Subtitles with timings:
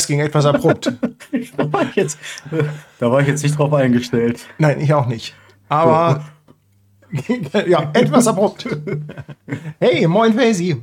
[0.00, 0.86] Das ging etwas abrupt.
[1.58, 2.18] da, war ich jetzt,
[2.98, 4.46] da war ich jetzt nicht drauf eingestellt.
[4.56, 5.34] Nein, ich auch nicht.
[5.68, 6.24] Aber
[7.68, 8.66] ja, etwas abrupt.
[9.78, 10.82] Hey, moin Faisy.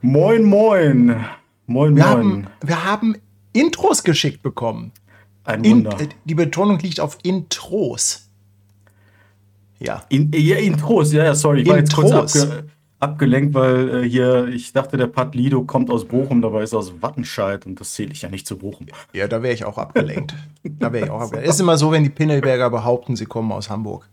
[0.00, 1.26] Moin, moin.
[1.66, 2.16] Moin, wir moin.
[2.16, 3.16] Haben, wir haben
[3.52, 4.92] Intros geschickt bekommen.
[5.42, 5.98] Ein Wunder.
[5.98, 8.28] In, die Betonung liegt auf Intros.
[9.80, 10.04] Ja.
[10.08, 11.62] In, ja, Intros, ja, sorry.
[11.62, 12.12] Ich war Intros.
[12.12, 16.40] jetzt kurz abge abgelenkt, weil äh, hier, ich dachte, der Pat Lido kommt aus Bochum,
[16.40, 18.86] dabei ist er aus Wattenscheid und das zähle ich ja nicht zu Bochum.
[19.12, 20.34] Ja, da wäre ich auch abgelenkt.
[20.64, 21.48] da wäre ich auch abgelenkt.
[21.48, 24.08] Ist immer so, wenn die Pinelberger behaupten, sie kommen aus Hamburg.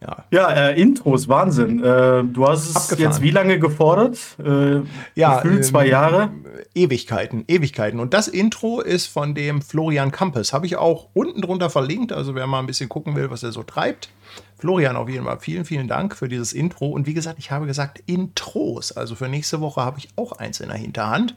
[0.00, 1.82] Ja, ja äh, Intros, Wahnsinn.
[1.82, 2.98] Äh, du hast es Abgefahren.
[3.00, 4.18] jetzt wie lange gefordert?
[4.44, 4.82] Äh,
[5.14, 6.30] ja, gefühlt zwei Jahre.
[6.74, 8.00] Ewigkeiten, Ewigkeiten.
[8.00, 10.52] Und das Intro ist von dem Florian Campes.
[10.52, 12.12] Habe ich auch unten drunter verlinkt.
[12.12, 14.10] Also wer mal ein bisschen gucken will, was er so treibt.
[14.58, 16.88] Florian, auf jeden Fall vielen, vielen Dank für dieses Intro.
[16.88, 18.92] Und wie gesagt, ich habe gesagt Intros.
[18.92, 21.34] Also für nächste Woche habe ich auch eins in der Hinterhand.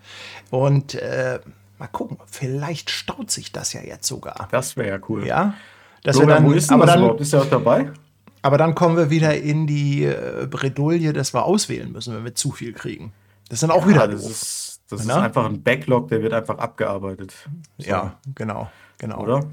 [0.52, 1.40] Und äh,
[1.78, 4.47] mal gucken, vielleicht staut sich das ja jetzt sogar.
[4.52, 5.25] Das wäre ja cool.
[5.25, 5.53] Ja.
[6.03, 7.22] Dass so, wir dann, wo ist aber dann, überhaupt?
[7.22, 7.91] Ist er auch dabei?
[8.41, 12.35] Aber dann kommen wir wieder in die äh, Bredouille, dass wir auswählen müssen, wenn wir
[12.35, 13.12] zu viel kriegen.
[13.50, 16.34] Das ist dann auch ja, wieder das Ist, das ist einfach ein Backlog, der wird
[16.34, 17.34] einfach abgearbeitet.
[17.78, 17.90] So.
[17.90, 19.22] Ja, genau, genau.
[19.22, 19.44] Oder?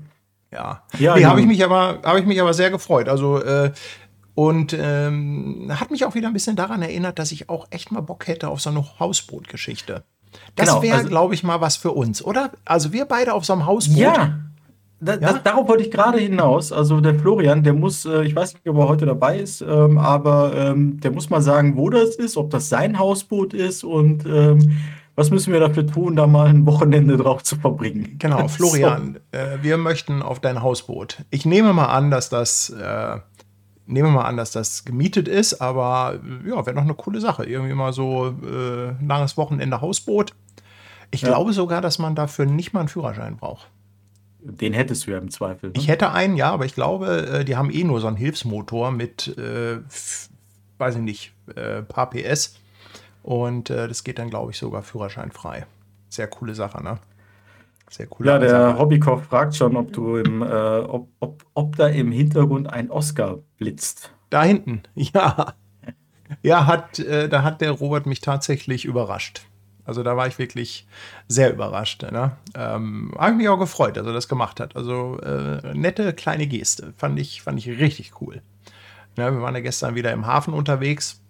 [0.52, 0.82] Ja.
[0.98, 3.08] ja nee, habe ich mich aber, habe ich mich aber sehr gefreut.
[3.08, 3.72] Also äh,
[4.34, 8.02] und ähm, hat mich auch wieder ein bisschen daran erinnert, dass ich auch echt mal
[8.02, 10.04] Bock hätte auf so eine Hausbootgeschichte.
[10.54, 12.50] Das genau, wäre, also, glaube ich, mal was für uns, oder?
[12.66, 13.96] Also wir beide auf so einem Hausboot.
[13.96, 14.38] Ja,
[15.00, 15.18] da, ja?
[15.18, 16.72] Das, darauf wollte ich gerade hinaus.
[16.72, 19.98] Also der Florian, der muss, äh, ich weiß nicht, ob er heute dabei ist, ähm,
[19.98, 24.24] aber ähm, der muss mal sagen, wo das ist, ob das sein Hausboot ist und
[24.26, 24.78] ähm,
[25.16, 28.16] was müssen wir dafür tun, da mal ein Wochenende drauf zu verbringen.
[28.18, 29.38] Genau, Florian, so.
[29.38, 31.24] äh, wir möchten auf dein Hausboot.
[31.30, 33.18] Ich nehme mal an, dass das, äh,
[33.86, 37.46] nehme mal an, dass das gemietet ist, aber ja, wäre noch eine coole Sache.
[37.46, 40.34] Irgendwie mal so äh, langes Wochenende Hausboot.
[41.10, 41.28] Ich ja.
[41.28, 43.68] glaube sogar, dass man dafür nicht mal einen Führerschein braucht.
[44.40, 45.70] Den hättest du ja im Zweifel.
[45.70, 45.74] Ne?
[45.76, 48.90] Ich hätte einen, ja, aber ich glaube, äh, die haben eh nur so einen Hilfsmotor
[48.90, 49.78] mit, äh,
[50.78, 52.56] weiß ich nicht, äh, paar PS.
[53.26, 55.66] Und äh, das geht dann, glaube ich, sogar führerscheinfrei.
[56.08, 57.00] Sehr coole Sache, ne?
[57.90, 58.26] Sehr cool.
[58.26, 58.78] Ja, der.
[58.78, 63.38] Hobbykoch fragt schon, ob du im, äh, ob, ob, ob da im Hintergrund ein Oscar
[63.58, 64.12] blitzt.
[64.30, 65.54] Da hinten, ja.
[66.42, 69.42] Ja, hat, äh, da hat der Robert mich tatsächlich überrascht.
[69.84, 70.86] Also da war ich wirklich
[71.26, 72.04] sehr überrascht.
[72.04, 72.30] Ne?
[72.54, 74.76] Ähm, Habe mich auch gefreut, dass er das gemacht hat.
[74.76, 76.94] Also äh, nette kleine Geste.
[76.96, 78.40] Fand ich, fand ich richtig cool.
[79.16, 81.20] Ja, wir waren ja gestern wieder im Hafen unterwegs.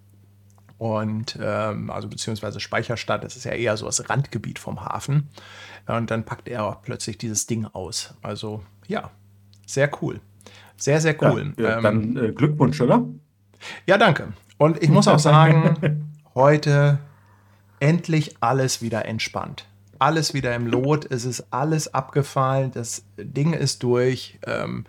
[0.78, 5.28] Und ähm, also beziehungsweise Speicherstadt, das ist ja eher so das Randgebiet vom Hafen.
[5.86, 8.14] Und dann packt er plötzlich dieses Ding aus.
[8.22, 9.10] Also ja,
[9.66, 10.20] sehr cool.
[10.76, 11.54] Sehr, sehr cool.
[11.56, 13.04] Ja, ja, ähm, dann äh, Glückwunsch, oder?
[13.86, 14.32] Ja, danke.
[14.58, 16.98] Und ich muss auch sagen, heute
[17.80, 19.66] endlich alles wieder entspannt.
[19.98, 24.38] Alles wieder im Lot, es ist alles abgefallen, das Ding ist durch.
[24.46, 24.84] Ähm,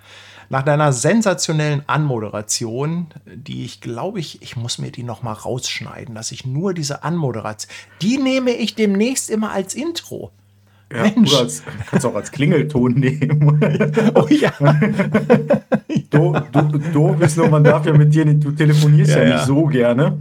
[0.50, 6.15] nach deiner sensationellen Anmoderation, die ich glaube ich, ich muss mir die noch mal rausschneiden,
[6.15, 7.71] dass ich nur diese Anmoderation,
[8.01, 10.31] die nehme ich demnächst immer als Intro.
[10.94, 11.36] Ja, Mensch.
[11.36, 13.60] Als, kannst du auch als Klingelton nehmen.
[14.16, 14.51] oh ja.
[16.10, 19.36] du, du, doof ist nur, man darf ja mit dir nicht, du telefonierst ja, ja
[19.36, 20.19] nicht so gerne.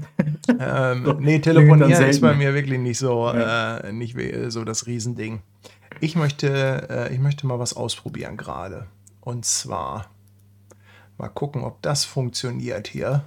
[0.58, 3.78] Ähm, nee, telefonieren ist bei mir wirklich nicht so, ja.
[3.78, 4.16] äh, nicht
[4.48, 5.40] so das Riesending.
[6.00, 8.86] Ich möchte, äh, ich möchte mal was ausprobieren gerade.
[9.20, 10.10] Und zwar
[11.16, 13.24] mal gucken, ob das funktioniert hier.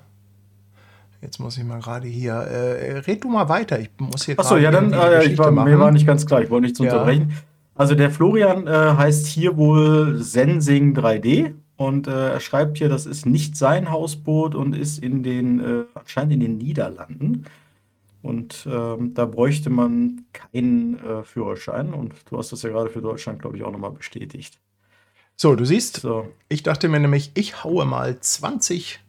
[1.21, 2.33] Jetzt muss ich mal gerade hier.
[2.33, 3.79] Äh, red du mal weiter.
[3.79, 4.93] Ich muss hier Achso, ja, dann.
[4.93, 6.41] Äh, ich war, mir war nicht ganz klar.
[6.41, 6.85] Ich wollte nichts ja.
[6.85, 7.33] unterbrechen.
[7.75, 13.05] Also, der Florian äh, heißt hier wohl Sensing 3D Und äh, er schreibt hier, das
[13.05, 17.45] ist nicht sein Hausboot und ist in den, äh, anscheinend in den Niederlanden.
[18.21, 21.93] Und ähm, da bräuchte man keinen äh, Führerschein.
[21.93, 24.59] Und du hast das ja gerade für Deutschland, glaube ich, auch nochmal bestätigt.
[25.35, 26.27] So, du siehst, so.
[26.49, 28.99] ich dachte mir nämlich, ich haue mal 20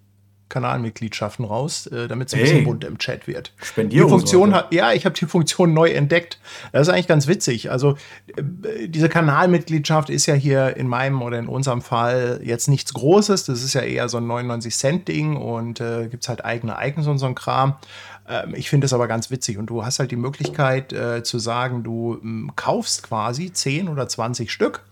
[0.51, 3.53] Kanalmitgliedschaften raus, äh, damit es ein bisschen bunt im Chat wird.
[3.63, 4.07] Spendieren.
[4.07, 6.39] Die Funktion hat, ja, ich habe die Funktion neu entdeckt.
[6.73, 7.71] Das ist eigentlich ganz witzig.
[7.71, 7.97] Also
[8.37, 13.47] äh, diese Kanalmitgliedschaft ist ja hier in meinem oder in unserem Fall jetzt nichts Großes.
[13.47, 16.77] Das ist ja eher so ein 99 Cent Ding und äh, gibt es halt eigene
[16.81, 17.77] Icons und so ein Kram.
[18.29, 21.39] Ähm, ich finde es aber ganz witzig und du hast halt die Möglichkeit äh, zu
[21.39, 24.83] sagen, du ähm, kaufst quasi 10 oder 20 Stück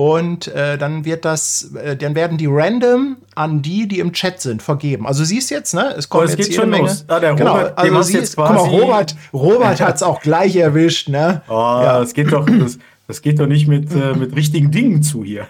[0.00, 4.40] und äh, dann wird das, äh, dann werden die random an die, die im Chat
[4.40, 5.06] sind, vergeben.
[5.06, 5.94] Also siehst jetzt, ne?
[5.94, 6.84] Es kommt oh, es jetzt geht schon Menge.
[6.84, 7.04] los.
[7.06, 11.10] Ah, der genau, Robert, also siehst, guck mal, Robert, Robert hat es auch gleich erwischt,
[11.10, 11.42] ne?
[11.50, 12.46] Oh, ja, es geht doch.
[12.46, 15.48] Das, das geht doch nicht mit, äh, mit richtigen Dingen zu hier.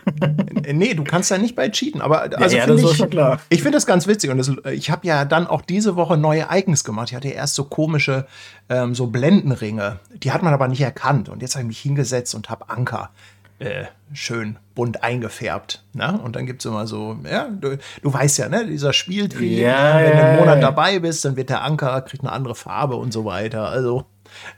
[0.73, 2.00] nee, du kannst ja nicht bei cheaten.
[2.00, 3.38] Aber also ja, ja, das ich, schon klar.
[3.50, 4.31] ich finde das ganz witzig.
[4.31, 7.11] Und das, ich habe ja dann auch diese Woche neue Icons gemacht.
[7.11, 8.26] Ich hatte erst so komische,
[8.69, 10.00] ähm, so Blendenringe.
[10.25, 11.29] Die hat man aber nicht erkannt.
[11.29, 13.11] Und jetzt habe ich mich hingesetzt und habe Anker
[13.60, 15.84] äh, schön bunt eingefärbt.
[15.92, 16.18] Ne?
[16.24, 19.98] Und dann gibt es immer so, ja, du, du, weißt ja, ne, dieser Spieltrieb, ja,
[19.98, 23.12] wenn du einen Monat dabei bist, dann wird der Anker, kriegt eine andere Farbe und
[23.12, 23.68] so weiter.
[23.68, 24.06] Also,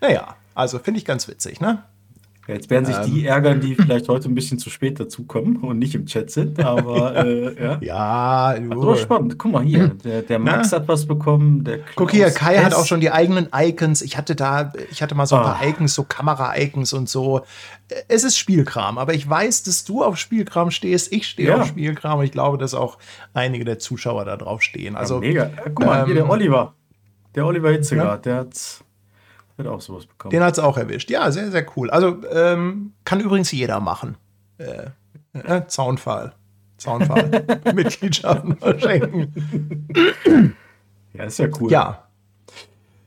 [0.00, 1.82] naja, also finde ich ganz witzig, ne?
[2.48, 3.26] Jetzt werden sich die ähm.
[3.26, 7.24] ärgern, die vielleicht heute ein bisschen zu spät dazukommen und nicht im Chat sind, aber
[7.24, 7.78] äh, ja.
[7.92, 9.38] Ja, so spannend.
[9.38, 10.78] Guck mal hier, der, der Max Na?
[10.78, 11.64] hat was bekommen.
[11.94, 12.64] Guck hier, Kai S.
[12.64, 14.02] hat auch schon die eigenen Icons.
[14.02, 15.68] Ich hatte da, ich hatte mal so ein paar oh.
[15.68, 17.42] Icons, so Kamera-Icons und so.
[18.08, 21.12] Es ist Spielkram, aber ich weiß, dass du auf Spielkram stehst.
[21.12, 21.60] Ich stehe ja.
[21.60, 22.98] auf Spielkram und ich glaube, dass auch
[23.34, 24.96] einige der Zuschauer da drauf stehen.
[24.96, 25.50] Also, ja, mega.
[25.74, 26.74] Guck mal, ähm, hier der Oliver.
[27.36, 28.16] Der Oliver Hitziger, ja?
[28.16, 28.84] der hat's
[29.58, 30.30] hat auch sowas bekommen.
[30.30, 31.10] Den hat es auch erwischt.
[31.10, 31.90] Ja, sehr, sehr cool.
[31.90, 34.16] Also ähm, kann übrigens jeder machen.
[34.58, 34.90] Äh,
[35.34, 36.34] äh, Zaunfall.
[36.78, 37.44] Zaunfall.
[37.74, 40.56] Mitgliedschaften verschenken.
[41.14, 41.70] Ja, ist ja cool.
[41.70, 42.04] Ja.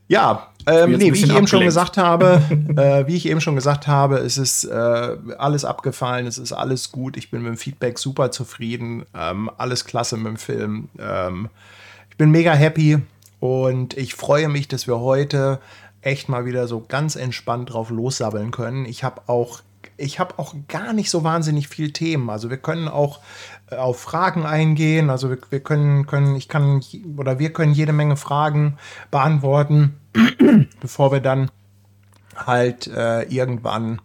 [0.08, 2.40] Ja, ähm, nee, wie ich eben schon gesagt habe,
[2.76, 6.92] äh, wie ich eben schon gesagt habe, es ist äh, alles abgefallen, es ist alles
[6.92, 7.16] gut.
[7.16, 10.88] Ich bin mit dem Feedback super zufrieden, ähm, alles klasse mit dem Film.
[10.98, 11.48] Ähm,
[12.10, 12.98] ich bin mega happy
[13.40, 15.60] und ich freue mich, dass wir heute
[16.02, 18.84] echt mal wieder so ganz entspannt drauf lossabbeln können.
[18.84, 19.62] Ich habe auch
[19.98, 22.28] ich habe auch gar nicht so wahnsinnig viel Themen.
[22.30, 23.20] Also wir können auch
[23.70, 25.10] äh, auf Fragen eingehen.
[25.10, 26.82] Also wir, wir, können, können, ich kann
[27.16, 28.78] oder wir können jede Menge Fragen
[29.10, 29.98] beantworten,
[30.80, 31.50] bevor wir dann
[32.34, 34.00] halt äh, irgendwann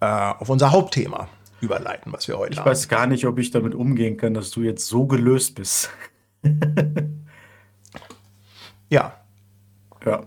[0.00, 1.28] äh, auf unser Hauptthema
[1.60, 2.66] überleiten, was wir heute ich haben.
[2.66, 5.90] Ich weiß gar nicht, ob ich damit umgehen kann, dass du jetzt so gelöst bist.
[8.88, 9.14] ja.
[10.04, 10.24] Ja.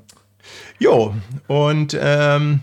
[0.79, 1.13] Jo,
[1.47, 2.61] und ähm,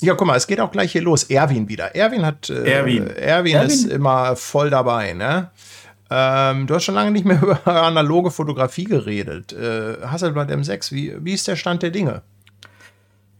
[0.00, 1.24] ja, guck mal, es geht auch gleich hier los.
[1.24, 1.94] Erwin wieder.
[1.94, 2.48] Erwin hat.
[2.48, 3.06] Äh, Erwin.
[3.06, 3.54] Erwin.
[3.54, 5.50] Erwin ist immer voll dabei, ne?
[6.10, 9.52] Ähm, du hast schon lange nicht mehr über analoge Fotografie geredet.
[9.52, 12.22] Äh, Hasselblad M6, wie, wie ist der Stand der Dinge?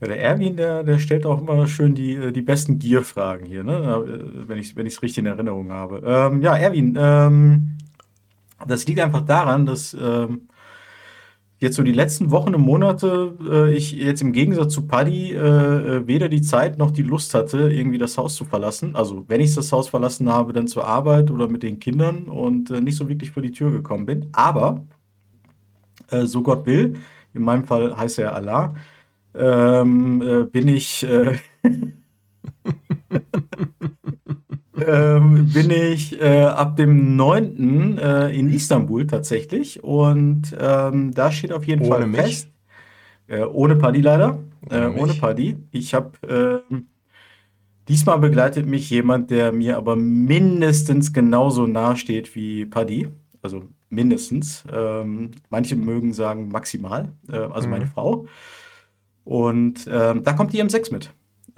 [0.01, 3.65] Ja, der Erwin, der, der stellt auch immer schön die, äh, die besten Gear-Fragen hier,
[3.65, 3.73] ne?
[3.77, 6.03] Äh, wenn ich es wenn richtig in Erinnerung habe.
[6.05, 7.79] Ähm, ja, Erwin, ähm,
[8.67, 10.43] das liegt einfach daran, dass ähm,
[11.61, 15.37] jetzt so die letzten Wochen und Monate äh, ich jetzt im Gegensatz zu Paddy äh,
[15.39, 18.97] äh, weder die Zeit noch die Lust hatte, irgendwie das Haus zu verlassen.
[18.97, 22.71] Also wenn ich das Haus verlassen habe, dann zur Arbeit oder mit den Kindern und
[22.71, 24.29] äh, nicht so wirklich vor die Tür gekommen bin.
[24.33, 24.85] Aber
[26.11, 26.97] äh, so Gott will,
[27.35, 28.75] in meinem Fall heißt er Allah,
[29.35, 31.07] ähm, äh, bin ich
[34.87, 37.99] ähm, bin ich äh, ab dem 9.
[37.99, 39.83] Äh, in Istanbul tatsächlich.
[39.83, 42.21] Und ähm, da steht auf jeden ohne Fall mich.
[42.21, 42.49] fest.
[43.27, 44.39] Äh, ohne Paddy leider.
[44.71, 45.57] Ohne, äh, ohne Paddy.
[45.71, 46.11] Ich habe.
[46.71, 46.87] Ähm,
[47.89, 53.09] diesmal begleitet mich jemand, der mir aber mindestens genauso nahe steht wie Paddy.
[53.43, 54.65] Also mindestens.
[54.73, 57.13] Ähm, manche mögen sagen maximal.
[57.31, 57.73] Äh, also mhm.
[57.73, 58.27] meine Frau.
[59.25, 61.11] Und ähm, da kommt die M6 mit.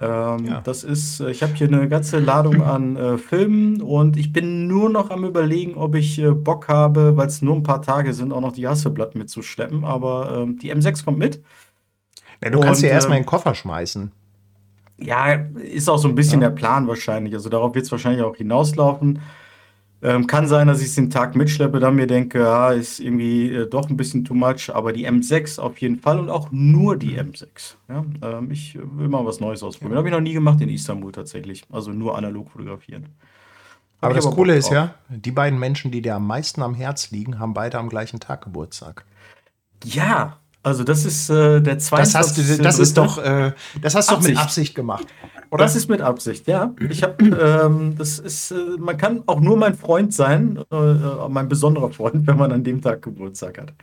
[0.03, 0.61] Ähm, ja.
[0.61, 4.67] Das ist, äh, ich habe hier eine ganze Ladung an äh, Filmen und ich bin
[4.67, 8.13] nur noch am überlegen, ob ich äh, Bock habe, weil es nur ein paar Tage
[8.13, 9.85] sind, auch noch die Hasselblatt mitzuschleppen.
[9.85, 11.41] Aber ähm, die M6 kommt mit.
[12.43, 14.11] Ja, du kannst und, ja erstmal in den Koffer schmeißen.
[14.99, 16.49] Ja, ist auch so ein bisschen ja.
[16.49, 17.33] der Plan wahrscheinlich.
[17.33, 19.19] Also darauf wird es wahrscheinlich auch hinauslaufen.
[20.05, 23.49] Ähm, kann sein, dass ich es den Tag mitschleppe, dann mir denke, ja, ist irgendwie
[23.49, 26.97] äh, doch ein bisschen too much, aber die M6 auf jeden Fall und auch nur
[26.97, 27.75] die M6.
[27.87, 28.03] Ja?
[28.21, 29.93] Ähm, ich will mal was Neues ausprobieren.
[29.93, 29.97] Ja.
[29.99, 31.63] Habe ich noch nie gemacht in Istanbul tatsächlich.
[31.71, 33.07] Also nur analog fotografieren.
[34.01, 36.75] Hab aber das aber Coole ist ja, die beiden Menschen, die dir am meisten am
[36.75, 39.05] Herz liegen, haben beide am gleichen Tag Geburtstag.
[39.85, 42.03] Ja, Also das ist äh, der zweite.
[42.03, 45.07] Das hast du, das ist doch, äh, das hast du doch mit Absicht gemacht,
[45.53, 45.63] oder?
[45.65, 46.73] Das ist mit Absicht, ja.
[46.89, 47.23] Ich habe,
[47.63, 51.91] ähm, das ist, äh, man kann auch nur mein Freund sein, äh, äh mein besonderer
[51.91, 53.73] Freund, wenn man an dem Tag Geburtstag hat.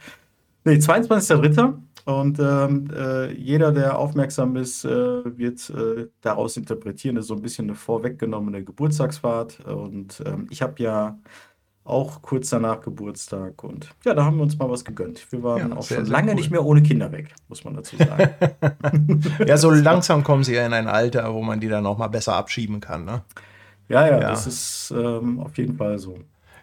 [0.64, 1.74] Nee, 22.03.
[2.06, 4.88] Und ähm, äh, jeder, der aufmerksam ist, äh,
[5.38, 9.60] wird äh, daraus interpretieren, das ist so ein bisschen eine vorweggenommene Geburtstagsfahrt.
[9.66, 11.18] Und ähm, ich habe ja
[11.84, 15.26] auch kurz danach Geburtstag und ja, da haben wir uns mal was gegönnt.
[15.30, 16.34] Wir waren ja, auch sehr, schon sehr lange cool.
[16.34, 18.30] nicht mehr ohne Kinder weg, muss man dazu sagen.
[19.46, 22.08] ja, so langsam kommen sie ja in ein Alter, wo man die dann auch mal
[22.08, 23.04] besser abschieben kann.
[23.04, 23.22] Ne?
[23.88, 26.18] Ja, ja, ja, das ist ähm, auf jeden Fall so.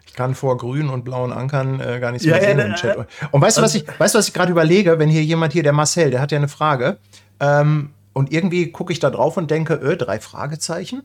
[0.06, 2.74] Ich kann vor grünen und blauen Ankern äh, gar nichts mehr ja, sehen ja, im
[2.74, 3.06] Chat.
[3.30, 5.74] Und weißt du, was ich, weißt was ich gerade überlege, wenn hier jemand hier, der
[5.74, 6.96] Marcel, der hat ja eine Frage.
[7.40, 11.02] Ähm, und irgendwie gucke ich da drauf und denke, öh, drei Fragezeichen?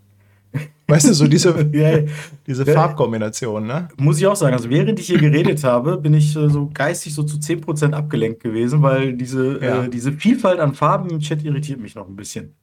[0.87, 1.65] Weißt du, so diese,
[2.47, 3.87] diese Farbkombination, ne?
[3.97, 4.53] Muss ich auch sagen.
[4.53, 8.43] Also, während ich hier geredet habe, bin ich äh, so geistig so zu 10% abgelenkt
[8.43, 9.83] gewesen, weil diese, ja.
[9.83, 12.55] äh, diese Vielfalt an Farben im Chat irritiert mich noch ein bisschen.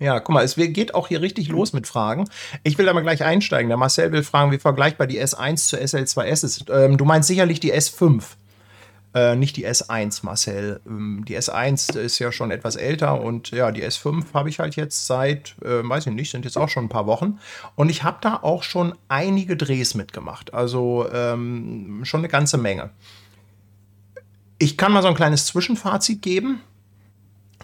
[0.00, 2.24] Ja, guck mal, es geht auch hier richtig los mit Fragen.
[2.64, 3.68] Ich will aber gleich einsteigen.
[3.68, 6.64] Der Marcel will fragen, wie vergleichbar die S1 zur SL2S ist.
[6.70, 8.22] Ähm, du meinst sicherlich die S5.
[9.14, 10.80] Äh, nicht die S1, Marcel.
[10.86, 14.76] Ähm, die S1 ist ja schon etwas älter und ja, die S5 habe ich halt
[14.76, 17.38] jetzt seit, äh, weiß ich nicht, sind jetzt auch schon ein paar Wochen.
[17.74, 20.54] Und ich habe da auch schon einige Drehs mitgemacht.
[20.54, 22.90] Also ähm, schon eine ganze Menge.
[24.58, 26.60] Ich kann mal so ein kleines Zwischenfazit geben.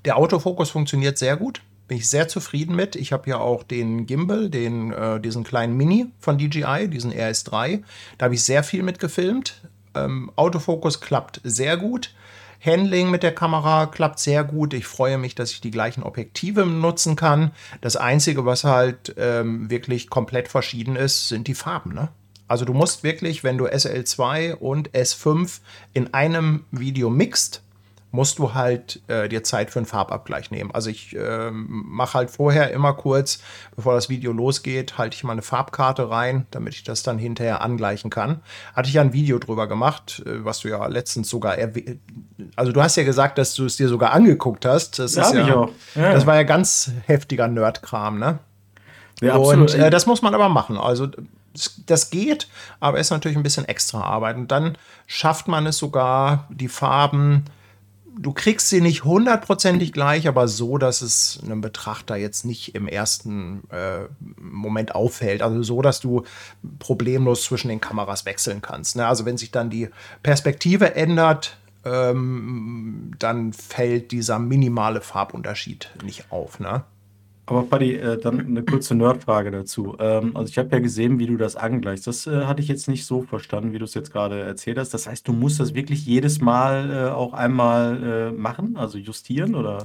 [0.05, 1.63] Der Autofokus funktioniert sehr gut.
[1.87, 2.95] Bin ich sehr zufrieden mit.
[2.95, 7.83] Ich habe ja auch den Gimbal, den, äh, diesen kleinen Mini von DJI, diesen RS3.
[8.19, 9.63] Da habe ich sehr viel mit gefilmt.
[10.05, 12.13] Ähm, Autofokus klappt sehr gut.
[12.65, 14.75] Handling mit der Kamera klappt sehr gut.
[14.75, 17.53] Ich freue mich, dass ich die gleichen Objektive nutzen kann.
[17.81, 21.95] Das Einzige, was halt ähm, wirklich komplett verschieden ist, sind die Farben.
[21.95, 22.09] Ne?
[22.49, 25.61] Also du musst wirklich, wenn du SL2 und S5
[25.93, 27.63] in einem Video mixt,
[28.11, 30.71] musst du halt äh, dir Zeit für einen Farbabgleich nehmen.
[30.73, 33.41] Also ich äh, mache halt vorher immer kurz,
[33.77, 37.61] bevor das Video losgeht, halte ich mal eine Farbkarte rein, damit ich das dann hinterher
[37.61, 38.41] angleichen kann.
[38.75, 42.01] Hatte ich ja ein Video drüber gemacht, äh, was du ja letztens sogar erwähnt.
[42.57, 44.99] Also du hast ja gesagt, dass du es dir sogar angeguckt hast.
[44.99, 48.39] Das, ja, ja, ja, das war ja ganz heftiger Nerdkram, ne?
[49.21, 49.75] Ja, absolut.
[49.75, 50.79] Und äh, das muss man aber machen.
[50.79, 51.09] Also
[51.87, 52.49] das geht,
[52.81, 54.37] aber ist natürlich ein bisschen extra Arbeit.
[54.37, 57.45] Und dann schafft man es sogar, die Farben
[58.17, 62.89] du kriegst sie nicht hundertprozentig gleich, aber so, dass es einem Betrachter jetzt nicht im
[62.89, 65.43] ersten äh, Moment auffällt.
[65.43, 66.25] Also so, dass du
[66.79, 68.97] problemlos zwischen den Kameras wechseln kannst.
[68.97, 69.07] Ne?
[69.07, 69.89] Also wenn sich dann die
[70.23, 76.61] Perspektive ändert, ähm, dann fällt dieser minimale Farbunterschied nicht auf.
[76.61, 76.85] Ne?
[77.49, 79.97] Aber Paddy, äh, dann eine kurze Nerdfrage dazu.
[79.99, 82.07] Ähm, also ich habe ja gesehen, wie du das angleichst.
[82.07, 84.93] Das äh, hatte ich jetzt nicht so verstanden, wie du es jetzt gerade erzählt hast.
[84.93, 89.55] Das heißt, du musst das wirklich jedes Mal äh, auch einmal äh, machen, also justieren
[89.55, 89.83] oder?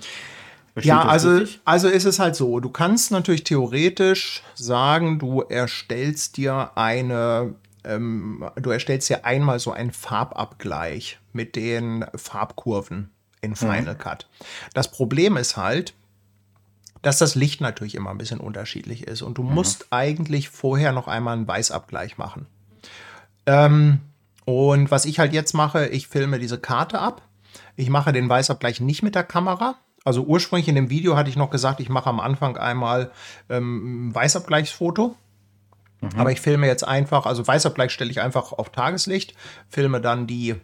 [0.82, 2.60] Ja, also, also ist es halt so.
[2.60, 7.56] Du kannst natürlich theoretisch sagen, du erstellst dir eine,
[7.86, 14.00] ähm, du erstellst dir einmal so einen Farbabgleich mit den Farbkurven in Final mhm.
[14.00, 14.28] Cut.
[14.74, 15.94] Das Problem ist halt,
[17.04, 19.22] dass das Licht natürlich immer ein bisschen unterschiedlich ist.
[19.22, 19.54] Und du mhm.
[19.54, 22.48] musst eigentlich vorher noch einmal einen Weißabgleich machen.
[23.46, 24.00] Ähm,
[24.46, 27.22] und was ich halt jetzt mache, ich filme diese Karte ab.
[27.76, 29.76] Ich mache den Weißabgleich nicht mit der Kamera.
[30.06, 33.12] Also ursprünglich in dem Video hatte ich noch gesagt, ich mache am Anfang einmal
[33.50, 35.16] ähm, ein Weißabgleichsfoto.
[36.00, 36.10] Mhm.
[36.16, 39.36] Aber ich filme jetzt einfach, also Weißabgleich stelle ich einfach auf Tageslicht,
[39.68, 40.56] filme dann die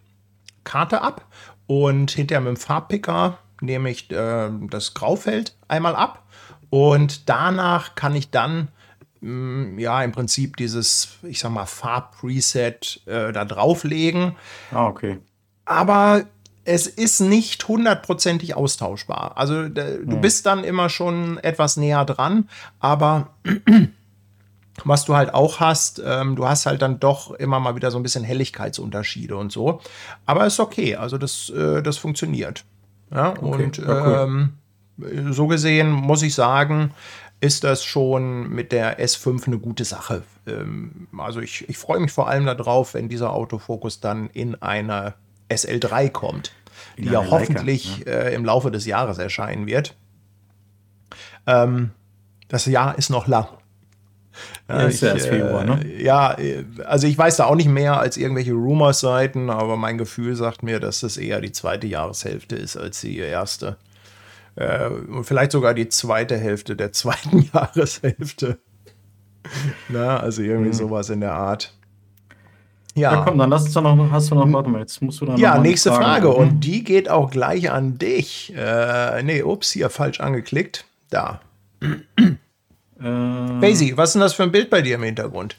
[0.63, 1.25] Karte ab
[1.67, 6.24] und hinterher mit dem Farbpicker nehme ich äh, das Graufeld einmal ab
[6.69, 8.69] und danach kann ich dann
[9.21, 14.35] mm, ja im Prinzip dieses, ich sag mal, Farbpreset äh, da drauflegen.
[14.71, 15.19] Ah, okay.
[15.65, 16.25] Aber
[16.65, 19.38] es ist nicht hundertprozentig austauschbar.
[19.38, 20.21] Also du hm.
[20.21, 22.47] bist dann immer schon etwas näher dran,
[22.79, 23.33] aber
[24.83, 27.97] was du halt auch hast, ähm, du hast halt dann doch immer mal wieder so
[27.97, 29.81] ein bisschen Helligkeitsunterschiede und so.
[30.25, 32.65] Aber ist okay, also das, äh, das funktioniert.
[33.11, 34.17] Ja, okay, und cool.
[34.19, 34.53] ähm,
[35.31, 36.91] so gesehen muss ich sagen,
[37.41, 40.23] ist das schon mit der S5 eine gute Sache.
[40.45, 45.13] Ähm, also ich, ich freue mich vor allem darauf, wenn dieser Autofokus dann in eine
[45.49, 46.51] SL3 kommt,
[46.97, 48.29] in die ja hoffentlich Leica, ne?
[48.29, 49.95] äh, im Laufe des Jahres erscheinen wird.
[51.47, 51.91] Ähm,
[52.49, 53.47] das Jahr ist noch lang.
[54.67, 55.83] Ja, Februar, ne?
[55.83, 56.35] Äh, ja,
[56.85, 60.79] also ich weiß da auch nicht mehr als irgendwelche Rumors-Seiten, aber mein Gefühl sagt mir,
[60.79, 63.77] dass es eher die zweite Jahreshälfte ist als die erste.
[64.55, 64.89] Äh,
[65.23, 68.57] vielleicht sogar die zweite Hälfte der zweiten Jahreshälfte.
[69.89, 70.73] Na, also irgendwie mhm.
[70.73, 71.73] sowas in der Art.
[72.95, 73.13] Ja.
[73.13, 75.25] ja, komm, dann lass uns doch noch, hast du noch, warte mal, jetzt musst du
[75.25, 78.53] dann Ja, nächste Frage, Frage und die geht auch gleich an dich.
[78.57, 80.85] Äh, nee, ups, hier falsch angeklickt.
[81.09, 81.41] Da.
[83.01, 85.55] Äh, Basie, was ist denn das für ein Bild bei dir im Hintergrund?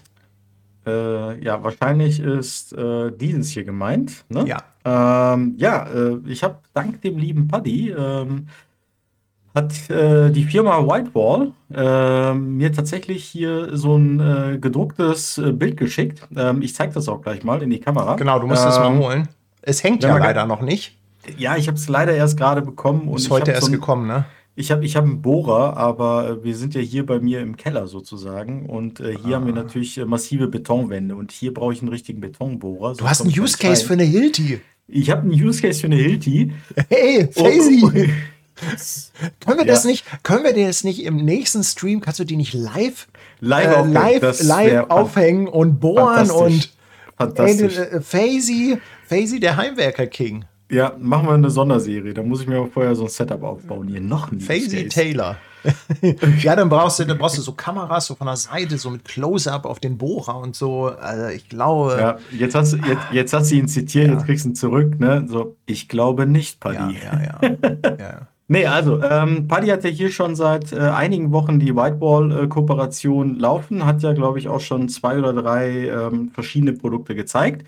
[0.87, 4.25] Äh, ja, wahrscheinlich ist äh, dieses hier gemeint.
[4.29, 4.45] Ne?
[4.47, 4.59] Ja.
[4.85, 8.49] Ähm, ja, äh, ich habe dank dem lieben Paddy ähm,
[9.55, 15.77] hat äh, die Firma Whitewall äh, mir tatsächlich hier so ein äh, gedrucktes äh, Bild
[15.77, 16.23] geschickt.
[16.37, 18.15] Ähm, ich zeige das auch gleich mal in die Kamera.
[18.17, 19.29] Genau, du musst es mal ähm, holen.
[19.63, 20.97] Es hängt ja leider noch nicht.
[21.37, 23.09] Ja, ich habe es leider erst gerade bekommen.
[23.09, 24.25] Und ist heute erst so ein, gekommen, ne?
[24.55, 27.57] Ich habe ich hab einen Bohrer, aber äh, wir sind ja hier bei mir im
[27.57, 28.67] Keller sozusagen.
[28.67, 29.41] Und äh, hier ah.
[29.41, 29.63] haben wir ah.
[29.63, 31.17] natürlich massive Betonwände.
[31.17, 32.95] Und hier brauche ich einen richtigen Betonbohrer.
[32.95, 34.61] Du hast einen Use Case für eine Hilti.
[34.87, 36.53] Ich habe einen Use Case für eine Hilti.
[36.89, 38.13] Hey, Faisy!
[39.45, 39.73] Können wir ja.
[39.73, 43.09] das nicht, können wir das nicht im nächsten Stream, kannst du die nicht live,
[43.41, 46.71] live, äh, live, live aufhängen und bohren und
[47.21, 47.77] Fantastisch.
[47.77, 50.47] Äh, Faisy, Faisy, der Heimwerker King.
[50.71, 52.15] Ja, machen wir eine Sonderserie.
[52.15, 53.89] Da muss ich mir auch vorher so ein Setup aufbauen.
[53.89, 55.37] Hier noch ein Faisy Taylor.
[56.41, 59.05] ja, dann brauchst du, dann brauchst du so Kameras so von der Seite, so mit
[59.05, 60.87] Close-up auf den Bohrer und so.
[60.87, 61.97] Also ich glaube.
[62.01, 64.15] Ja, jetzt hast, jetzt, jetzt hast du ihn zitiert, ja.
[64.15, 65.27] jetzt kriegst du ihn zurück, ne?
[65.29, 66.97] So, ich glaube nicht, Paddy.
[67.05, 67.97] Ja, ja, ja.
[67.99, 68.29] ja.
[68.53, 73.87] Nee, also, ähm, Paddy hat ja hier schon seit äh, einigen Wochen die Whiteball-Kooperation laufen,
[73.87, 77.65] hat ja, glaube ich, auch schon zwei oder drei ähm, verschiedene Produkte gezeigt.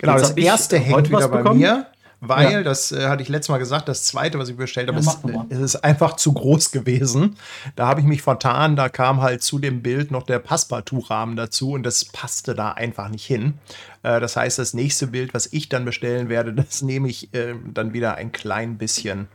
[0.00, 1.60] Genau, Jetzt das erste hängt wieder bei bekommen.
[1.60, 1.86] mir,
[2.20, 2.62] weil, ja.
[2.64, 5.60] das äh, hatte ich letztes Mal gesagt, das zweite, was ich bestellt habe, ja, ist,
[5.60, 7.36] ist, einfach zu groß gewesen.
[7.76, 11.70] Da habe ich mich vertan, da kam halt zu dem Bild noch der Passepartout-Rahmen dazu
[11.70, 13.54] und das passte da einfach nicht hin.
[14.02, 17.54] Äh, das heißt, das nächste Bild, was ich dann bestellen werde, das nehme ich äh,
[17.72, 19.28] dann wieder ein klein bisschen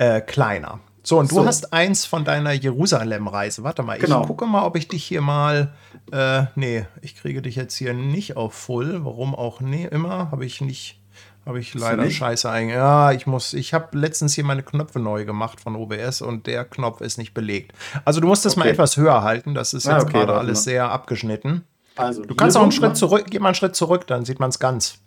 [0.00, 0.80] äh, kleiner.
[1.02, 1.46] So, und du so.
[1.46, 3.62] hast eins von deiner Jerusalem-Reise.
[3.62, 4.22] Warte mal, genau.
[4.22, 5.74] ich gucke mal, ob ich dich hier mal.
[6.10, 9.04] Äh, nee, ich kriege dich jetzt hier nicht auf Full.
[9.04, 10.30] Warum auch nee, immer?
[10.30, 10.98] Habe ich nicht.
[11.46, 12.74] Habe ich leider scheiße einge.
[12.74, 13.54] Ja, ich muss.
[13.54, 17.34] Ich habe letztens hier meine Knöpfe neu gemacht von OBS und der Knopf ist nicht
[17.34, 17.72] belegt.
[18.04, 18.60] Also du musst das okay.
[18.60, 19.54] mal etwas höher halten.
[19.54, 21.64] Das ist ah, jetzt okay, gerade alles sehr abgeschnitten.
[21.96, 23.24] Also, du kannst auch einen Schritt zurück.
[23.28, 24.98] Geh mal einen Schritt zurück, dann sieht man es ganz.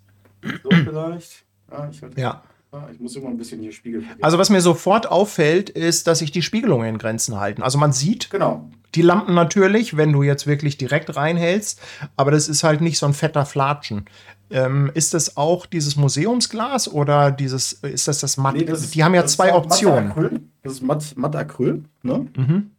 [0.42, 1.46] So vielleicht.
[1.72, 2.44] Ah, ja.
[2.92, 4.08] Ich muss immer ein bisschen hier spiegeln.
[4.22, 7.62] Also was mir sofort auffällt, ist, dass sich die Spiegelungen in Grenzen halten.
[7.62, 8.70] Also man sieht genau.
[8.96, 11.80] die Lampen natürlich, wenn du jetzt wirklich direkt reinhältst,
[12.16, 14.06] aber das ist halt nicht so ein fetter Flatschen.
[14.50, 18.56] Ähm, ist das auch dieses Museumsglas oder dieses, ist das das Matt?
[18.56, 20.10] Nee, das die haben ja zwei Optionen.
[20.16, 22.28] Matt das ist Matt, Matt Acryl, ne?
[22.36, 22.72] Mhm.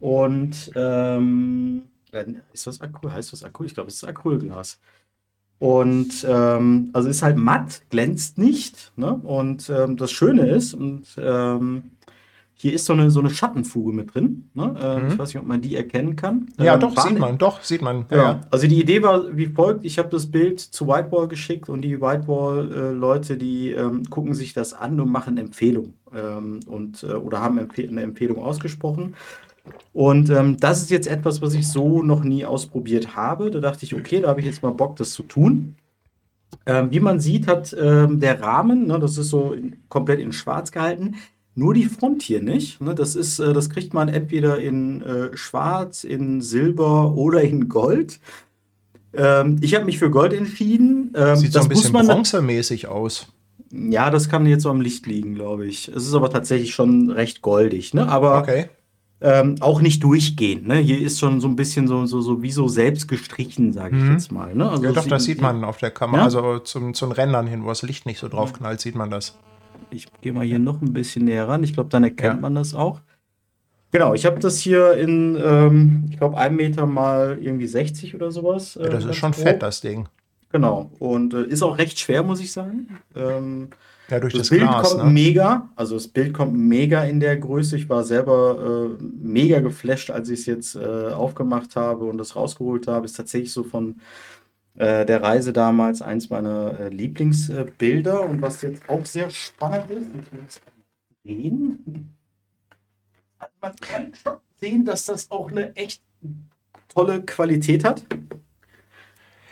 [0.00, 1.82] Und ähm,
[2.12, 3.12] äh, ist das Acryl?
[3.12, 3.66] Heißt das Acryl?
[3.66, 4.78] Ich glaube, es ist Acrylglas.
[5.60, 8.92] Und ähm, also ist halt matt, glänzt nicht.
[8.96, 9.12] Ne?
[9.12, 11.82] Und ähm, das Schöne ist, und ähm,
[12.54, 14.48] hier ist so eine, so eine Schattenfuge mit drin.
[14.54, 14.74] Ne?
[14.82, 15.08] Äh, mhm.
[15.08, 16.46] Ich weiß nicht, ob man die erkennen kann.
[16.58, 18.06] Ja, ähm, doch, sieht man, doch, sieht man.
[18.10, 18.16] Ja.
[18.16, 18.40] ja.
[18.50, 22.00] Also die Idee war wie folgt: Ich habe das Bild zu Whitewall geschickt und die
[22.00, 27.40] Whitewall-Leute, äh, die ähm, gucken sich das an und machen Empfehlungen ähm, und, äh, oder
[27.40, 29.14] haben Empfe eine Empfehlung ausgesprochen.
[29.92, 33.50] Und ähm, das ist jetzt etwas, was ich so noch nie ausprobiert habe.
[33.50, 35.76] Da dachte ich, okay, da habe ich jetzt mal Bock, das zu tun.
[36.66, 40.32] Ähm, wie man sieht, hat ähm, der Rahmen, ne, das ist so in, komplett in
[40.32, 41.16] schwarz gehalten,
[41.54, 42.80] nur die Front hier nicht.
[42.80, 47.68] Ne, das, ist, äh, das kriegt man entweder in äh, schwarz, in silber oder in
[47.68, 48.20] gold.
[49.12, 51.12] Ähm, ich habe mich für Gold entschieden.
[51.16, 53.28] Ähm, Sieht so ein bisschen bronzemäßig aus.
[53.72, 55.88] Ja, das kann jetzt so am Licht liegen, glaube ich.
[55.88, 57.94] Es ist aber tatsächlich schon recht goldig.
[57.94, 58.08] Ne?
[58.08, 58.68] Aber okay.
[59.22, 60.66] Ähm, auch nicht durchgehend.
[60.66, 60.76] Ne?
[60.76, 64.02] Hier ist schon so ein bisschen so, so, so wie so selbst gestrichen, sage ich
[64.02, 64.12] mhm.
[64.12, 64.54] jetzt mal.
[64.54, 64.70] Ne?
[64.70, 66.20] Also ja, doch, das sieht man auf der Kamera.
[66.20, 66.24] Ja?
[66.24, 69.36] Also zum, zum Rändern hin, wo das Licht nicht so drauf knallt, sieht man das.
[69.90, 71.62] Ich gehe mal hier noch ein bisschen näher ran.
[71.64, 72.40] Ich glaube, dann erkennt ja.
[72.40, 73.00] man das auch.
[73.92, 78.30] Genau, ich habe das hier in, ähm, ich glaube, einem Meter mal irgendwie 60 oder
[78.30, 78.76] sowas.
[78.76, 79.42] Äh, ja, das ist schon grob.
[79.42, 80.08] fett, das Ding.
[80.52, 80.90] Genau.
[80.98, 82.98] Und äh, ist auch recht schwer, muss ich sagen.
[83.16, 83.68] Ähm,
[84.10, 85.10] ja, durch das, das Bild Glas, kommt ne?
[85.10, 87.76] mega, also das Bild kommt mega in der Größe.
[87.76, 92.36] Ich war selber äh, mega geflasht, als ich es jetzt äh, aufgemacht habe und das
[92.36, 93.06] rausgeholt habe.
[93.06, 94.00] Ist tatsächlich so von
[94.76, 98.22] äh, der Reise damals eins meiner äh, Lieblingsbilder.
[98.22, 100.60] und was jetzt auch sehr spannend ist, ich will es
[101.24, 102.14] sehen.
[103.60, 106.02] Man kann schon sehen, dass das auch eine echt
[106.88, 108.04] tolle Qualität hat.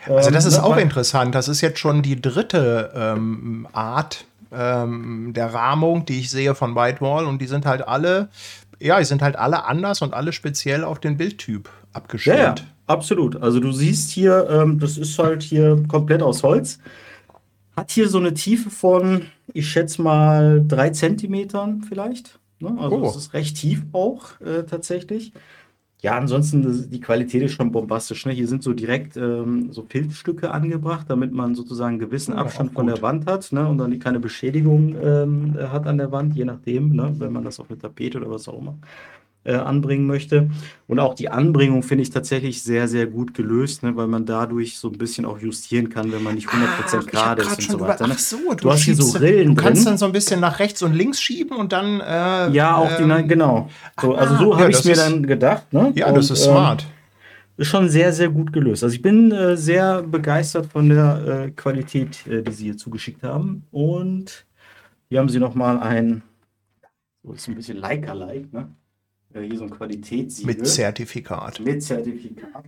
[0.07, 1.35] Also das ähm, ist ne, auch interessant.
[1.35, 6.75] Das ist jetzt schon die dritte ähm, Art, ähm, der Rahmung, die ich sehe von
[6.75, 8.29] Whitewall und die sind halt alle,
[8.81, 12.39] ja, die sind halt alle anders und alle speziell auf den Bildtyp abgestellt.
[12.39, 12.55] Ja, ja
[12.87, 13.37] absolut.
[13.37, 16.79] Also du siehst hier, ähm, das ist halt hier komplett aus Holz.
[17.77, 22.39] Hat hier so eine Tiefe von, ich schätze mal, drei Zentimetern vielleicht.
[22.61, 22.77] Ne?
[22.79, 23.07] Also oh.
[23.09, 25.33] es ist recht tief auch äh, tatsächlich.
[26.01, 28.25] Ja, ansonsten, die Qualität ist schon bombastisch.
[28.25, 28.33] Ne?
[28.33, 32.73] Hier sind so direkt ähm, so Filzstücke angebracht, damit man sozusagen einen gewissen Ja, Abstand
[32.73, 33.03] von der.
[33.03, 33.67] Wand hat ne?
[33.67, 37.15] und dann keine Beschädigung ähm, äh, hat an der Wand, je nachdem, ne?
[37.19, 38.79] wenn man das auf eine Tapete oder was auch immer
[39.49, 40.51] äh, anbringen möchte.
[40.87, 43.97] Und auch die Anbringung finde ich tatsächlich sehr, sehr gut gelöst, ne?
[43.97, 46.93] weil man dadurch so ein bisschen auch justieren kann, wenn man nicht 100% Ach, ich
[46.95, 48.07] habe gerade ist und so weiter.
[48.07, 48.13] Ne?
[48.15, 49.93] Ach so, Du hast hier so Rillen Du kannst drin.
[49.93, 52.01] dann so ein bisschen nach rechts und links schieben und dann.
[52.01, 53.69] Äh, Ja, auch die, ähm, nein, genau.
[54.01, 55.73] So, also ah, so ja, habe ich das es mir ist- dann gedacht.
[55.73, 55.93] Ne?
[55.97, 56.87] Ja, das Und, ist ähm, smart.
[57.57, 58.85] ist schon sehr, sehr gut gelöst.
[58.85, 63.23] Also ich bin äh, sehr begeistert von der äh, Qualität, äh, die sie hier zugeschickt
[63.23, 63.65] haben.
[63.71, 64.47] Und
[65.09, 66.23] hier haben sie nochmal ein,
[67.25, 68.69] so ist ein bisschen Leica-like, ne?
[69.35, 70.55] Äh, hier so ein Qualitätssiegel.
[70.55, 71.61] Mit Zertifikat.
[71.61, 72.65] Mit Zertifikat.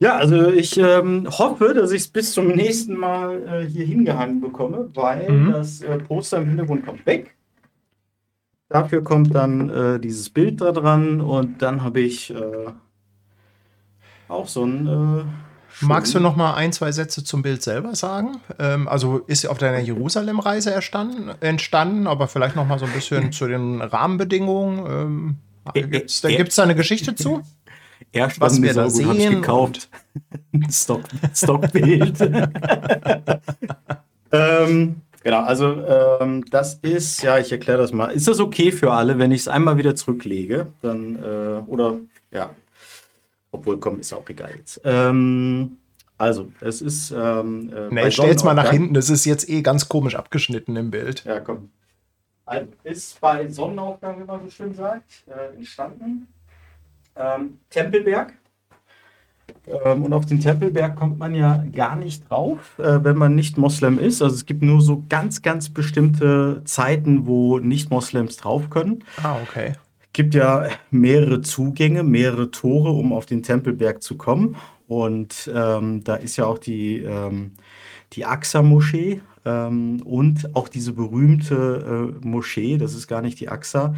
[0.00, 4.40] Ja, also ich ähm, hoffe, dass ich es bis zum nächsten Mal äh, hier hingehangen
[4.40, 5.52] bekomme, weil Mhm.
[5.52, 7.34] das äh, Poster im Hintergrund kommt weg.
[8.68, 12.66] Dafür kommt dann äh, dieses Bild da dran und dann habe ich äh,
[14.28, 14.86] auch so ein.
[14.86, 15.24] Äh,
[15.80, 18.40] Magst du noch mal ein, zwei Sätze zum Bild selber sagen?
[18.58, 23.32] Ähm, also ist auf deiner Jerusalem-Reise entstanden, entstanden, aber vielleicht noch mal so ein bisschen
[23.32, 24.86] zu den Rahmenbedingungen.
[24.86, 25.36] Ähm,
[25.74, 27.42] Ä- Gibt es da, gibt's da eine Geschichte zu?
[28.12, 29.88] Erst was wir da habe ich sehen gekauft.
[30.70, 31.02] Stock,
[31.34, 32.18] Stockbild.
[34.32, 35.82] ähm, genau, also
[36.20, 38.06] ähm, das ist, ja, ich erkläre das mal.
[38.08, 40.68] Ist das okay für alle, wenn ich es einmal wieder zurücklege?
[40.82, 41.96] Dann, äh, oder,
[42.32, 42.50] ja,
[43.50, 44.80] obwohl, komm, ist auch egal jetzt.
[44.84, 45.78] Ähm,
[46.16, 47.12] also, es ist.
[47.12, 48.94] Ähm, äh, Nee, stell's mal nach hinten.
[48.94, 51.24] Das ist jetzt eh ganz komisch abgeschnitten im Bild.
[51.24, 51.70] Ja, komm.
[52.48, 56.26] Also, ist bei Sonnenaufgang, wie man so schön sagt, äh, entstanden.
[57.14, 58.32] Ähm, Tempelberg.
[59.84, 63.58] Ähm, und auf den Tempelberg kommt man ja gar nicht drauf, äh, wenn man nicht
[63.58, 64.22] Moslem ist.
[64.22, 69.04] Also es gibt nur so ganz, ganz bestimmte Zeiten, wo Nicht-Moslems drauf können.
[69.22, 69.74] Ah, okay.
[70.14, 74.56] gibt ja mehrere Zugänge, mehrere Tore, um auf den Tempelberg zu kommen.
[74.86, 77.52] Und ähm, da ist ja auch die, ähm,
[78.14, 83.94] die Aqsa-Moschee ähm, und auch diese berühmte äh, Moschee, das ist gar nicht die Aqsa,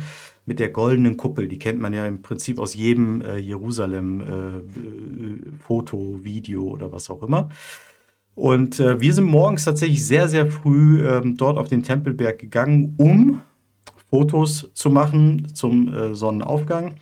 [0.47, 1.49] mit der goldenen Kuppel.
[1.49, 7.49] Die kennt man ja im Prinzip aus jedem äh, Jerusalem-Foto, Video oder was auch immer.
[8.35, 12.95] Und äh, wir sind morgens tatsächlich sehr, sehr früh ähm, dort auf den Tempelberg gegangen,
[12.97, 13.43] um
[14.09, 16.95] Fotos zu machen zum äh, Sonnenaufgang.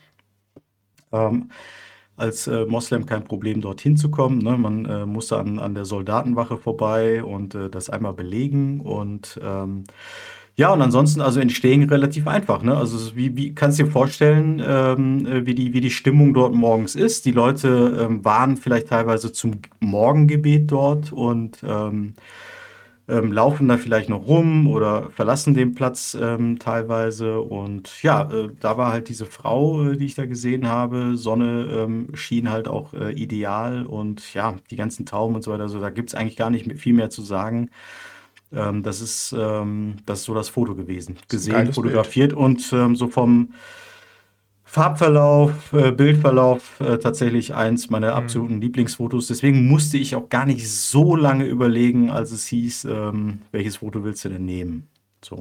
[1.13, 1.51] Ähm,
[2.18, 4.38] als äh, Moslem kein Problem, dorthin zu kommen.
[4.38, 4.57] Ne?
[4.59, 8.81] Man äh, musste an, an der Soldatenwache vorbei und äh, das einmal belegen.
[8.81, 9.85] Und ähm,
[10.57, 12.62] ja, und ansonsten, also entstehen relativ einfach.
[12.62, 12.76] Ne?
[12.76, 16.52] Also wie, wie kannst du dir vorstellen, ähm, äh, wie, die, wie die Stimmung dort
[16.52, 17.26] morgens ist.
[17.26, 22.14] Die Leute ähm, waren vielleicht teilweise zum Morgengebet dort und ähm,
[23.09, 27.40] ähm, laufen da vielleicht noch rum oder verlassen den Platz ähm, teilweise.
[27.40, 31.16] Und ja, äh, da war halt diese Frau, äh, die ich da gesehen habe.
[31.16, 35.62] Sonne ähm, schien halt auch äh, ideal und ja, die ganzen Tauben und so weiter.
[35.62, 37.71] Also da gibt es eigentlich gar nicht viel mehr zu sagen.
[38.53, 41.16] Ähm, das ist, ähm, das ist so das Foto gewesen.
[41.29, 43.55] Gesehen, fotografiert und ähm, so vom
[44.70, 49.26] Farbverlauf, äh, Bildverlauf äh, tatsächlich eins meiner absoluten Lieblingsfotos.
[49.26, 54.04] Deswegen musste ich auch gar nicht so lange überlegen, als es hieß, ähm, welches Foto
[54.04, 54.87] willst du denn nehmen?
[55.24, 55.40] So.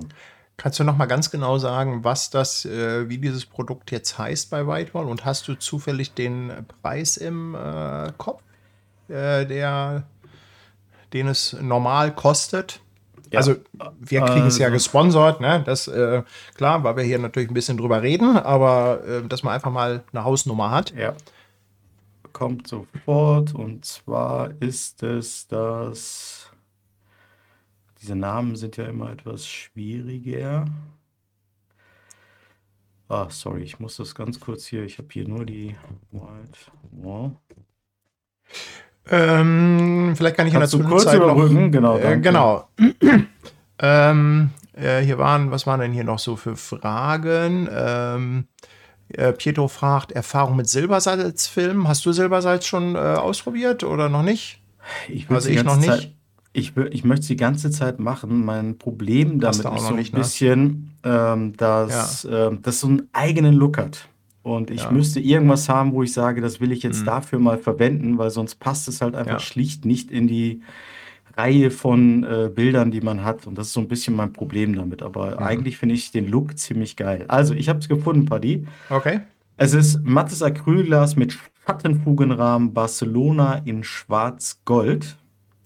[0.56, 4.50] Kannst du noch mal ganz genau sagen, was das, äh, wie dieses Produkt jetzt heißt
[4.50, 5.06] bei Whitewall?
[5.06, 8.42] Und hast du zufällig den Preis im äh, Kopf,
[9.10, 10.04] äh, der,
[11.12, 12.80] den es normal kostet?
[13.32, 13.38] Ja.
[13.40, 13.56] Also
[14.00, 15.62] wir kriegen es ja Also- gesponsert, ne?
[15.66, 16.24] Das äh,
[16.56, 20.04] klar, weil wir hier natürlich ein bisschen drüber reden, aber äh, dass man einfach mal
[20.12, 20.92] eine Hausnummer hat.
[20.96, 21.14] Ja.
[22.34, 23.54] Kommt sofort.
[23.56, 26.52] Und zwar ist es das.
[28.02, 30.66] Diese Namen sind ja immer etwas schwieriger.
[33.10, 34.84] Ah, sorry, ich muss das ganz kurz hier.
[34.84, 35.76] Ich habe hier nur die
[36.12, 36.60] White
[36.92, 37.32] Wall.
[39.10, 41.72] Ähm, vielleicht kann ich Kannst in der kurz Zwischenzeit noch überbrücken?
[41.72, 42.68] Genau, Äh, genau.
[43.80, 47.68] ähm, äh, hier waren, was waren denn hier noch so für Fragen?
[47.72, 48.46] Ähm,
[49.10, 51.88] äh, Pietro fragt, Erfahrung mit Silbersalzfilmen.
[51.88, 54.62] Hast du Silbersalz schon äh, ausprobiert oder noch nicht?
[55.08, 56.16] Ich Also ich noch Zeit, nicht.
[56.54, 58.44] ich, will- ich möchte es die ganze Zeit machen.
[58.46, 60.04] Mein Problem damit ist so ein ne?
[60.12, 64.08] bisschen, ähm, dass ähm, das so einen eigenen Look hat.
[64.48, 64.92] Und ich Ja.
[64.92, 67.06] müsste irgendwas haben, wo ich sage, das will ich jetzt Mhm.
[67.06, 69.40] dafür mal verwenden, weil sonst passt es halt einfach Ja.
[69.40, 70.62] schlicht nicht in die
[71.36, 73.46] Reihe von äh, Bildern, die man hat.
[73.46, 75.04] Und das ist so ein bisschen mein Problem damit.
[75.04, 75.38] Aber Mhm.
[75.40, 77.26] eigentlich finde ich den Look ziemlich geil.
[77.28, 78.66] Also, ich habe es gefunden, Paddy.
[78.90, 79.20] Okay.
[79.58, 85.18] Es ist mattes Acrylglas mit Schattenfugenrahmen Barcelona in Schwarz-Gold.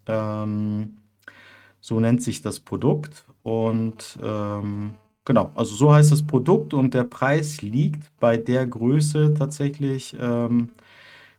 [0.07, 0.97] Ähm,
[1.79, 3.25] so nennt sich das Produkt.
[3.43, 9.33] Und ähm, Genau, also so heißt das Produkt und der Preis liegt bei der Größe
[9.37, 10.69] tatsächlich ähm,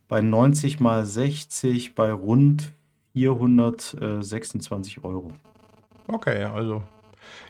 [0.08, 2.72] bei 90 mal 60 bei rund
[3.14, 5.32] 426 Euro.
[6.08, 6.82] Okay, also.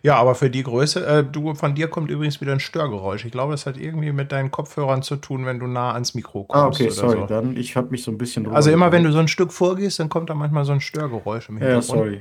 [0.03, 3.25] Ja, aber für die Größe, äh, du, von dir kommt übrigens wieder ein Störgeräusch.
[3.25, 6.47] Ich glaube, das hat irgendwie mit deinen Kopfhörern zu tun, wenn du nah ans Mikro
[6.49, 7.27] Ah, kommst okay, oder sorry, so.
[7.27, 9.53] dann ich habe mich so ein bisschen drüber Also immer wenn du so ein Stück
[9.53, 11.87] vorgehst, dann kommt da manchmal so ein Störgeräusch im Ja, Hintergrund.
[11.87, 12.21] sorry.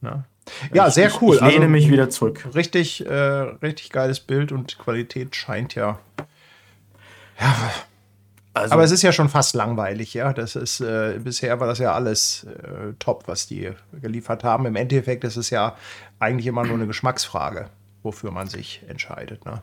[0.00, 0.24] Ne?
[0.72, 1.36] Ja, Ich, sehr ich, cool.
[1.36, 2.46] ich lehne Also mich wieder zurück.
[2.54, 5.98] richtig, äh, richtig geiles Bild und Qualität scheint ja.
[8.52, 10.32] Also, Aber es ist ja schon fast langweilig, ja.
[10.32, 14.64] Das ist, äh, bisher war das ja alles äh, top, was die geliefert haben.
[14.66, 15.76] Im Endeffekt ist es ja
[16.20, 17.68] eigentlich immer nur eine Geschmacksfrage,
[18.04, 19.44] wofür man sich entscheidet.
[19.44, 19.62] Ne?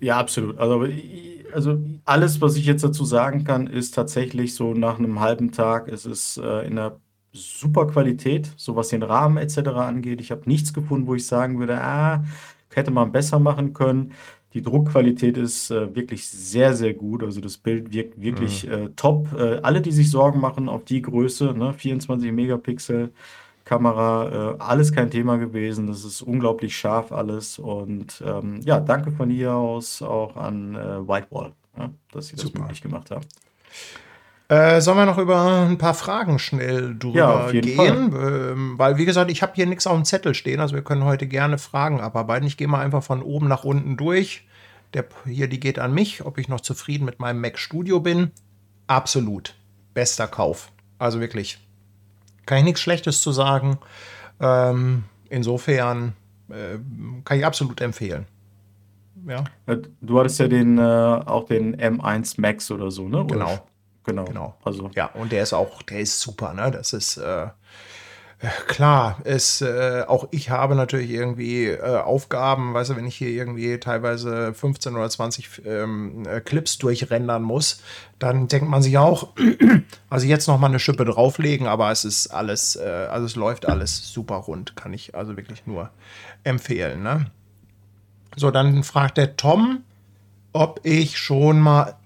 [0.00, 0.58] Ja, absolut.
[0.58, 5.20] Also, i- also alles, was ich jetzt dazu sagen kann, ist tatsächlich so nach einem
[5.20, 7.00] halben Tag, es ist äh, in einer
[7.32, 9.58] super Qualität, so was den Rahmen etc.
[9.68, 10.20] angeht.
[10.20, 12.24] Ich habe nichts gefunden, wo ich sagen würde, ah,
[12.74, 14.12] hätte man besser machen können.
[14.52, 17.22] Die Druckqualität ist äh, wirklich sehr, sehr gut.
[17.22, 19.28] Also das Bild wirkt wirklich äh, top.
[19.38, 23.12] Äh, alle, die sich Sorgen machen auf die Größe, ne, 24 Megapixel
[23.64, 25.86] Kamera, äh, alles kein Thema gewesen.
[25.86, 27.60] Das ist unglaublich scharf alles.
[27.60, 32.46] Und ähm, ja, danke von hier aus auch an äh, Whitewall, ja, dass sie das
[32.46, 32.62] Super.
[32.62, 33.24] möglich gemacht haben.
[34.50, 38.12] Äh, sollen wir noch über ein paar Fragen schnell Ja, drüber auf jeden gehen?
[38.20, 40.58] Ähm, weil, wie gesagt, ich habe hier nichts auf dem Zettel stehen.
[40.58, 42.48] Also wir können heute gerne Fragen abarbeiten.
[42.48, 44.48] Ich gehe mal einfach von oben nach unten durch.
[44.92, 48.32] Der, hier, die geht an mich, ob ich noch zufrieden mit meinem Mac Studio bin.
[48.88, 49.54] Absolut.
[49.94, 50.72] Bester Kauf.
[50.98, 51.64] Also wirklich.
[52.44, 53.78] Kann ich nichts Schlechtes zu sagen.
[54.40, 56.14] Ähm, insofern
[56.48, 56.78] äh,
[57.24, 58.26] kann ich absolut empfehlen.
[59.28, 59.44] Ja,
[60.00, 63.24] Du hattest ja den, äh, auch den M1 Max oder so, ne?
[63.28, 63.60] Genau.
[64.04, 64.24] Genau.
[64.24, 64.54] Genau.
[64.64, 66.70] Also, Ja, und der ist auch, der ist super, ne?
[66.70, 67.48] Das ist äh,
[68.42, 73.16] äh, klar, ist, äh, auch ich habe natürlich irgendwie äh, Aufgaben, weißt du, wenn ich
[73.16, 77.82] hier irgendwie teilweise 15 oder 20 ähm, äh, Clips durchrendern muss,
[78.18, 79.34] dann denkt man sich auch,
[80.10, 83.66] also jetzt noch mal eine Schippe drauflegen, aber es ist alles, äh, also es läuft
[83.66, 85.90] alles super rund, kann ich also wirklich nur
[86.42, 87.26] empfehlen, ne?
[88.36, 89.82] So, dann fragt der Tom,
[90.54, 91.96] ob ich schon mal.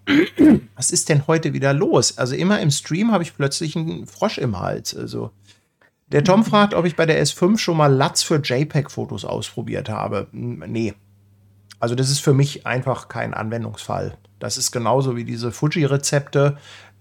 [0.77, 2.19] Was ist denn heute wieder los?
[2.19, 4.95] Also immer im Stream habe ich plötzlich einen Frosch im Hals.
[4.95, 5.31] Also
[6.09, 10.29] der Tom fragt, ob ich bei der S5 schon mal Latz für JPEG-Fotos ausprobiert habe.
[10.33, 10.95] Hm, Nee.
[11.81, 14.17] Also das ist für mich einfach kein Anwendungsfall.
[14.39, 16.57] Das ist genauso wie diese Fuji-Rezepte.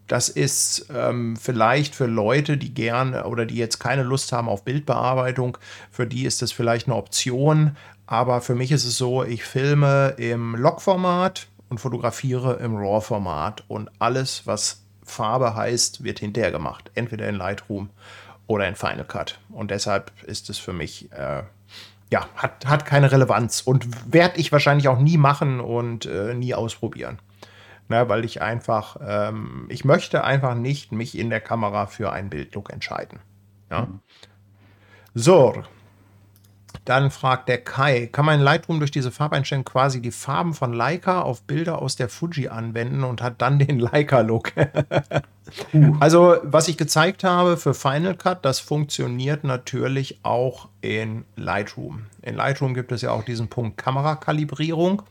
[0.08, 4.66] Das ist ähm, vielleicht für Leute, die gerne oder die jetzt keine Lust haben auf
[4.66, 5.58] Bildbearbeitung,
[5.90, 7.78] für die ist das vielleicht eine Option.
[8.06, 13.64] Aber für mich ist es so, ich filme im Log-Format und fotografiere im RAW-Format.
[13.68, 16.92] Und alles, was Farbe heißt, wird hinterher gemacht.
[16.94, 17.90] Entweder in Lightroom
[18.46, 19.40] oder in Final Cut.
[19.50, 21.44] Und deshalb ist es für mich, äh,
[22.12, 26.54] ja, hat, hat keine Relevanz und werde ich wahrscheinlich auch nie machen und äh, nie
[26.54, 27.20] ausprobieren.
[27.90, 32.30] Ne, weil ich einfach, ähm, ich möchte einfach nicht mich in der Kamera für einen
[32.30, 33.20] Bildlook entscheiden.
[33.70, 33.88] Ja.
[35.14, 35.64] So,
[36.86, 40.74] dann fragt der Kai, kann man in Lightroom durch diese Farbeinstellung quasi die Farben von
[40.74, 44.52] Leica auf Bilder aus der Fuji anwenden und hat dann den Leica-Look?
[46.00, 52.06] Also, was ich gezeigt habe für Final Cut, das funktioniert natürlich auch in Lightroom.
[52.22, 55.04] In Lightroom gibt es ja auch diesen Punkt Kamerakalibrierung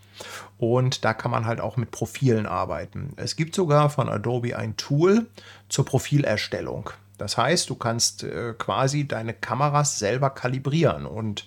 [0.59, 3.13] und da kann man halt auch mit Profilen arbeiten.
[3.17, 5.27] Es gibt sogar von Adobe ein Tool
[5.69, 6.91] zur Profilerstellung.
[7.23, 11.47] Das heißt, du kannst äh, quasi deine Kameras selber kalibrieren und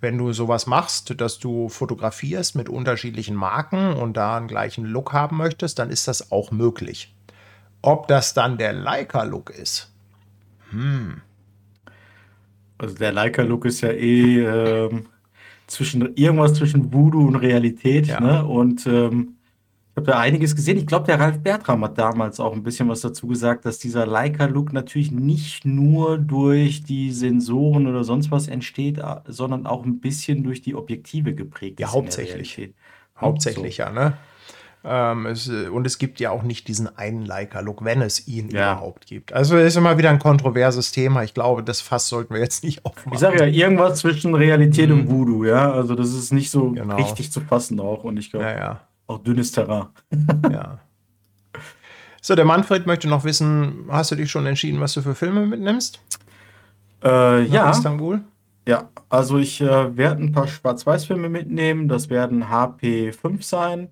[0.00, 5.12] wenn du sowas machst, dass du fotografierst mit unterschiedlichen Marken und da einen gleichen Look
[5.12, 7.12] haben möchtest, dann ist das auch möglich.
[7.82, 9.90] Ob das dann der Leica-Look ist,
[12.78, 15.06] also der Leica-Look ist ja eh ähm,
[15.66, 18.20] zwischen irgendwas zwischen Voodoo und Realität, Ja.
[18.20, 18.44] ne?
[18.44, 19.35] Und ähm,
[19.96, 20.76] habe da einiges gesehen.
[20.76, 24.06] Ich glaube, der Ralf Bertram hat damals auch ein bisschen was dazu gesagt, dass dieser
[24.06, 30.44] Leica-Look natürlich nicht nur durch die Sensoren oder sonst was entsteht, sondern auch ein bisschen
[30.44, 32.56] durch die Objektive geprägt Ja, ist der hauptsächlich.
[32.58, 32.76] Realität.
[33.20, 34.12] hauptsächlich ja, ne?
[34.88, 38.74] Ähm, es, und es gibt ja auch nicht diesen einen Leica-Look, wenn es ihn Ja.
[38.74, 39.32] überhaupt gibt.
[39.32, 41.24] Also ist immer wieder ein kontroverses Thema.
[41.24, 43.12] Ich glaube, das Fass sollten wir jetzt nicht aufmachen.
[43.14, 45.72] Ich sage ja, irgendwas zwischen Realität und Voodoo, ja.
[45.72, 46.74] Also das ist nicht so Mhm.
[46.74, 46.96] Genau.
[46.96, 48.04] richtig zu fassen auch.
[48.04, 48.80] Und ich glaube, ja, ja.
[49.06, 49.86] Auch dünnes Terrain.
[50.50, 50.78] Ja.
[52.20, 55.46] So, der Manfred möchte noch wissen, hast du dich schon entschieden, was du für Filme
[55.46, 56.00] mitnimmst?
[57.04, 58.20] Äh, ja, Istanbul?
[58.66, 58.88] ja.
[59.08, 61.88] Also ich äh, werde ein paar Schwarz-Weiß-Filme mitnehmen.
[61.88, 63.88] Das werden HP5 sein.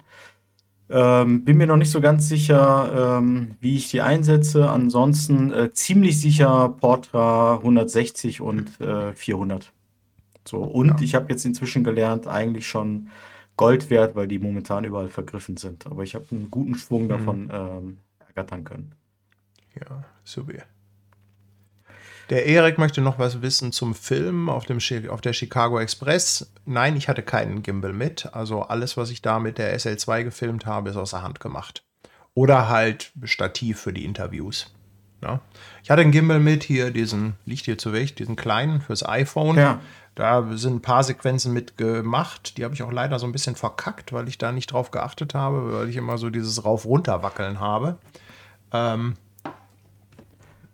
[0.91, 4.69] Ähm, bin mir noch nicht so ganz sicher, ähm, wie ich die einsetze.
[4.69, 9.73] Ansonsten äh, ziemlich sicher Portra 160 und äh, 400.
[10.47, 10.97] So, und ja.
[11.01, 13.09] ich habe jetzt inzwischen gelernt, eigentlich schon
[13.57, 15.87] Gold wert, weil die momentan überall vergriffen sind.
[15.87, 17.09] Aber ich habe einen guten Schwung mhm.
[17.09, 18.95] davon ähm, ergattern können.
[19.75, 20.65] Ja, super.
[22.31, 24.79] Der Erik möchte noch was wissen zum Film auf, dem,
[25.11, 26.51] auf der Chicago Express.
[26.65, 28.35] Nein, ich hatte keinen Gimbal mit.
[28.35, 31.85] Also alles, was ich da mit der SL2 gefilmt habe, ist aus der Hand gemacht.
[32.33, 34.73] Oder halt Stativ für die Interviews.
[35.23, 35.41] Ja.
[35.83, 39.57] Ich hatte einen Gimbal mit, hier diesen, liegt hier zu Weg, diesen kleinen fürs iPhone.
[39.57, 39.81] Ja.
[40.15, 42.57] Da sind ein paar Sequenzen mit gemacht.
[42.57, 45.35] Die habe ich auch leider so ein bisschen verkackt, weil ich da nicht drauf geachtet
[45.35, 47.99] habe, weil ich immer so dieses Rauf-Runter-Wackeln habe.
[48.73, 49.15] Ähm,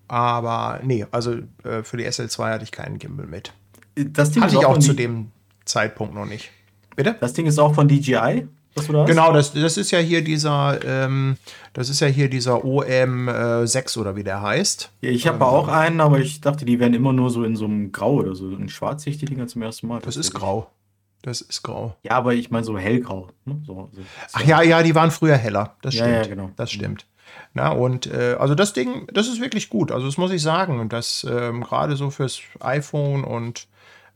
[0.08, 3.52] aber nee, also äh, für die SL2 hatte ich keinen Gimbal mit.
[3.94, 5.30] Das Ding hatte ich auch, zu dem
[5.64, 6.50] Zeitpunkt noch nicht.
[6.96, 7.16] Bitte?
[7.20, 8.46] Das Ding ist auch von DJI?
[8.74, 9.08] Was du da hast?
[9.08, 11.36] Genau, das, das ist ja hier dieser, ähm,
[11.72, 14.90] das ist ja hier dieser OM6 äh, oder wie der heißt.
[15.00, 17.56] Ja, ich habe ähm, auch einen, aber ich dachte, die wären immer nur so in
[17.56, 18.50] so einem Grau oder so.
[18.50, 20.00] In Schwarz sehe ich die Dinger zum ersten Mal.
[20.00, 20.70] Das ist grau.
[21.22, 21.96] Das ist grau.
[22.02, 23.28] Ja, aber ich meine so hellgrau.
[23.44, 23.60] Ne?
[23.66, 24.02] So, so,
[24.32, 25.76] Ach ja, ja, die waren früher heller.
[25.82, 26.08] Das stimmt.
[26.08, 26.50] Ja, ja, genau.
[26.56, 27.06] Das stimmt.
[27.52, 29.92] Na, und äh, also das Ding, das ist wirklich gut.
[29.92, 30.80] Also das muss ich sagen.
[30.80, 33.68] Und das ähm, gerade so fürs iPhone und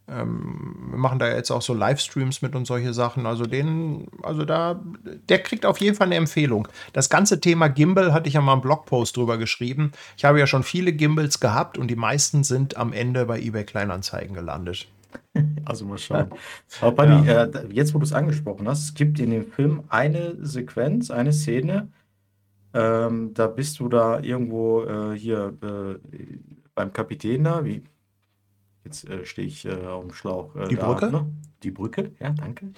[0.06, 3.26] ähm, wir machen da jetzt auch so Livestreams mit und solche Sachen.
[3.26, 4.80] Also den, also da,
[5.28, 6.68] der kriegt auf jeden Fall eine Empfehlung.
[6.92, 9.92] Das ganze Thema Gimbal hatte ich ja mal einen Blogpost drüber geschrieben.
[10.16, 13.64] Ich habe ja schon viele Gimbals gehabt und die meisten sind am Ende bei eBay
[13.64, 14.88] Kleinanzeigen gelandet.
[15.64, 16.30] Also mal schauen.
[16.80, 17.44] Aber Buddy, ja.
[17.44, 21.32] äh, jetzt wo du es angesprochen hast, es gibt in dem Film eine Sequenz, eine
[21.32, 21.88] Szene,
[22.74, 26.16] ähm, da bist du da irgendwo äh, hier äh,
[26.74, 27.82] beim Kapitän da, wie
[28.84, 30.54] Jetzt äh, stehe ich äh, auf dem Schlauch.
[30.56, 31.10] Äh, Die da, Brücke?
[31.10, 31.26] Ne?
[31.62, 32.72] Die Brücke, ja, danke.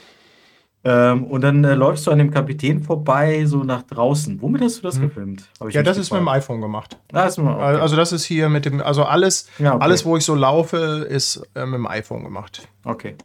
[0.84, 4.40] Ähm, und dann äh, läufst du an dem Kapitän vorbei, so nach draußen.
[4.40, 5.02] Womit hast du das hm.
[5.02, 5.48] gefilmt?
[5.70, 6.96] Ja, das ist mit dem iPhone gemacht.
[7.12, 7.60] Ah, ist mit, okay.
[7.60, 9.84] Also das ist hier mit dem, also alles, ja, okay.
[9.84, 12.68] alles, wo ich so laufe, ist äh, mit dem iPhone gemacht.
[12.84, 13.16] Okay.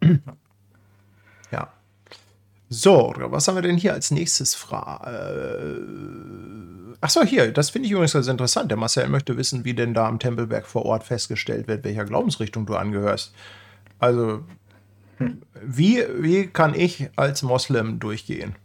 [2.74, 4.56] So, was haben wir denn hier als nächstes?
[4.56, 5.78] Fra äh,
[7.00, 8.70] Achso, hier, das finde ich übrigens ganz interessant.
[8.70, 12.66] Der Marcel möchte wissen, wie denn da am Tempelberg vor Ort festgestellt wird, welcher Glaubensrichtung
[12.66, 13.32] du angehörst.
[13.98, 14.42] Also,
[15.18, 15.42] hm.
[15.62, 18.56] wie, wie kann ich als Moslem durchgehen?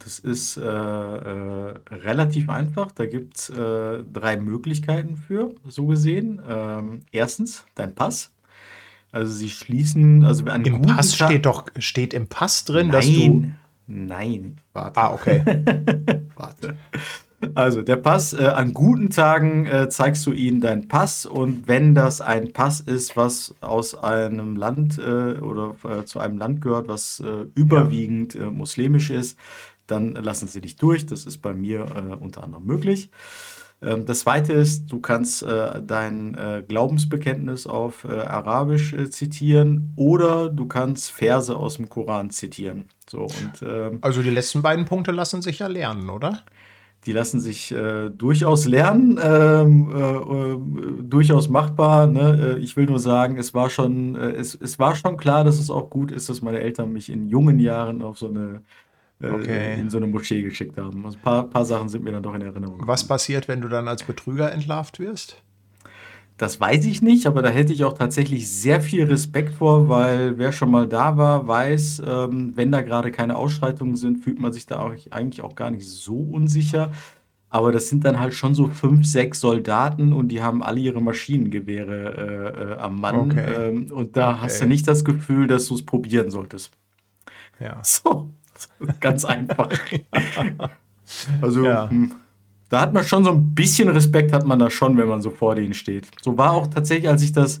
[0.00, 2.92] Das ist äh, äh, relativ einfach.
[2.92, 6.42] Da gibt es äh, drei Möglichkeiten für, so gesehen.
[6.46, 8.30] Ähm, erstens, dein Pass.
[9.12, 12.92] Also sie schließen, also an Im Pass Tag steht doch, steht im Pass drin, Nein.
[12.92, 13.52] dass du.
[13.86, 15.00] Nein, warte.
[15.00, 15.42] Ah, okay.
[16.36, 16.76] warte.
[17.54, 21.94] Also der Pass, äh, an guten Tagen äh, zeigst du ihnen deinen Pass und wenn
[21.94, 26.86] das ein Pass ist, was aus einem Land äh, oder äh, zu einem Land gehört,
[26.86, 29.38] was äh, überwiegend äh, muslimisch ist,
[29.86, 31.06] dann lassen sie dich durch.
[31.06, 31.86] Das ist bei mir
[32.20, 33.10] unter anderem möglich.
[33.82, 41.54] Ähm, das zweite ist, du kannst dein Glaubensbekenntnis auf Arabisch zitieren oder du kannst Verse
[41.54, 42.86] aus dem Koran zitieren.
[43.10, 46.44] So, und, ähm, also die letzten beiden Punkte lassen sich ja lernen, oder?
[47.06, 50.58] Die lassen sich äh, durchaus lernen, ähm, äh, äh,
[51.02, 52.06] durchaus machbar.
[52.06, 52.56] Ne?
[52.58, 55.58] Äh, ich will nur sagen, es war schon, äh, es, es war schon klar, dass
[55.58, 58.58] es auch gut ist, dass meine Eltern mich in jungen Jahren auf so eine äh,
[59.22, 59.78] okay.
[59.78, 61.04] in so eine Moschee geschickt haben.
[61.04, 62.80] Also ein paar, paar Sachen sind mir dann doch in Erinnerung.
[62.84, 65.42] Was passiert, wenn du dann als Betrüger entlarvt wirst?
[66.40, 70.38] Das weiß ich nicht, aber da hätte ich auch tatsächlich sehr viel Respekt vor, weil
[70.38, 74.50] wer schon mal da war, weiß, ähm, wenn da gerade keine Ausschreitungen sind, fühlt man
[74.50, 76.92] sich da auch eigentlich auch gar nicht so unsicher.
[77.50, 81.02] Aber das sind dann halt schon so fünf, sechs Soldaten und die haben alle ihre
[81.02, 83.16] Maschinengewehre äh, äh, am Mann.
[83.16, 83.68] Okay.
[83.68, 84.38] Ähm, und da okay.
[84.42, 86.72] hast du nicht das Gefühl, dass du es probieren solltest.
[87.58, 87.82] Ja.
[87.84, 88.30] So,
[89.00, 89.68] ganz einfach.
[91.40, 91.90] also, ja.
[91.90, 92.12] Hm.
[92.68, 95.30] Da hat man schon so ein bisschen Respekt, hat man da schon, wenn man so
[95.30, 96.06] vor denen steht.
[96.22, 97.60] So war auch tatsächlich, als ich das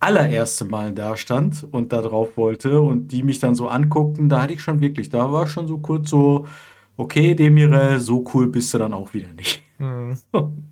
[0.00, 4.42] allererste Mal da stand und da drauf wollte und die mich dann so anguckten, da
[4.42, 6.46] hatte ich schon wirklich, da war schon so kurz so,
[6.98, 9.62] okay, Demire, so cool bist du dann auch wieder nicht.
[9.78, 10.18] Mhm.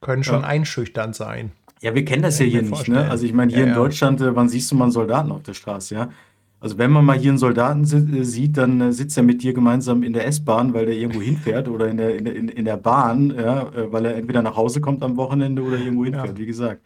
[0.00, 0.48] Können schon ja.
[0.48, 1.52] einschüchternd sein.
[1.82, 3.08] Ja, wir kennen das ja hier nicht, ne?
[3.08, 5.42] Also ich meine, hier ja, in Deutschland, äh, wann siehst du mal einen Soldaten auf
[5.42, 6.10] der Straße, ja?
[6.58, 9.52] Also wenn man mal hier einen Soldaten äh, sieht, dann äh, sitzt er mit dir
[9.52, 13.30] gemeinsam in der S-Bahn, weil der irgendwo hinfährt oder in der, in, in der Bahn,
[13.30, 16.38] ja, äh, weil er entweder nach Hause kommt am Wochenende oder irgendwo hinfährt, ja.
[16.38, 16.82] wie gesagt.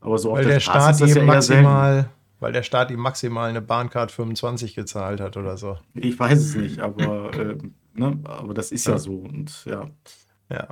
[0.00, 3.48] Aber so weil auf der, der Staat ist ja maximal, Weil der Staat ihm maximal
[3.48, 5.78] eine Bahncard 25 gezahlt hat oder so.
[5.94, 7.56] Ich weiß es nicht, aber, äh,
[7.94, 8.92] ne, aber das ist ja.
[8.92, 9.88] ja so und ja.
[10.50, 10.68] Ja.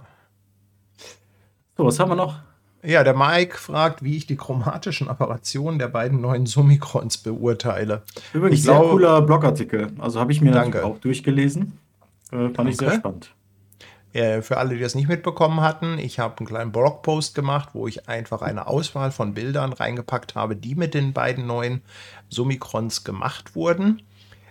[1.79, 2.41] So, was haben wir noch?
[2.85, 8.03] Ja, der Mike fragt, wie ich die chromatischen Apparationen der beiden neuen Summicrons beurteile.
[8.33, 9.93] Übrigens, ich sehr glaube, cooler Blogartikel.
[9.99, 11.79] Also habe ich mir auch durchgelesen.
[12.33, 12.69] Äh, fand okay.
[12.71, 13.31] ich sehr spannend.
[14.13, 17.87] Äh, für alle, die das nicht mitbekommen hatten, ich habe einen kleinen Blogpost gemacht, wo
[17.87, 21.83] ich einfach eine Auswahl von Bildern reingepackt habe, die mit den beiden neuen
[22.31, 24.03] Summicrons gemacht wurden,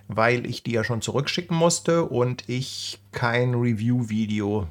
[0.08, 4.68] weil ich die ja schon zurückschicken musste und ich kein Review-Video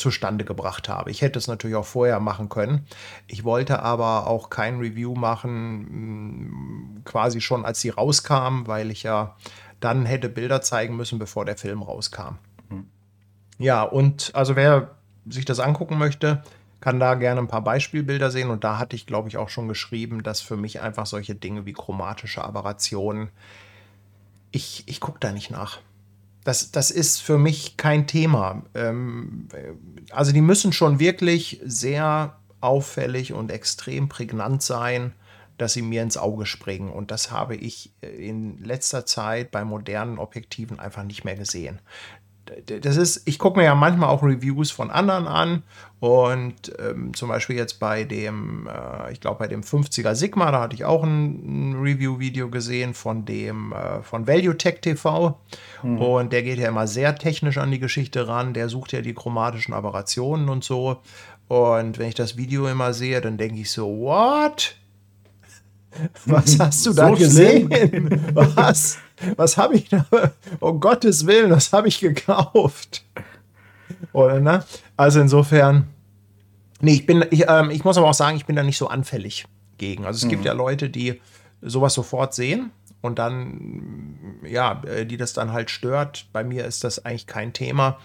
[0.00, 1.10] zustande gebracht habe.
[1.10, 2.86] Ich hätte es natürlich auch vorher machen können.
[3.26, 9.02] Ich wollte aber auch kein Review machen, mm, quasi schon als sie rauskam, weil ich
[9.02, 9.36] ja
[9.78, 12.38] dann hätte Bilder zeigen müssen, bevor der Film rauskam.
[12.68, 12.86] Mhm.
[13.58, 14.96] Ja, und also wer
[15.26, 16.42] sich das angucken möchte,
[16.80, 18.50] kann da gerne ein paar Beispielbilder sehen.
[18.50, 21.66] Und da hatte ich, glaube ich, auch schon geschrieben, dass für mich einfach solche Dinge
[21.66, 23.28] wie chromatische Aberrationen,
[24.50, 25.78] ich, ich gucke da nicht nach.
[26.44, 28.62] Das, das ist für mich kein Thema.
[28.74, 29.48] Ähm,
[30.10, 35.12] also die müssen schon wirklich sehr auffällig und extrem prägnant sein,
[35.58, 36.90] dass sie mir ins Auge springen.
[36.90, 41.80] Und das habe ich in letzter Zeit bei modernen Objektiven einfach nicht mehr gesehen
[42.82, 45.62] das ist, ich gucke mir ja manchmal auch Reviews von anderen an
[46.00, 50.62] und ähm, zum Beispiel jetzt bei dem, äh, ich glaube bei dem 50er Sigma, da
[50.62, 55.38] hatte ich auch ein, ein Review-Video gesehen von dem, äh, von Value Tech TV
[55.82, 55.98] mhm.
[55.98, 59.14] und der geht ja immer sehr technisch an die Geschichte ran, der sucht ja die
[59.14, 61.00] chromatischen Aberrationen und so
[61.50, 64.76] und wenn ich das Video immer sehe, dann denke ich so, what?
[66.26, 67.68] Was hast du da so gesehen?
[68.34, 68.98] Was?
[69.36, 70.06] Was habe ich da?
[70.60, 73.04] Um Gottes Willen, was habe ich gekauft?
[74.12, 74.64] Oder, ne?
[74.96, 75.88] Also insofern,
[76.80, 78.88] nee, ich bin, ich, ähm, ich muss aber auch sagen, ich bin da nicht so
[78.88, 79.46] anfällig
[79.78, 80.04] gegen.
[80.04, 80.30] Also es mhm.
[80.30, 81.20] gibt ja Leute, die
[81.62, 86.26] sowas sofort sehen und dann, ja, äh, die das dann halt stört.
[86.32, 87.98] Bei mir ist das eigentlich kein Thema.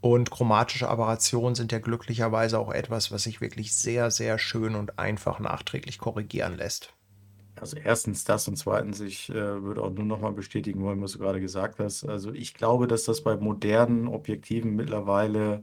[0.00, 4.98] Und chromatische Aberrationen sind ja glücklicherweise auch etwas, was sich wirklich sehr, sehr schön und
[4.98, 6.92] einfach nachträglich korrigieren lässt.
[7.60, 11.12] Also erstens das und zweitens, ich äh, würde auch nur noch mal bestätigen wollen, was
[11.12, 12.04] du gerade gesagt hast.
[12.04, 15.62] Also ich glaube, dass das bei modernen Objektiven mittlerweile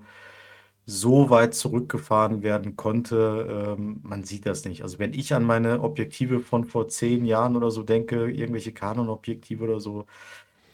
[0.85, 4.83] so weit zurückgefahren werden konnte, ähm, man sieht das nicht.
[4.83, 9.63] Also wenn ich an meine Objektive von vor zehn Jahren oder so denke, irgendwelche Canon-Objektive
[9.63, 10.05] oder so,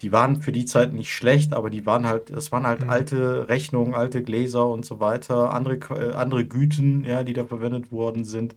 [0.01, 2.89] die waren für die Zeit nicht schlecht, aber die waren halt, das waren halt mhm.
[2.89, 7.91] alte Rechnungen, alte Gläser und so weiter, andere, äh, andere Güten, ja, die da verwendet
[7.91, 8.55] worden sind.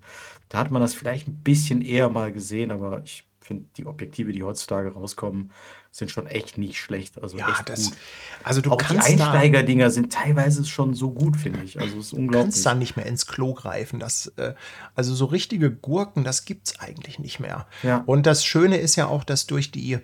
[0.54, 4.32] Da hat man das vielleicht ein bisschen eher mal gesehen, aber ich finde, die Objektive,
[4.32, 5.50] die heutzutage rauskommen,
[5.90, 7.20] sind schon echt nicht schlecht.
[7.20, 7.98] Also ja, echt das, gut.
[8.44, 11.80] Also du Auch kannst die Einsteiger-Dinger sind teilweise schon so gut, finde ich.
[11.80, 12.38] Also es ist unglaublich.
[12.38, 13.98] Du kannst da nicht mehr ins Klo greifen.
[13.98, 14.54] Das, äh,
[14.94, 17.66] also so richtige Gurken, das gibt es eigentlich nicht mehr.
[17.82, 18.02] Ja.
[18.06, 19.98] Und das Schöne ist ja auch, dass durch die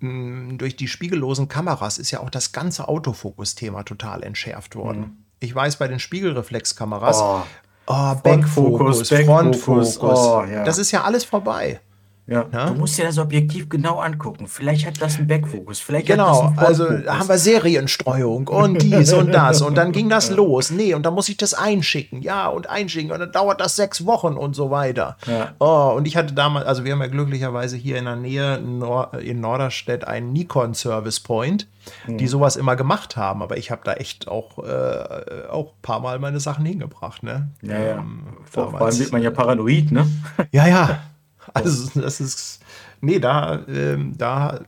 [0.00, 5.00] durch die spiegellosen Kameras ist ja auch das ganze Autofokus-Thema total entschärft worden.
[5.00, 5.16] Mhm.
[5.40, 7.42] Ich weiß, bei den Spiegelreflexkameras, oh,
[7.86, 10.64] oh Backfokus, Frontfokus, oh, ja.
[10.64, 11.80] das ist ja alles vorbei.
[12.26, 12.46] Ja.
[12.52, 12.66] ja.
[12.70, 14.46] Du musst dir das Objektiv genau angucken.
[14.46, 15.80] Vielleicht hat das einen Backfokus.
[15.80, 19.60] Vielleicht genau, hat das einen also haben wir Serienstreuung und dies und das.
[19.60, 20.70] Und dann ging das los.
[20.70, 22.22] Nee, und dann muss ich das einschicken.
[22.22, 23.12] Ja, und einschicken.
[23.12, 25.18] Und dann dauert das sechs Wochen und so weiter.
[25.26, 25.52] Ja.
[25.58, 29.40] Oh, und ich hatte damals, also wir haben ja glücklicherweise hier in der Nähe in
[29.40, 31.68] Norderstedt einen Nikon Service Point,
[32.06, 32.16] mhm.
[32.16, 33.42] die sowas immer gemacht haben.
[33.42, 37.22] Aber ich habe da echt auch, äh, auch ein paar Mal meine Sachen hingebracht.
[37.22, 37.48] Ne?
[37.60, 37.98] Ja, ja.
[37.98, 40.06] Ähm, Vor allem wird man ja paranoid, ne?
[40.50, 41.02] Ja, ja.
[41.54, 42.60] Also das ist,
[43.00, 44.64] nee, da, ähm, da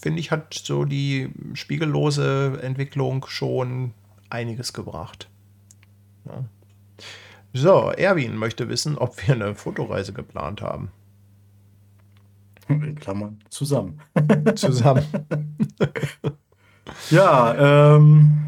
[0.00, 3.94] finde ich, hat so die spiegellose Entwicklung schon
[4.30, 5.28] einiges gebracht.
[6.26, 6.44] Ja.
[7.54, 10.90] So, Erwin möchte wissen, ob wir eine Fotoreise geplant haben.
[12.68, 14.00] In Klammern zusammen.
[14.54, 15.04] zusammen.
[17.10, 18.42] ja, ähm,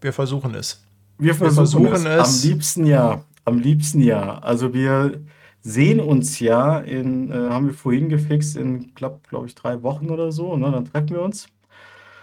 [0.00, 0.82] wir versuchen es.
[1.18, 2.28] Wir versuchen, wir versuchen es.
[2.28, 2.44] es.
[2.44, 3.24] Am liebsten ja.
[3.44, 4.38] Am liebsten ja.
[4.38, 5.20] Also wir
[5.68, 10.08] sehen uns ja in, äh, haben wir vorhin gefixt, in, glaube glaub ich, drei Wochen
[10.10, 10.56] oder so.
[10.56, 10.70] Ne?
[10.72, 11.46] Dann treffen wir uns.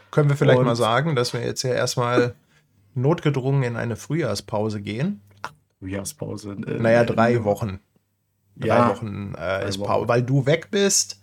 [0.10, 2.34] Können wir vielleicht Und, mal sagen, dass wir jetzt ja erstmal
[2.96, 5.22] notgedrungen in eine Frühjahrspause gehen?
[5.80, 6.54] Frühjahrspause.
[6.54, 7.80] Äh, naja, drei Wochen.
[8.56, 11.22] Drei ja, Wochen äh, ist Pause, weil du weg bist.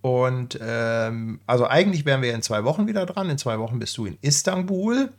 [0.00, 3.28] Und ähm, also eigentlich wären wir in zwei Wochen wieder dran.
[3.28, 5.10] In zwei Wochen bist du in Istanbul.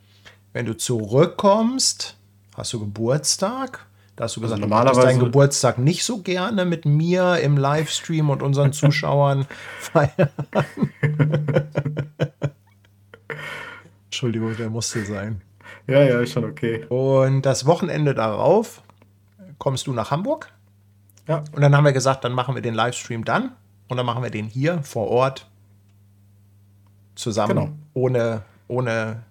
[0.52, 2.16] Wenn du zurückkommst,
[2.56, 3.86] hast du Geburtstag.
[4.20, 7.56] Da hast du gesagt, also normalerweise du deinen Geburtstag nicht so gerne mit mir im
[7.56, 9.46] Livestream und unseren Zuschauern
[9.78, 10.28] feiern.
[14.04, 15.40] Entschuldigung, der musste sein.
[15.86, 16.84] Ja, ja, ist schon okay.
[16.90, 18.82] Und das Wochenende darauf
[19.56, 20.52] kommst du nach Hamburg.
[21.26, 21.42] Ja.
[21.52, 23.52] Und dann haben wir gesagt, dann machen wir den Livestream dann.
[23.88, 25.48] Und dann machen wir den hier vor Ort
[27.14, 27.72] zusammen, genau.
[27.94, 29.22] ohne, ohne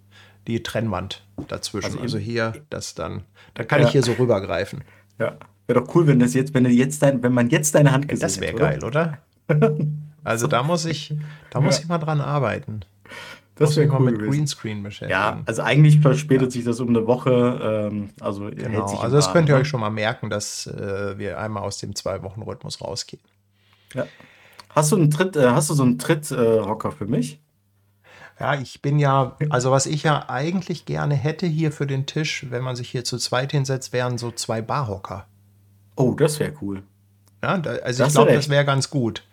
[0.49, 1.85] die Trennwand dazwischen.
[1.85, 3.23] Also, also hier, das dann,
[3.53, 3.87] da kann ja.
[3.87, 4.83] ich hier so rübergreifen.
[5.17, 5.37] Ja,
[5.67, 8.07] wäre doch cool, wenn das jetzt, wenn du jetzt dein, wenn man jetzt deine Hand
[8.07, 9.19] gesehen Das wäre geil, oder?
[10.21, 11.13] Also da muss ich,
[11.49, 11.83] da muss ja.
[11.83, 12.81] ich mal dran arbeiten.
[13.55, 14.31] Das wäre cool mit gewesen.
[14.31, 15.11] Greenscreen beschäftigen.
[15.11, 17.89] Ja, also eigentlich verspätet sich das um eine Woche.
[17.91, 19.61] Ähm, also Genau, also das Rahmen, könnt ihr ne?
[19.61, 23.21] euch schon mal merken, dass äh, wir einmal aus dem Zwei-Wochen-Rhythmus rausgehen.
[23.93, 24.05] Ja.
[24.69, 27.39] Hast du einen Tritt, äh, hast du so einen Tritt-Hocker für mich?
[28.39, 32.45] Ja, ich bin ja, also was ich ja eigentlich gerne hätte hier für den Tisch,
[32.49, 35.25] wenn man sich hier zu zweit hinsetzt, wären so zwei Barhocker.
[35.95, 36.83] Oh, das wäre cool.
[37.43, 39.23] Ja, da, also Da ich glaube, das wäre ganz gut.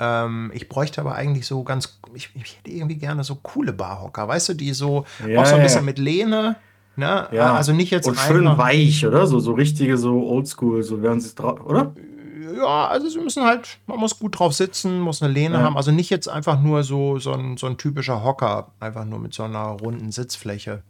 [0.00, 4.26] Ähm, ich bräuchte aber eigentlich so ganz, ich, ich hätte irgendwie gerne so coole Barhocker,
[4.26, 5.86] weißt du, die so Ja, auch so ein bisschen ja.
[5.86, 6.56] mit Lehne,
[6.96, 7.28] ne?
[7.32, 9.26] Ja, Also nicht jetzt und schön weich, oder?
[9.26, 11.92] So, so richtige, so oldschool, so wären sie drauf, oder?
[12.56, 15.62] Ja, also sie müssen halt, man muss gut drauf sitzen, muss eine Lehne Ja.
[15.62, 15.76] haben.
[15.76, 19.34] Also nicht jetzt einfach nur so, so, ein, so ein typischer Hocker, einfach nur mit
[19.34, 20.82] so einer runden Sitzfläche.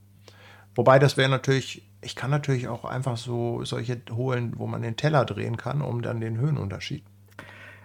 [0.75, 4.97] Wobei das wäre natürlich, ich kann natürlich auch einfach so solche holen, wo man den
[4.97, 7.03] Teller drehen kann, um dann den Höhenunterschied.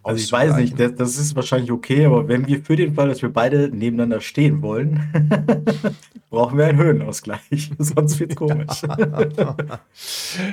[0.03, 3.07] Also ich weiß nicht, das, das ist wahrscheinlich okay, aber wenn wir für den Fall,
[3.07, 4.99] dass wir beide nebeneinander stehen wollen,
[6.29, 7.71] brauchen wir einen Höhenausgleich.
[7.77, 8.81] Sonst wird's komisch.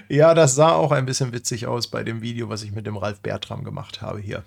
[0.09, 2.97] Ja, das sah auch ein bisschen witzig aus bei dem Video, was ich mit dem
[2.97, 4.45] Ralf Bertram gemacht habe hier.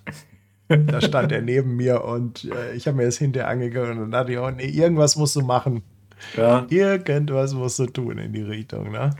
[0.67, 4.39] Da stand er neben mir und äh, ich habe mir das hinterher angeguckt und dachte
[4.41, 5.83] oh nee, irgendwas musst du machen.
[6.37, 9.11] Ja, Irgendwas musst du tun in die Richtung, ne?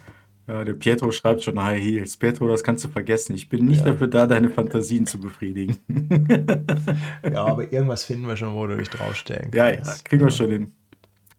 [0.48, 2.18] Ja, der Pietro schreibt schon High Heels.
[2.18, 3.34] Pietro, das kannst du vergessen.
[3.36, 5.78] Ich bin nicht dafür da, deine Fantasien zu befriedigen.
[7.32, 10.06] Ja, aber irgendwas finden wir schon, wo du dich draufstellen Ja, ja, kannst.
[10.06, 10.72] kriegen wir schon hin.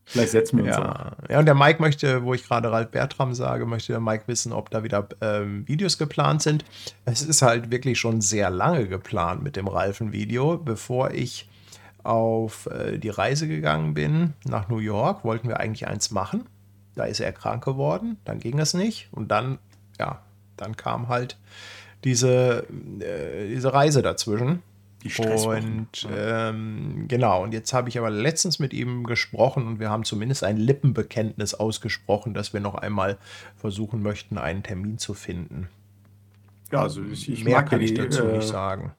[0.07, 0.77] Vielleicht setzen wir uns.
[0.77, 1.17] Ja.
[1.31, 4.53] ja, und der Mike möchte, wo ich gerade Ralf Bertram sage, möchte der Mike wissen,
[4.53, 6.65] ob da wieder ähm, Videos geplant sind.
[7.07, 10.59] Es ist halt wirklich schon sehr lange geplant mit dem Ralfen-Video.
[10.59, 11.49] Bevor ich
[12.03, 16.45] auf äh, die Reise gegangen bin nach New York, wollten wir eigentlich eins machen.
[16.95, 19.09] Da ist er krank geworden, dann ging es nicht.
[19.13, 19.59] Und dann,
[19.99, 20.23] ja,
[20.57, 21.37] dann kam halt
[22.05, 22.67] diese,
[23.01, 24.63] äh, diese Reise dazwischen.
[25.03, 25.13] Die.
[25.21, 30.05] Und ähm, genau, und jetzt habe ich aber letztens mit ihm gesprochen und wir haben
[30.05, 33.19] zumindest ein Lippenbekenntnis ausgesprochen, dass wir noch einmal
[33.55, 35.69] versuchen möchten, einen Termin zu finden.
[36.73, 38.93] Ja, also ich, ich Mehr mag kann ja ich die, dazu äh, nicht sagen.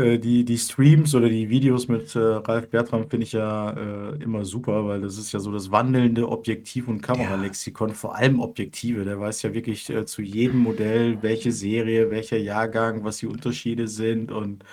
[0.00, 4.22] Äh, die, die Streams oder die Videos mit äh, Ralf Bertram finde ich ja äh,
[4.22, 9.04] immer super, weil das ist ja so das wandelnde Objektiv- und Kameralexikon, vor allem Objektive.
[9.04, 13.86] Der weiß ja wirklich äh, zu jedem Modell, welche Serie, welcher Jahrgang, was die Unterschiede
[13.88, 14.64] sind und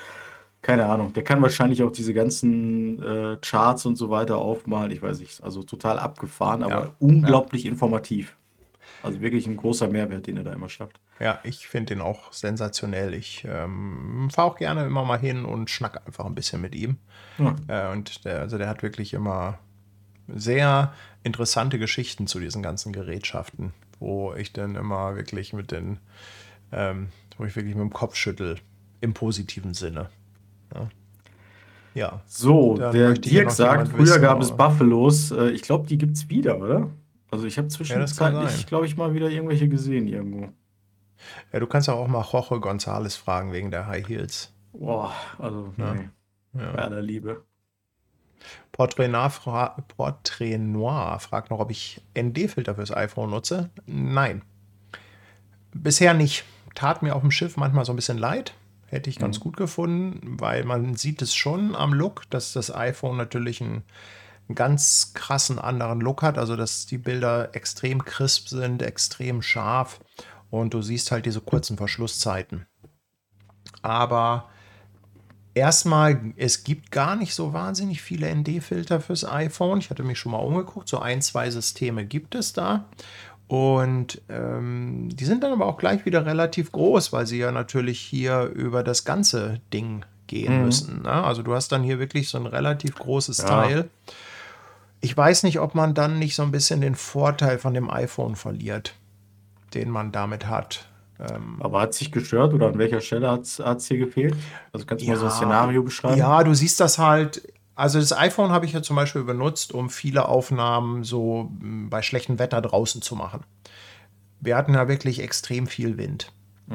[0.62, 1.14] keine Ahnung.
[1.14, 4.92] Der kann wahrscheinlich auch diese ganzen äh, Charts und so weiter aufmalen.
[4.92, 8.36] Ich weiß nicht, also total abgefahren, aber Ja, unglaublich informativ.
[9.04, 11.00] Also wirklich ein großer Mehrwert, den er da immer schafft.
[11.20, 13.14] Ja, ich finde ihn auch sensationell.
[13.14, 16.98] Ich ähm, fahre auch gerne immer mal hin und schnack einfach ein bisschen mit ihm.
[17.38, 17.56] Ja.
[17.68, 19.58] Äh, und der, also der hat wirklich immer
[20.28, 20.94] sehr
[21.24, 26.00] interessante Geschichten zu diesen ganzen Gerätschaften, wo ich dann immer wirklich mit den,
[26.72, 28.58] ähm, wo ich wirklich mit dem Kopf schüttel,
[29.02, 30.10] im positiven Sinne.
[30.74, 30.90] Ja.
[31.94, 32.22] ja.
[32.26, 35.32] So, Dann der Dirk sagt, früher wissen, gab es Buffalos.
[35.32, 36.90] Äh, ich glaube, die gibt es wieder, oder?
[37.30, 38.66] Also ich habe zwischenzeitlich, sein.
[38.68, 40.50] glaube ich, mal wieder irgendwelche gesehen irgendwo.
[41.54, 44.54] Ja, du kannst auch mal Jorge González fragen wegen der High Heels.
[44.74, 45.94] Boah, also Ja.
[45.94, 46.10] nee,
[46.54, 46.72] bei Ja.
[46.76, 47.44] aller Liebe.
[48.72, 53.70] Portrait Noir, fra Portrait Noir fragt noch, ob ich ND-Filter fürs iPhone nutze.
[53.88, 54.44] Nein.
[55.74, 56.44] Bisher nicht.
[56.76, 58.54] Tat mir auf dem Schiff manchmal so ein bisschen leid.
[58.86, 63.18] Hätte ich ganz gut gefunden, weil man sieht es schon am Look, dass das iPhone
[63.18, 63.84] natürlich einen,
[64.48, 66.38] einen ganz krassen anderen Look hat.
[66.38, 70.00] Also, dass die Bilder extrem crisp sind, extrem scharf
[70.50, 72.66] und du siehst halt diese kurzen Verschlusszeiten.
[73.82, 74.50] Aber
[75.54, 79.80] erstmal, es gibt gar nicht so wahnsinnig viele ND-Filter fürs iPhone.
[79.80, 80.88] Ich hatte mich schon mal umgeguckt.
[80.88, 82.86] So ein, zwei Systeme gibt es da.
[83.48, 88.00] Und ähm, die sind dann aber auch gleich wieder relativ groß, weil sie ja natürlich
[88.00, 90.66] hier über das ganze Ding gehen Mhm.
[90.66, 91.02] müssen.
[91.04, 91.12] Ne?
[91.12, 93.46] Also du hast dann hier wirklich so ein relativ großes Ja.
[93.46, 93.90] Teil.
[95.00, 98.36] Ich weiß nicht, ob man dann nicht so ein bisschen den Vorteil von dem iPhone
[98.36, 98.96] verliert,
[99.78, 100.86] den man damit hat.
[101.20, 104.36] Ähm, Aber hat sich gestört oder an welcher Stelle hat es hier gefehlt?
[104.74, 105.36] Also kannst du mal so ein Ja.
[105.36, 106.18] Szenario beschreiben?
[106.18, 107.54] Ja, du siehst das halt.
[107.76, 112.02] Also das iPhone habe ich ja zum Beispiel benutzt, um viele Aufnahmen so m, bei
[112.02, 113.42] schlechtem Wetter draußen zu machen.
[114.40, 116.32] Wir hatten ja wirklich extrem viel Wind.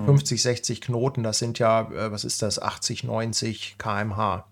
[0.06, 4.46] 50, 60 Knoten, das sind ja, äh, was ist das, 80, 90 km/h.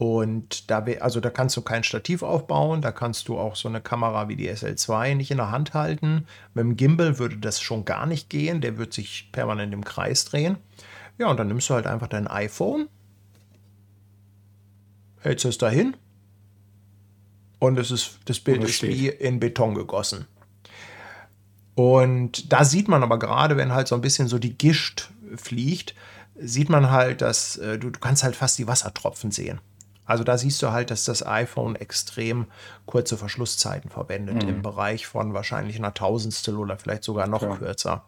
[0.00, 3.82] Und da, also da kannst du kein Stativ aufbauen, da kannst du auch so eine
[3.82, 6.26] Kamera wie die SL2 nicht in der Hand halten.
[6.54, 10.24] Mit dem Gimbal würde das schon gar nicht gehen, der wird sich permanent im Kreis
[10.24, 10.56] drehen.
[11.18, 12.88] Ja, und dann nimmst du halt einfach dein iPhone,
[15.20, 15.94] hältst es dahin
[17.58, 20.24] und es ist, das Bild ist wie in Beton gegossen.
[21.74, 25.94] Und da sieht man aber gerade, wenn halt so ein bisschen so die Gischt fliegt,
[26.38, 29.60] sieht man halt, dass äh, du, du kannst halt fast die Wassertropfen sehen.
[30.10, 32.46] Also da siehst du halt, dass das iPhone extrem
[32.84, 34.48] kurze Verschlusszeiten verwendet, Mhm.
[34.48, 37.58] im Bereich von wahrscheinlich einer Tausendstel oder vielleicht sogar noch Klar.
[37.58, 38.04] kürzer.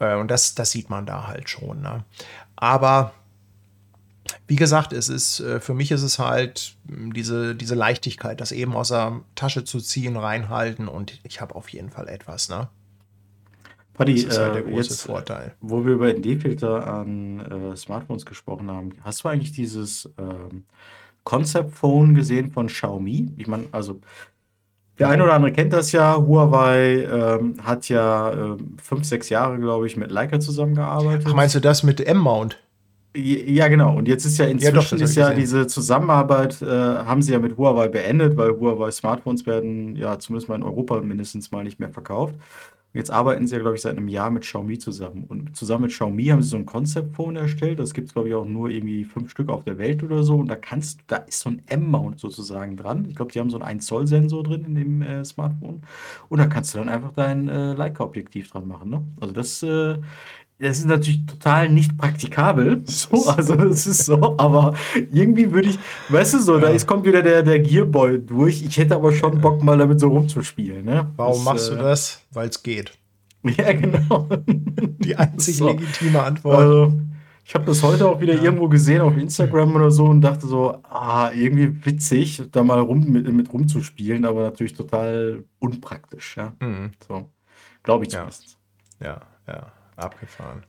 [0.00, 1.80] Äh, und das, das sieht man da halt schon.
[1.80, 2.04] Ne?
[2.56, 3.12] Aber
[4.48, 8.50] wie gesagt, es ist, äh, für mich ist es halt mh, diese, diese Leichtigkeit, das
[8.52, 12.48] eben aus der Tasche zu ziehen, reinhalten und ich habe auf jeden Fall etwas.
[12.48, 12.68] Ne?
[13.94, 15.54] Paddy, Das ist halt der große jetzt, Vorteil.
[15.60, 17.40] wo wir über ND-Filter an
[17.72, 20.64] äh, Smartphones gesprochen haben, hast du eigentlich dieses ähm,
[21.24, 23.32] Concept Phone gesehen von Xiaomi?
[23.36, 24.00] Ich meine, also
[24.98, 26.16] der eine oder andere kennt das ja.
[26.16, 31.26] Huawei ähm, hat ja ähm, fünf, sechs Jahre, glaube ich, mit Leica zusammengearbeitet.
[31.28, 32.58] Ach, meinst du das mit M-Mount?
[33.14, 33.96] Ja, genau.
[33.96, 35.40] Und jetzt ist ja inzwischen doch, das hab ist ja gesehen.
[35.40, 40.48] diese Zusammenarbeit, äh, haben sie ja mit Huawei beendet, weil Huawei Smartphones werden ja zumindest
[40.48, 42.34] mal in Europa mindestens mal nicht mehr verkauft.
[42.94, 45.24] Jetzt arbeiten sie ja, glaube ich, seit einem Jahr mit Xiaomi zusammen.
[45.24, 47.78] Und zusammen mit Xiaomi haben sie so ein Concept Phone erstellt.
[47.78, 50.36] Das gibt es, glaube ich, auch nur irgendwie fünf Stück auf der Welt oder so.
[50.36, 53.06] Und da kannst da ist so ein M-Mount sozusagen dran.
[53.08, 55.82] Ich glaube, die haben so einen 1-Zoll-Sensor drin in dem äh, Smartphone.
[56.28, 58.90] Und da kannst du dann einfach dein äh, Leica-Objektiv dran machen.
[58.90, 59.02] Ne?
[59.20, 59.96] Also das äh,
[60.62, 62.82] das ist natürlich total nicht praktikabel.
[62.86, 64.74] So, also das ist so, aber
[65.12, 66.74] irgendwie würde ich, weißt du so, da Ja.
[66.74, 68.62] ist, kommt wieder der, der Gearboy durch.
[68.62, 70.84] Ich hätte aber schon Bock, mal damit so rumzuspielen.
[70.84, 71.10] Ne?
[71.16, 72.22] Warum machst du äh, das?
[72.30, 72.92] Weil es geht.
[73.58, 74.28] Ja, genau.
[74.46, 75.66] Die einzig So.
[75.66, 76.58] legitime Antwort.
[76.58, 76.92] Also,
[77.44, 80.78] ich habe das heute auch wieder irgendwo gesehen auf Instagram oder so und dachte so,
[80.88, 86.36] ah, irgendwie witzig, da mal rum mit, mit rumzuspielen, aber natürlich total unpraktisch.
[86.36, 86.92] Ja, Mhm.
[87.08, 87.28] so.
[87.82, 88.20] Glaube ich Ja.
[88.20, 88.58] zumindest.
[89.02, 89.72] Ja, ja,
[90.02, 90.64] abgefahren.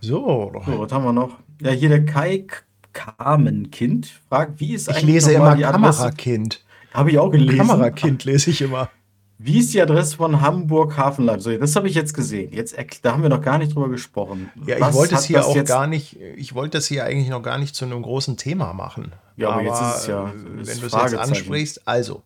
[0.00, 1.38] So, So, was haben wir noch?
[1.60, 2.46] Ja, hier der Kai
[2.92, 5.98] Kamenkind fragt, wie ist ich eigentlich lese nochmal immer die Adresse?
[5.98, 6.64] Kamerakind.
[6.94, 7.56] Habe ich auch gelesen.
[7.58, 8.90] Kamerakind lese ich immer.
[9.38, 11.40] Wie ist die Adresse von Hamburg Hafenleib?
[11.40, 12.52] So, das habe ich jetzt gesehen.
[12.52, 14.50] Jetzt, da haben wir noch gar nicht drüber gesprochen.
[14.66, 17.04] Ja, ich Was wollte es hier das auch jetzt- gar nicht, ich wollte das hier
[17.04, 19.12] eigentlich noch gar nicht zu einem großen Thema machen.
[19.36, 22.22] Ja, aber jetzt ist es ja- ist wenn du es jetzt ansprichst, also,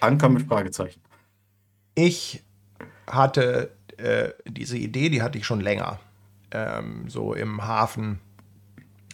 [0.00, 1.00] Anker mit Fragezeichen.
[1.94, 2.42] ich
[3.06, 5.98] hatte äh, diese Idee, die hatte ich schon länger,
[6.50, 8.20] ähm, so im Hafen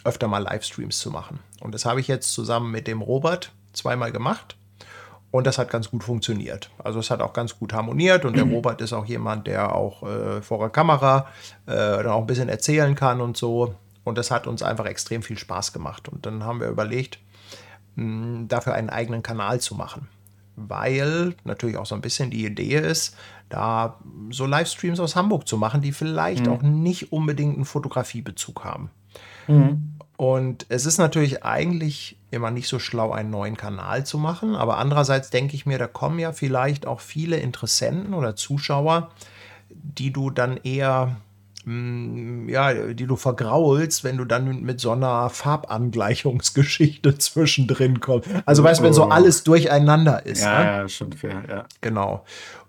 [0.03, 1.39] öfter mal Livestreams zu machen.
[1.59, 4.55] Und das habe ich jetzt zusammen mit dem Robert zweimal gemacht.
[5.31, 6.69] Und das hat ganz gut funktioniert.
[6.81, 10.03] Also es hat auch ganz gut harmoniert und der Robert ist auch jemand, der auch
[10.03, 11.27] äh, vor der Kamera
[11.65, 13.75] äh, dann auch ein bisschen erzählen kann und so.
[14.05, 16.07] Und das hat uns einfach extrem viel Spaß gemacht.
[16.07, 17.19] Und dann haben wir überlegt,
[17.95, 20.07] mh, dafür einen eigenen Kanal zu machen.
[20.55, 23.17] Weil natürlich auch so ein bisschen die Idee ist,
[23.49, 23.99] da
[24.31, 28.89] so Livestreams aus Hamburg zu machen, die vielleicht auch nicht unbedingt einen Fotografiebezug haben.
[30.17, 34.55] Und es ist natürlich eigentlich immer nicht so schlau, einen neuen Kanal zu machen.
[34.55, 39.11] Aber andererseits denke ich mir, da kommen ja vielleicht auch viele Interessenten oder Zuschauer,
[39.69, 41.17] die du dann eher,
[41.65, 48.29] mm, ja, die du vergraulst, wenn du dann mit so einer Farbangleichungsgeschichte zwischendrin kommst.
[48.45, 49.09] Also weißt du, wenn so Oh.
[49.09, 50.41] alles durcheinander ist.
[50.43, 50.65] Ja, ne?
[50.65, 51.65] ja, schon fair, ja.
[51.81, 52.23] Genau.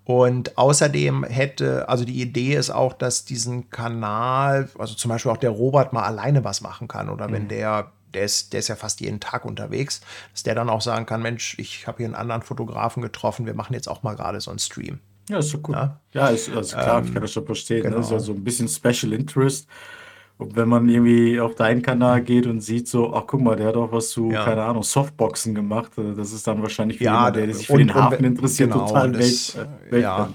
[0.06, 5.36] Und außerdem hätte, also die Idee ist auch, dass diesen Kanal, also zum Beispiel auch
[5.36, 7.10] der Robert mal alleine was machen kann.
[7.10, 10.00] Oder wenn der, der ist, der ist ja fast jeden Tag unterwegs,
[10.30, 13.54] dass der dann auch sagen kann, Mensch, ich habe hier einen anderen Fotografen getroffen, wir
[13.54, 15.00] machen jetzt auch mal gerade so einen Stream.
[15.28, 15.74] Ja, ist doch gut.
[15.74, 15.98] Ja.
[16.12, 17.82] Ja, ist also klar, ich kann das schon verstehen.
[17.82, 17.96] genau.
[17.96, 19.66] Das ist ja so ein bisschen Special Interest.
[20.38, 23.68] Und wenn man irgendwie auf deinen Kanal geht und sieht so, ach guck mal, der
[23.68, 24.44] hat auch was zu, Ja.
[24.44, 25.92] keine Ahnung, Softboxen gemacht.
[25.96, 28.70] äh, Das ist dann wahrscheinlich für Ja, jemanden, der sich für und- den Hafen interessiert,
[28.72, 30.28] genau, total das, Welt, äh, äh, ja.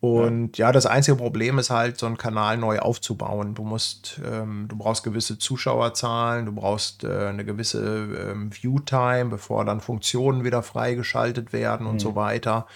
[0.00, 0.70] Und ja.
[0.70, 3.54] das einzige Problem ist halt, so einen Kanal neu aufzubauen.
[3.54, 9.64] Du musst, ähm, du brauchst gewisse Zuschauerzahlen, du brauchst äh, eine gewisse ähm, Viewtime, bevor
[9.64, 12.66] dann Funktionen wieder freigeschaltet werden und so weiter.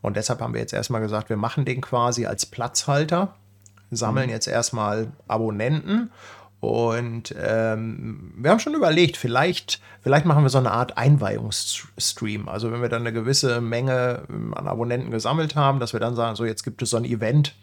[0.00, 3.34] Und deshalb haben wir jetzt erstmal gesagt, wir machen den quasi als Platzhalter,
[3.90, 6.10] sammeln jetzt erstmal Abonnenten.
[6.60, 12.48] Und ähm, wir haben schon überlegt, vielleicht, vielleicht machen wir so eine Art Einweihungsstream.
[12.48, 16.16] Also wenn wir dann eine gewisse Menge ähm, an Abonnenten gesammelt haben, dass wir dann
[16.16, 17.54] sagen, so jetzt gibt es so ein Event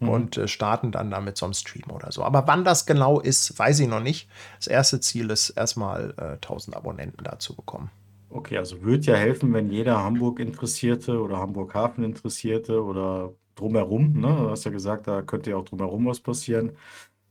[0.00, 2.22] und äh, starten dann damit so einem Stream oder so.
[2.22, 4.28] Aber wann das genau ist, weiß ich noch nicht.
[4.58, 7.90] Das erste Ziel ist erstmal äh, 1000 Abonnenten da zu bekommen.
[8.30, 14.64] Okay, also würde ja helfen, wenn jeder Hamburg-Interessierte oder Hamburg-Hafen-Interessierte oder drumherum, ne, du hast
[14.64, 16.72] ja gesagt, da könnte ja auch drumherum was passieren,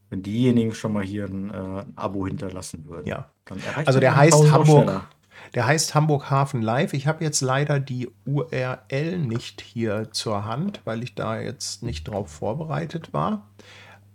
[0.09, 3.07] wenn diejenigen schon mal hier ein, äh, ein Abo hinterlassen würden.
[3.07, 3.29] Ja.
[3.45, 5.07] Dann erreicht Also der heißt 1000 auch Hamburg,
[5.55, 6.93] der heißt Hamburg Hafen Live.
[6.93, 12.07] Ich habe jetzt leider die URL nicht hier zur Hand, weil ich da jetzt nicht
[12.07, 13.47] drauf vorbereitet war.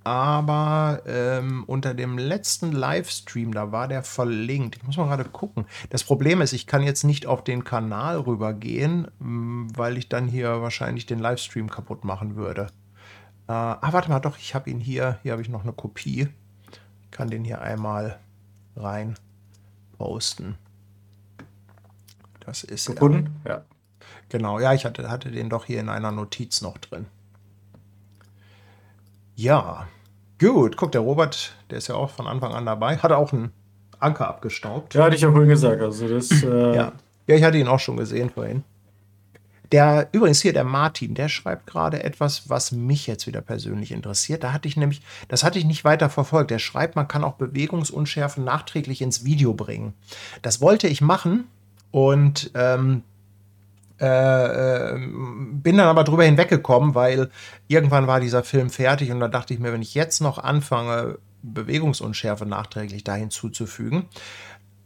[0.09, 4.77] Aber ähm, unter dem letzten Livestream, da war der verlinkt.
[4.77, 5.67] Ich muss mal gerade gucken.
[5.91, 10.63] Das Problem ist, ich kann jetzt nicht auf den Kanal rübergehen, weil ich dann hier
[10.63, 12.69] wahrscheinlich den Livestream kaputt machen würde.
[13.49, 15.19] Äh, ah, warte mal, doch, ich habe ihn hier.
[15.23, 16.29] Hier habe ich noch eine Kopie.
[17.03, 18.19] Ich kann den hier einmal
[18.77, 19.15] rein
[19.99, 20.55] posten.
[22.41, 23.43] Das ist gefunden.
[23.45, 23.51] Ja.
[23.51, 23.65] ja.
[24.31, 27.05] Genau, ja, ich hatte, hatte den doch hier in einer Notiz noch drin.
[29.37, 29.87] Ja,
[30.39, 30.77] gut.
[30.77, 33.53] Guck, der Robert, der ist ja auch von Anfang an dabei, hat auch einen
[33.99, 34.95] Anker abgestaubt.
[34.95, 35.83] Ja, hatte ich ja vorhin gesagt.
[35.83, 36.93] Also das, äh ja.
[37.27, 38.65] ja, ich hatte ihn auch schon gesehen vorhin.
[39.73, 44.43] Der, übrigens hier, der Martin, der schreibt gerade etwas, was mich jetzt wieder persönlich interessiert.
[44.43, 46.51] Da hatte ich nämlich, das hatte ich nicht weiter verfolgt.
[46.51, 49.93] Der schreibt, man kann auch Bewegungsunschärfen nachträglich ins Video bringen.
[50.41, 51.45] Das wollte ich machen
[51.91, 53.03] und ähm,
[54.01, 57.31] äh, ähm, bin dann aber drüber hinweggekommen, weil
[57.67, 61.19] irgendwann war dieser Film fertig und da dachte ich mir, wenn ich jetzt noch anfange,
[61.43, 64.07] Bewegungsunschärfe nachträglich da hinzuzufügen,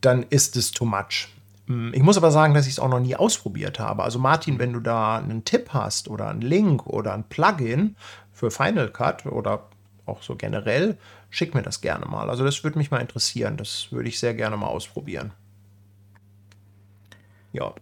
[0.01, 1.29] dann ist es too much.
[1.67, 4.03] Hm, ich muss aber sagen, dass ich es auch noch nie ausprobiert habe.
[4.03, 7.97] Also Martin, wenn du da einen Tipp hast oder einen Link oder ein Plugin
[8.33, 9.69] für Final Cut oder
[10.05, 10.99] auch so generell,
[11.31, 12.29] schick mir das gerne mal.
[12.29, 13.57] Also das würde mich mal interessieren.
[13.57, 15.33] Das würde ich sehr gerne mal ausprobieren.
[17.53, 17.75] Ja.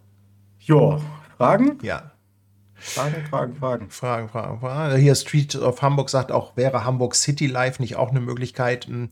[0.59, 0.99] Ja,
[1.41, 1.79] Fragen?
[1.81, 2.11] Ja.
[2.75, 3.89] Fragen, Fragen, Fragen.
[3.89, 4.97] Fragen, Fragen, Fragen.
[4.97, 8.85] Hier Street of Hamburg sagt auch, wäre Hamburg City Live nicht auch eine Möglichkeit?
[8.85, 9.09] Hm,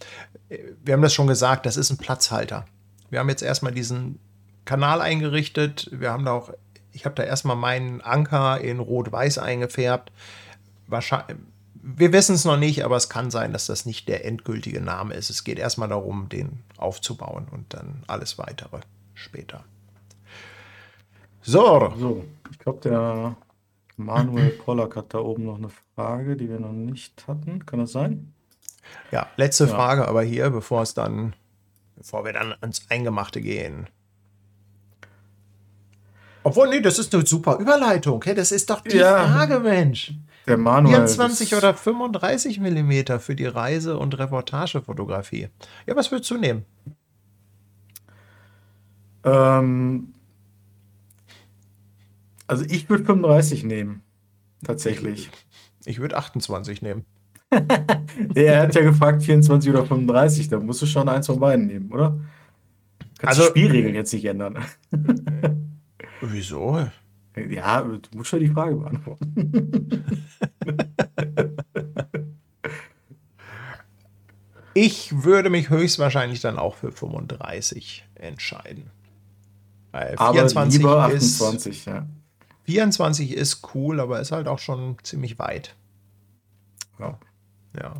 [0.83, 2.65] wir haben das schon gesagt, das ist ein Platzhalter.
[3.09, 4.19] Wir haben jetzt erstmal diesen
[4.65, 5.89] Kanal eingerichtet.
[5.91, 6.51] Wir haben da auch,
[6.91, 10.11] ich habe da erstmal meinen Anker in Rot-Weiß eingefärbt.
[10.87, 11.37] Wahrscheinlich,
[11.73, 15.13] wir wissen es noch nicht, aber es kann sein, dass das nicht der endgültige Name
[15.13, 15.29] ist.
[15.29, 18.79] Es geht erstmal darum, den aufzubauen und dann alles weitere
[19.13, 19.63] später.
[21.49, 21.91] So.
[21.97, 23.35] So, ich glaube, der
[23.97, 27.65] Manuel Pollack hat da oben noch eine Frage, die wir noch nicht hatten.
[27.65, 28.33] Kann das sein?
[29.11, 29.71] Ja, letzte ja.
[29.71, 31.33] Frage, aber hier, bevor es dann,
[31.95, 33.87] bevor wir dann ans Eingemachte gehen.
[36.43, 38.23] Obwohl, nee, das ist eine super Überleitung.
[38.23, 40.13] Hey, das ist doch die ja, Frage, Mensch.
[40.45, 40.95] Der Manuel.
[40.95, 45.49] 24 oder 35 Millimeter für die Reise- und Reportagefotografie.
[45.87, 46.65] Ja, was würdest du nehmen?
[49.23, 50.13] Ähm,
[52.49, 54.01] also ich würde 35 nehmen.
[54.63, 55.29] Tatsächlich.
[55.85, 57.05] Ich würde 28 nehmen.
[58.35, 60.49] er hat ja gefragt 24 oder 35.
[60.49, 62.19] Da musst du schon eins von beiden nehmen, oder?
[63.19, 64.65] Kannst also, die Spielregeln jetzt nicht ändern.
[66.21, 66.87] Wieso?
[67.49, 70.03] Ja, du musst schon die Frage beantworten.
[74.73, 78.89] ich würde mich höchstwahrscheinlich dann auch für 35 entscheiden.
[79.91, 82.05] Weil 24 aber lieber 28, ist, ja.
[82.69, 85.75] 24 ist cool, aber ist halt auch schon ziemlich weit.
[86.99, 87.17] Ja.
[87.81, 87.93] ja.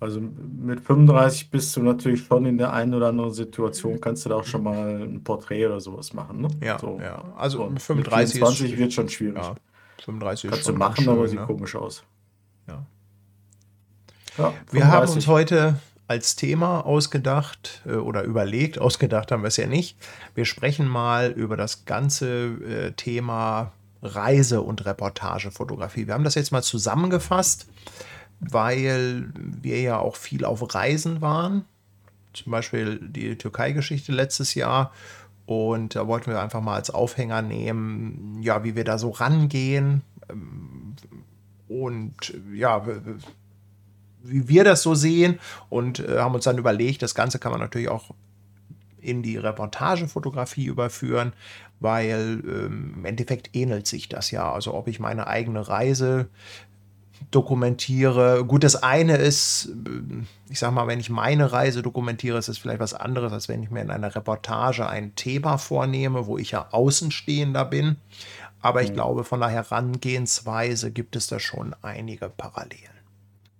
[0.00, 4.30] Also mit 35 bist du natürlich schon in der einen oder anderen Situation, kannst du
[4.30, 6.40] da auch schon mal ein Porträt oder sowas machen.
[6.40, 6.48] Ne?
[6.62, 6.98] Ja, so.
[7.00, 7.22] ja.
[7.36, 9.42] Also mit 35 mit 24 ist, wird schon schwierig.
[9.42, 9.54] Ja,
[10.04, 11.46] 35 kannst du machen, schön, aber sieht ne?
[11.46, 12.02] komisch aus.
[12.66, 12.86] Ja.
[14.38, 15.76] ja wir haben uns heute
[16.08, 19.96] als Thema ausgedacht äh, oder überlegt, ausgedacht haben wir es ja nicht.
[20.34, 23.72] Wir sprechen mal über das ganze äh, Thema
[24.02, 26.06] Reise- und Reportagefotografie.
[26.06, 27.66] Wir haben das jetzt mal zusammengefasst
[28.42, 31.64] weil wir ja auch viel auf Reisen waren.
[32.32, 34.92] Zum Beispiel die Türkei-Geschichte letztes Jahr.
[35.46, 40.02] Und da wollten wir einfach mal als Aufhänger nehmen, ja, wie wir da so rangehen.
[41.68, 42.84] Und ja,
[44.24, 45.38] wie wir das so sehen.
[45.68, 48.10] Und äh, haben uns dann überlegt, das Ganze kann man natürlich auch
[49.02, 51.32] in die Reportagefotografie überführen,
[51.80, 54.52] weil ähm, im Endeffekt ähnelt sich das ja.
[54.52, 56.28] Also ob ich meine eigene Reise
[57.30, 58.44] dokumentiere.
[58.44, 59.72] Gut, das eine ist,
[60.48, 63.62] ich sag mal, wenn ich meine Reise dokumentiere, ist es vielleicht was anderes, als wenn
[63.62, 67.96] ich mir in einer Reportage ein Thema vornehme, wo ich ja Außenstehender bin.
[68.60, 68.94] Aber ich mhm.
[68.94, 72.92] glaube, von der Herangehensweise gibt es da schon einige Parallelen.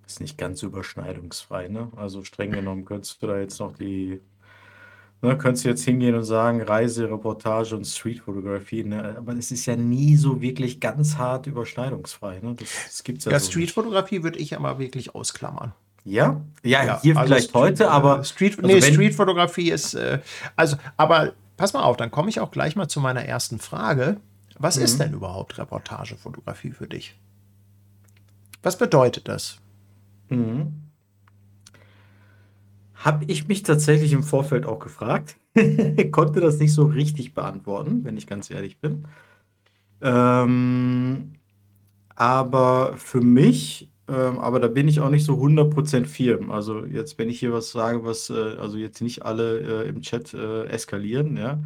[0.07, 1.91] Ist nicht ganz überschneidungsfrei, ne?
[1.97, 4.21] Also streng genommen könntest du da jetzt noch die
[5.25, 9.15] Ne, könntest du jetzt hingehen und sagen, Reise, Reportage und Streetfotografie, ne?
[9.17, 12.41] aber es ist ja nie so wirklich ganz hart überschneidungsfrei.
[12.41, 12.57] Ne?
[12.59, 15.75] Das, das gibt's ja, ja so Streetfotografie würde ich aber wirklich ausklammern.
[16.05, 16.41] Ja?
[16.65, 18.19] Ja, ja hier also vielleicht Street, heute, aber.
[18.19, 19.95] Äh, Street, also nee, Streetfotografie ist.
[19.95, 20.19] Äh,
[20.57, 24.17] also, aber pass mal auf, dann komme ich auch gleich mal zu meiner ersten Frage.
[24.59, 24.83] Was mhm.
[24.83, 27.17] ist denn überhaupt Reportagefotografie für dich?
[28.65, 29.59] Was bedeutet das?
[30.31, 30.83] Mhm.
[33.03, 35.37] Habe ich mich tatsächlich im Vorfeld auch gefragt.
[36.13, 39.09] Konnte das nicht so richtig beantworten, wenn ich ganz ehrlich bin.
[40.01, 41.33] Ähm,
[42.15, 46.53] aber für mich, ähm, aber da bin ich auch nicht so 100% firm.
[46.53, 50.01] Also jetzt, wenn ich hier was sage, was, äh, also jetzt nicht alle äh, im
[50.03, 51.61] Chat äh, eskalieren, ja.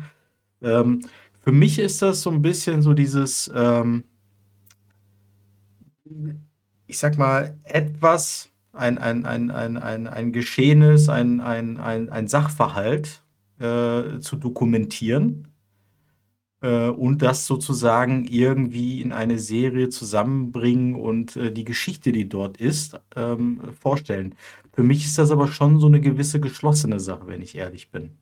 [0.63, 1.03] Ähm,
[1.43, 4.05] für mich ist das so ein bisschen so dieses, ähm,
[6.87, 12.29] ich sag mal, etwas ein, ein, ein, ein, ein, ein Geschehenes, ein, ein, ein, ein
[12.29, 13.23] Sachverhalt
[13.59, 15.49] äh, zu dokumentieren,
[16.63, 22.57] äh, und das sozusagen irgendwie in eine Serie zusammenbringen und äh, die Geschichte, die dort
[22.59, 24.35] ist, ähm, vorstellen.
[24.73, 28.19] Für mich ist das aber schon so eine gewisse geschlossene Sache, wenn ich ehrlich bin.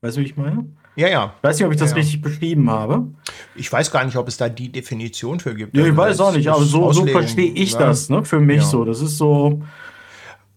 [0.00, 0.66] Weißt du, wie ich meine?
[0.94, 1.34] Ja, ja.
[1.38, 2.02] Ich weiß nicht, ob ich das Ja, ja.
[2.02, 3.06] richtig beschrieben habe.
[3.54, 5.74] Ich weiß gar nicht, ob es da die Definition für gibt.
[5.74, 7.78] Ja, ich Also weiß das auch nicht, aber so, so verstehe ich ne?
[7.80, 8.24] das, ne?
[8.24, 8.62] Für mich Ja.
[8.68, 8.84] so.
[8.84, 9.62] Das ist so.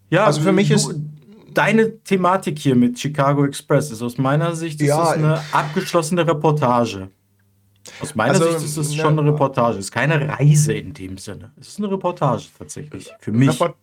[0.10, 0.94] Ja, Also für mich du, ist-
[1.54, 7.10] deine Thematik hier mit Chicago Express ist aus meiner Sicht Ja, eine abgeschlossene Reportage.
[8.02, 9.78] Aus meiner Also, Sicht ist es ne- schon eine Reportage.
[9.78, 11.54] Es ist keine Reise in dem Sinne.
[11.62, 13.10] Es ist eine Reportage tatsächlich.
[13.20, 13.50] Für mich.
[13.50, 13.76] Report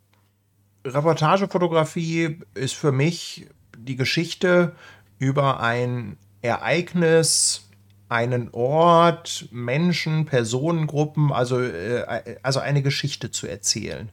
[0.85, 3.47] Reportagefotografie ist für mich
[3.79, 4.73] die Geschichte
[5.19, 7.63] über ein Ereignis,
[8.09, 14.11] einen Ort, Menschen, Personengruppen, also, äh, also eine Geschichte zu erzählen.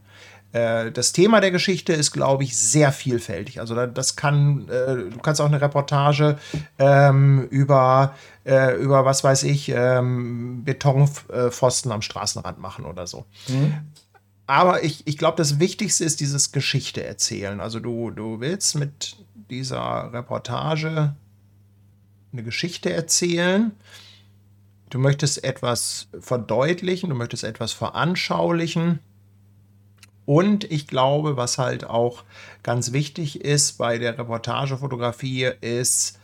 [0.53, 3.59] Äh, Das Thema der Geschichte ist, glaube ich, sehr vielfältig.
[3.59, 6.37] Also da- das kann, äh, du kannst auch eine Reportage
[6.79, 8.15] ähm, über,
[8.45, 13.25] äh, über, was weiß ich, ähm, Betonpfosten am Straßenrand machen oder so.
[14.47, 17.59] Aber ich, ich glaube, das Wichtigste ist dieses Geschichte erzählen.
[17.59, 19.17] Also du, du willst mit
[19.51, 21.13] dieser Reportage
[22.31, 23.71] eine Geschichte erzählen.
[24.89, 28.99] Du möchtest etwas verdeutlichen, du möchtest etwas veranschaulichen.
[30.25, 32.23] Und ich glaube, was halt auch
[32.61, 36.19] ganz wichtig ist bei der Reportagefotografie, ist,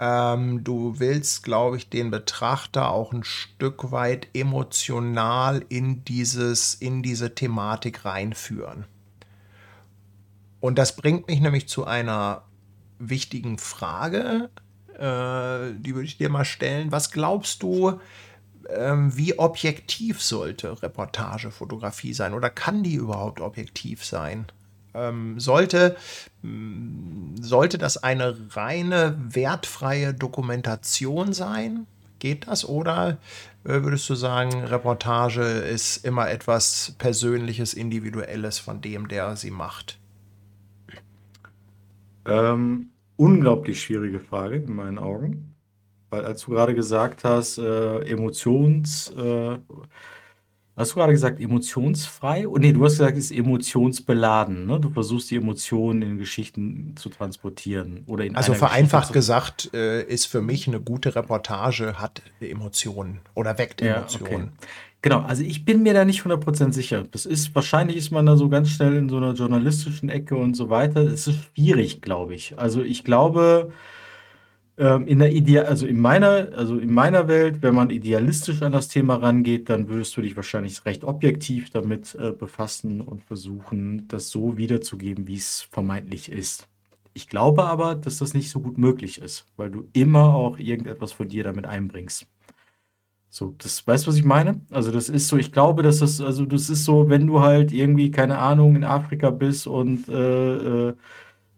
[0.00, 7.02] ähm, du willst, glaube ich, den Betrachter auch ein Stück weit emotional in, dieses, in
[7.02, 8.86] diese Thematik reinführen.
[10.60, 12.44] Und das bringt mich nämlich zu einer
[12.98, 14.50] wichtigen Frage,
[15.00, 16.92] äh, die würde ich dir mal stellen.
[16.92, 18.00] Was glaubst du,
[18.68, 24.46] ähm, wie objektiv sollte Reportagefotografie sein oder kann die überhaupt objektiv sein?
[24.92, 25.96] Ähm, sollte,
[26.42, 31.86] mh, sollte das eine reine wertfreie Dokumentation sein?
[32.18, 32.68] Geht das?
[32.68, 33.16] Oder
[33.64, 39.98] äh, würdest du sagen, Reportage ist immer etwas Persönliches, Individuelles von dem, der sie macht?
[42.26, 42.89] Ähm,
[43.20, 45.54] unglaublich schwierige Frage in meinen Augen.
[46.08, 49.58] Weil als du gerade gesagt hast, äh, Emotions, äh,
[50.74, 52.48] hast du gerade gesagt emotionsfrei?
[52.48, 54.66] Oh, nee, du hast gesagt, es ist emotionsbeladen.
[54.66, 54.80] Ne?
[54.80, 60.26] Du versuchst die Emotionen in Geschichten zu transportieren oder in Also vereinfacht gesagt, äh, ist
[60.26, 64.52] für mich eine gute Reportage hat Emotionen oder weckt Ja, Emotionen.
[64.58, 64.66] okay.
[65.02, 67.04] Genau, also ich bin mir da nicht 100% sicher.
[67.10, 70.54] Das ist, wahrscheinlich ist man da so ganz schnell in so einer journalistischen Ecke und
[70.54, 71.00] so weiter.
[71.02, 72.58] Es ist schwierig, glaube ich.
[72.58, 73.72] Also ich glaube,
[74.76, 78.72] ähm, in der Idea, also in meiner, also in meiner Welt, wenn man idealistisch an
[78.72, 84.06] das Thema rangeht, dann würdest du dich wahrscheinlich recht objektiv damit äh, befassen und versuchen,
[84.08, 86.66] das so wiederzugeben, wie es vermeintlich ist.
[87.14, 91.12] Ich glaube aber, dass das nicht so gut möglich ist, weil du immer auch irgendetwas
[91.12, 92.26] von dir damit einbringst.
[93.32, 94.60] So, das, weißt du, was ich meine?
[94.70, 97.72] Also, das ist so, ich glaube, dass das, also, das ist so, wenn du halt
[97.72, 100.94] irgendwie, keine Ahnung, in Afrika bist und, äh, äh,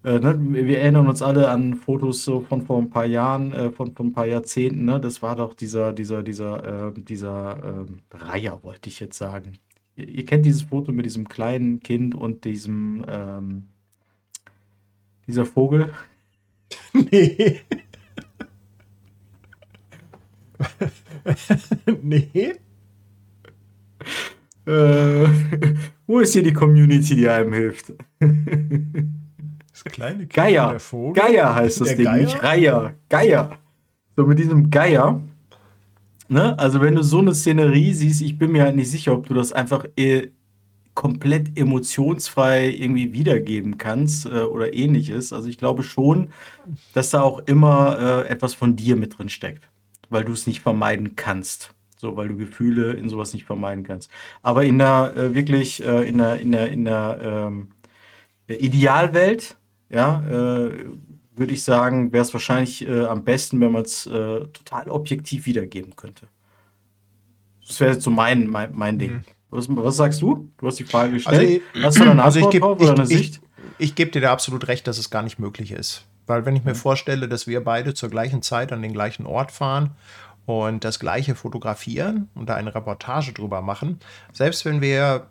[0.04, 3.70] äh, ne, wir erinnern uns alle an Fotos so von vor ein paar Jahren, äh,
[3.70, 5.00] von, von ein paar Jahrzehnten, ne?
[5.00, 9.58] Das war doch dieser, dieser, dieser, äh, dieser, ähm, Reiher, wollte ich jetzt sagen.
[9.96, 13.68] Ihr, ihr kennt dieses Foto mit diesem kleinen Kind und diesem, ähm,
[15.26, 15.92] dieser Vogel.
[16.94, 17.60] Nee.
[22.02, 22.54] nee.
[24.66, 25.26] Äh,
[26.06, 27.92] wo ist hier die Community, die einem hilft?
[29.70, 30.70] Das kleine Kind Geier.
[30.70, 31.22] der Vogel.
[31.22, 32.16] Geier heißt das Der Ding, Geier?
[32.22, 32.94] nicht Reiher.
[33.08, 33.58] Geier.
[34.16, 35.20] So mit diesem Geier.
[36.28, 36.58] Ne?
[36.58, 39.34] Also wenn du so eine Szenerie siehst, ich bin mir halt nicht sicher, ob du
[39.34, 40.28] das einfach äh,
[40.94, 45.32] komplett emotionsfrei irgendwie wiedergeben kannst äh, oder ähnliches.
[45.32, 46.28] Also ich glaube schon,
[46.92, 49.68] dass da auch immer äh, etwas von dir mit drin steckt,
[50.12, 51.72] weil du es nicht vermeiden kannst.
[51.96, 54.10] So, weil du Gefühle in sowas nicht vermeiden kannst.
[54.42, 57.68] Aber in der äh, wirklich äh, in der in der in der ähm,
[58.48, 59.56] Idealwelt,
[59.88, 60.70] ja, äh,
[61.34, 65.46] würde ich sagen, wäre es wahrscheinlich äh, am besten, wenn man es äh, total objektiv
[65.46, 66.26] wiedergeben könnte.
[67.66, 69.24] Das wäre jetzt so mein, mein, mein Ding.
[69.50, 70.50] Was, was sagst du?
[70.58, 71.38] Du hast die Frage gestellt.
[71.38, 73.40] Also ich- hast du eine Also ich Antwort gebe drauf oder eine ich, Sicht?
[73.78, 76.04] ich, ich geb dir da absolut recht, dass es gar nicht möglich ist.
[76.26, 79.52] Weil wenn ich mir vorstelle, dass wir beide zur gleichen Zeit an den gleichen Ort
[79.52, 79.90] fahren
[80.46, 84.00] und das gleiche fotografieren und da eine Reportage drüber machen,
[84.32, 85.28] selbst wenn wir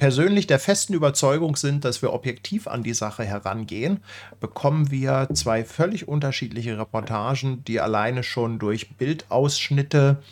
[0.00, 4.00] persönlich der festen Überzeugung sind, dass wir objektiv an die Sache herangehen,
[4.40, 10.22] bekommen wir zwei völlig unterschiedliche Reportagen, die alleine schon durch Bildausschnitte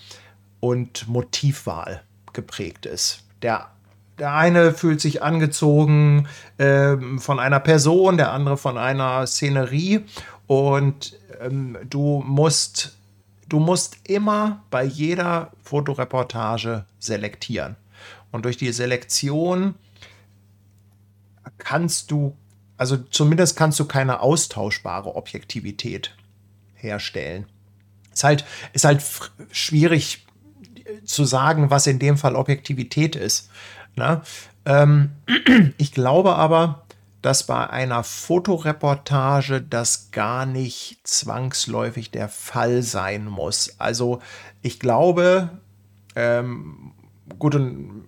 [0.60, 3.24] und Motivwahl geprägt ist.
[3.42, 3.70] Der,
[4.18, 10.04] der eine fühlt sich angezogen ähm, von einer Person, der andere von einer Szenerie
[10.46, 12.98] und ähm, du musst
[13.48, 17.76] du musst immer bei jeder Fotoreportage selektieren.
[18.30, 19.74] Und durch die Selektion
[21.56, 22.36] kannst du,
[22.76, 26.14] also zumindest kannst du keine austauschbare Objektivität
[26.74, 27.46] herstellen.
[28.12, 29.02] Ist halt, ist halt
[29.50, 30.26] schwierig
[31.04, 33.50] zu sagen, was in dem Fall Objektivität ist.
[33.98, 34.22] Ne?
[34.64, 35.10] Ähm,
[35.78, 36.84] ich glaube aber,
[37.22, 43.74] dass bei einer Fotoreportage das gar nicht zwangsläufig der Fall sein muss.
[43.78, 44.20] Also
[44.62, 45.50] ich glaube,
[46.14, 46.92] ähm,
[47.38, 47.60] gut,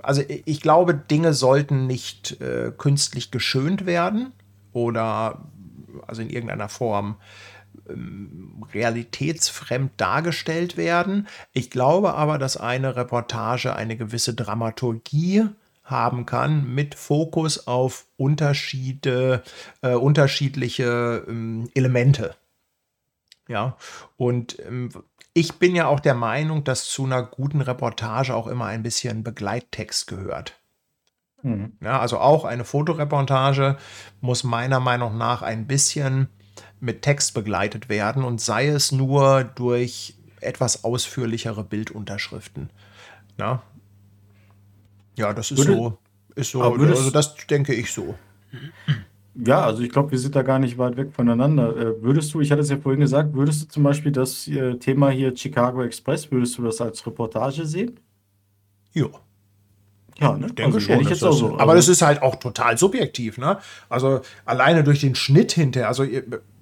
[0.03, 4.33] also ich glaube, Dinge sollten nicht äh, künstlich geschönt werden
[4.73, 5.43] oder
[6.07, 7.17] also in irgendeiner Form
[7.89, 11.27] ähm, realitätsfremd dargestellt werden.
[11.53, 15.49] Ich glaube aber, dass eine Reportage eine gewisse Dramaturgie
[15.91, 19.43] haben kann mit Fokus auf Unterschiede,
[19.83, 22.37] äh, unterschiedliche ähm, Elemente.
[23.49, 23.77] Ja,
[24.17, 24.91] und ähm,
[25.33, 29.25] ich bin ja auch der Meinung, dass zu einer guten Reportage auch immer ein bisschen
[29.25, 30.61] Begleittext gehört.
[31.43, 31.73] Mhm.
[31.83, 33.77] Ja, also auch eine Fotoreportage
[34.21, 36.29] muss meiner Meinung nach ein bisschen
[36.81, 42.71] mit Text begleitet werden und sei es nur durch etwas ausführlichere Bildunterschriften.
[43.39, 43.63] Ja,
[45.21, 45.99] ja das ist Würde, so.
[46.35, 48.15] Ist so also das denke ich so.
[49.35, 51.77] Ja, also ich glaube, wir sind da gar nicht weit weg voneinander.
[51.77, 54.75] Äh, würdest du, ich hatte es ja vorhin gesagt, würdest du zum Beispiel das äh,
[54.77, 57.99] Thema hier Chicago Express, würdest du das als Reportage sehen?
[58.93, 59.07] Ja.
[60.19, 60.47] Ja, ne?
[60.47, 61.01] Ich denke also, schon.
[61.01, 61.55] Ich das, so.
[61.55, 63.59] Aber also, das ist halt auch total subjektiv, ne?
[63.89, 66.05] Also alleine durch den Schnitt hinterher, also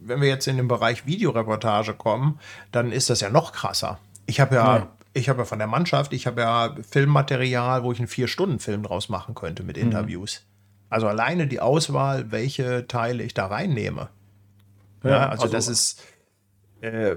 [0.00, 2.38] wenn wir jetzt in den Bereich Videoreportage kommen,
[2.70, 3.98] dann ist das ja noch krasser.
[4.26, 4.88] Ich habe ja, ja,
[5.18, 9.08] ich habe ja von der Mannschaft, ich habe ja Filmmaterial, wo ich einen Vier-Stunden-Film draus
[9.08, 9.84] machen könnte mit mhm.
[9.84, 10.42] Interviews.
[10.42, 10.84] Mhm.
[10.90, 14.08] Also alleine die Auswahl, welche Teile ich da reinnehme.
[15.04, 16.02] Ja, ja also, also, das ist.
[16.80, 17.16] Äh,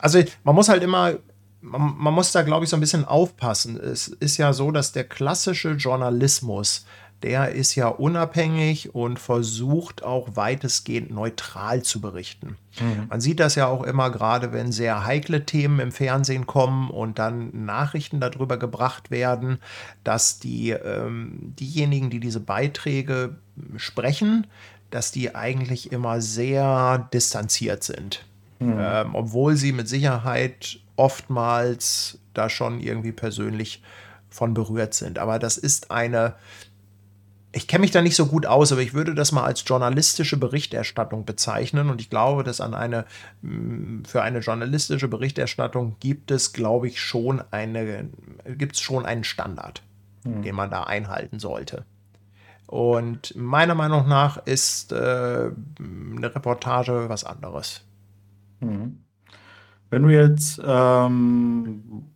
[0.00, 1.18] also man muss halt immer
[1.62, 3.78] man, man, muss da, glaube ich, so ein bisschen aufpassen.
[3.78, 6.86] Es ist ja so, dass der klassische Journalismus,
[7.22, 12.56] der ist ja unabhängig und versucht auch weitestgehend neutral zu berichten.
[12.80, 13.06] Mhm.
[13.08, 17.18] Man sieht das ja auch immer gerade, wenn sehr heikle Themen im Fernsehen kommen und
[17.18, 19.58] dann Nachrichten darüber gebracht werden,
[20.04, 23.36] dass die, ähm, diejenigen, die diese Beiträge
[23.76, 24.46] sprechen,
[24.90, 28.24] dass die eigentlich immer sehr distanziert sind.
[28.58, 28.76] Mhm.
[28.78, 33.82] Ähm, obwohl sie mit Sicherheit oftmals da schon irgendwie persönlich
[34.32, 35.18] von berührt sind.
[35.18, 36.34] Aber das ist eine,
[37.52, 40.38] ich kenne mich da nicht so gut aus, aber ich würde das mal als journalistische
[40.38, 41.90] Berichterstattung bezeichnen.
[41.90, 43.04] Und ich glaube, dass an eine,
[43.42, 48.08] mm, für eine journalistische Berichterstattung gibt es, glaube ich, schon eine,
[48.56, 49.82] gibt es schon einen Standard,
[50.24, 50.42] hm.
[50.42, 51.84] den man da einhalten sollte.
[52.66, 57.82] Und meiner Meinung nach ist äh, eine Reportage was anderes.
[58.60, 58.98] Hm.
[59.90, 62.06] Wenn du jetzt, ähm,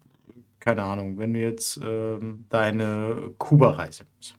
[0.61, 4.35] keine Ahnung, wenn du jetzt ähm, deine Kuba-Reise machst.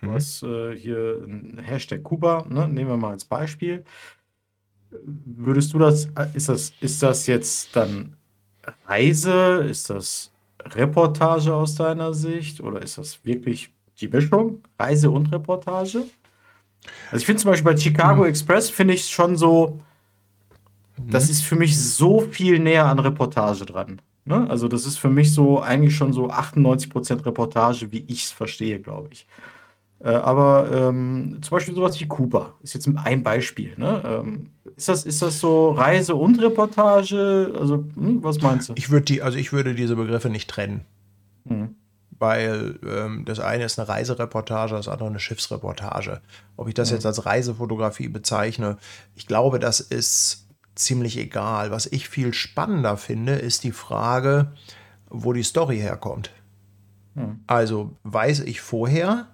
[0.00, 0.12] Du mhm.
[0.12, 2.68] hast äh, hier ein Hashtag Kuba, ne?
[2.68, 3.84] nehmen wir mal als Beispiel.
[4.90, 8.16] Würdest du das, ist das, ist das jetzt dann
[8.86, 9.66] Reise?
[9.68, 10.32] Ist das
[10.64, 12.60] Reportage aus deiner Sicht?
[12.60, 14.62] Oder ist das wirklich die Mischung?
[14.78, 16.04] Reise und Reportage?
[17.10, 18.28] Also ich finde zum Beispiel bei Chicago mhm.
[18.28, 19.80] Express finde ich es schon so,
[20.96, 21.30] das mhm.
[21.30, 24.00] ist für mich so viel näher an Reportage dran.
[24.24, 24.48] Ne?
[24.50, 28.80] Also das ist für mich so eigentlich schon so 98% Reportage, wie ich es verstehe,
[28.80, 29.26] glaube ich.
[30.00, 33.72] Äh, aber ähm, zum Beispiel sowas wie Kuba ist jetzt ein Beispiel.
[33.76, 34.02] Ne?
[34.04, 37.52] Ähm, ist, das, ist das so Reise und Reportage?
[37.58, 38.74] Also, hm, was meinst du?
[38.76, 40.84] Ich würde die, also ich würde diese Begriffe nicht trennen.
[41.44, 41.76] Mhm.
[42.18, 46.20] Weil ähm, das eine ist eine Reisereportage, das andere eine Schiffsreportage.
[46.56, 46.96] Ob ich das mhm.
[46.96, 48.76] jetzt als Reisefotografie bezeichne,
[49.14, 51.70] ich glaube, das ist ziemlich egal.
[51.70, 54.52] Was ich viel spannender finde, ist die Frage,
[55.08, 56.30] wo die Story herkommt.
[57.14, 57.40] Hm.
[57.46, 59.26] Also weiß ich vorher,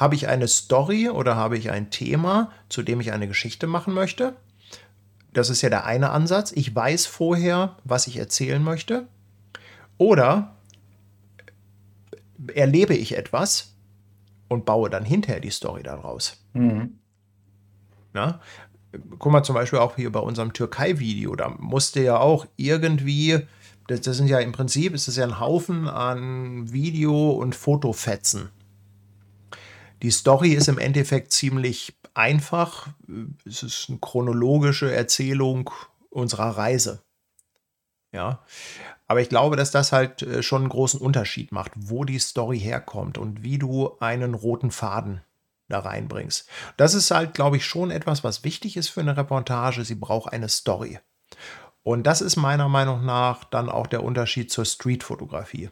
[0.00, 3.94] habe ich eine Story oder habe ich ein Thema, zu dem ich eine Geschichte machen
[3.94, 4.34] möchte?
[5.32, 6.50] Das ist ja der eine Ansatz.
[6.52, 9.06] Ich weiß vorher, was ich erzählen möchte.
[9.98, 10.56] Oder
[12.54, 13.74] erlebe ich etwas
[14.48, 16.42] und baue dann hinterher die Story daraus.
[16.54, 16.98] Mhm.
[18.12, 18.40] Na?
[19.18, 23.46] guck mal zum Beispiel auch hier bei unserem Türkei-Video, da musste ja auch irgendwie,
[23.86, 28.48] das, das, sind ja im Prinzip, ist das ja ein Haufen an Video- und Fotofetzen.
[30.02, 32.88] Die Story ist im Endeffekt ziemlich einfach.
[33.44, 35.70] Es ist eine chronologische Erzählung
[36.08, 37.02] unserer Reise.
[38.12, 38.44] Ja.
[39.06, 42.58] Aber ich glaube, dass das halt äh, schon einen großen Unterschied macht, wo die Story
[42.58, 45.20] herkommt und wie du einen roten Faden
[45.68, 46.48] da reinbringst.
[46.76, 49.84] Das ist halt, glaube ich, schon etwas, was wichtig ist für eine Reportage.
[49.84, 50.98] Sie braucht eine Story.
[51.82, 55.70] Und das ist meiner Meinung nach dann auch der Unterschied zur Streetfotografie.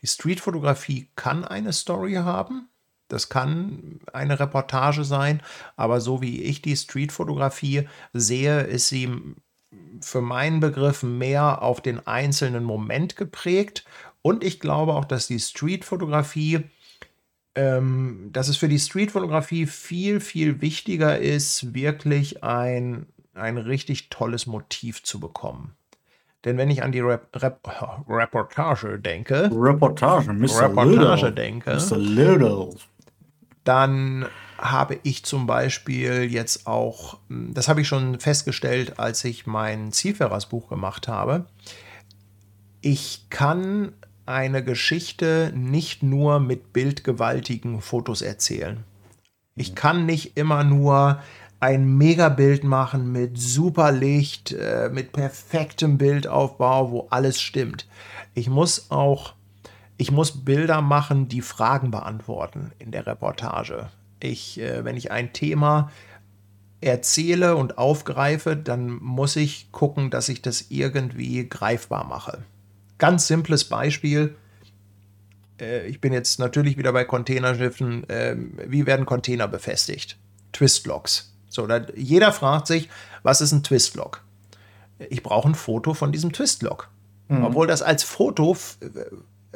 [0.00, 2.68] Die Streetfotografie kann eine Story haben,
[3.12, 5.42] das kann eine Reportage sein,
[5.76, 9.10] aber so wie ich die Streetfotografie sehe, ist sie
[10.00, 13.84] für meinen Begriff mehr auf den einzelnen Moment geprägt.
[14.22, 16.64] Und ich glaube auch, dass die Streetfotografie,
[17.54, 24.46] ähm, dass es für die Streetfotografie viel, viel wichtiger ist, wirklich ein, ein richtig tolles
[24.46, 25.76] Motiv zu bekommen.
[26.44, 27.60] Denn wenn ich an die Rep Rep
[28.08, 30.62] Reportage denke, Reportage, Mr.
[30.62, 31.32] Reportage Little.
[31.32, 31.96] denke, Mr.
[31.98, 32.74] Little.
[33.64, 34.26] Dann
[34.58, 40.68] habe ich zum Beispiel jetzt auch, das habe ich schon festgestellt, als ich mein Zielfahrers-Buch
[40.68, 41.46] gemacht habe,
[42.80, 43.92] ich kann
[44.24, 48.84] eine Geschichte nicht nur mit bildgewaltigen Fotos erzählen.
[49.56, 51.20] Ich kann nicht immer nur
[51.60, 57.86] ein Megabild machen mit super Licht, äh, mit perfektem Bildaufbau, wo alles stimmt.
[58.34, 59.34] Ich muss auch,
[59.96, 63.88] ich muss Bilder machen, die Fragen beantworten in der Reportage.
[64.20, 65.90] Ich, äh, wenn ich ein Thema
[66.80, 72.42] erzähle und aufgreife, dann muss ich gucken, dass ich das irgendwie greifbar mache.
[72.98, 74.34] Ganz simples Beispiel.
[75.60, 78.04] Äh, ich bin jetzt natürlich wieder bei Containerschiffen.
[78.08, 80.18] Ähm, wie werden Container befestigt?
[80.52, 81.32] Twistlocks.
[81.48, 82.88] So, da, jeder fragt sich,
[83.22, 84.24] was ist ein Twistlock?
[85.10, 86.90] Ich brauche ein Foto von diesem Twistlock.
[87.28, 87.44] Mhm.
[87.44, 88.56] Obwohl das als Foto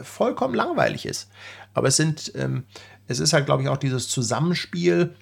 [0.02, 1.30] vollkommen langweilig ist.
[1.74, 2.64] Aber es sind, ähm,
[3.06, 5.14] es ist halt, glaube ich, auch dieses Zusammenspiel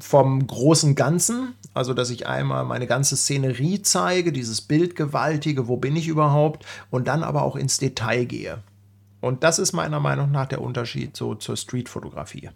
[0.00, 5.96] vom großen Ganzen, also dass ich einmal meine ganze Szenerie zeige, dieses Bildgewaltige, wo bin
[5.96, 8.62] ich überhaupt, und dann aber auch ins Detail gehe.
[9.20, 12.50] Und das ist meiner Meinung nach der Unterschied so zur Streetfotografie.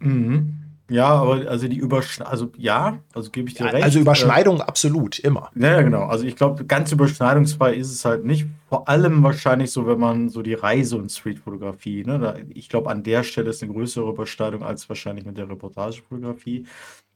[0.00, 0.57] Mhm.
[0.90, 3.84] Ja, aber also die Überschneidung, also ja, also gebe ich dir Ja, recht.
[3.84, 5.50] also Äh, Überschneidung absolut, immer.
[5.54, 6.04] ja, ja, genau.
[6.04, 8.46] Also ich glaube, ganz überschneidungsfrei ist es halt nicht.
[8.68, 12.90] Vor allem wahrscheinlich so, wenn man so die Reise- und Streetfotografie, ne, da, ich glaube,
[12.90, 16.66] an der Stelle ist eine größere Überschneidung als wahrscheinlich mit der Reportagefotografie.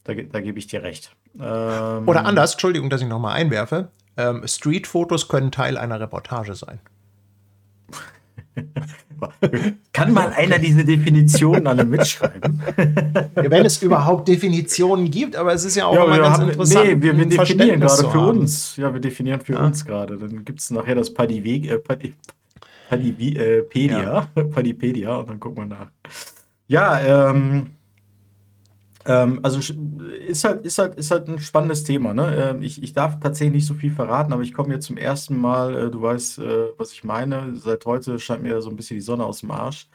[0.04, 1.14] Da, da gebe ich dir recht.
[1.40, 3.88] Ähm, Oder anders, Entschuldigung, dass ich nochmal einwerfe.
[4.16, 6.80] Ähm, Streetfotos können Teil einer Reportage sein.
[9.92, 12.60] Kann mal einer diese Definitionen alle mitschreiben?
[13.34, 16.86] Wenn es überhaupt Definitionen gibt, aber es ist ja auch Ja, immer ganz haben, interessant.
[16.86, 18.76] nee, wir, wir definieren gerade für uns.
[18.76, 19.64] Ja, wir definieren für Ja.
[19.66, 20.16] uns gerade.
[20.18, 22.14] Dann gibt es nachher das Padiweg, äh, Padi,
[22.88, 25.90] Padipedia, Padipedia und dann gucken wir nach.
[26.68, 27.70] Ja, ähm,
[29.04, 32.14] ähm, also ist halt, ist halt, ist halt ein spannendes Thema.
[32.14, 32.34] Ne?
[32.36, 35.40] Ähm, ich, ich darf tatsächlich nicht so viel verraten, aber ich komme jetzt zum ersten
[35.40, 37.56] Mal, äh, du weißt, äh, was ich meine.
[37.56, 39.88] Seit heute scheint mir so ein bisschen die Sonne aus dem Arsch,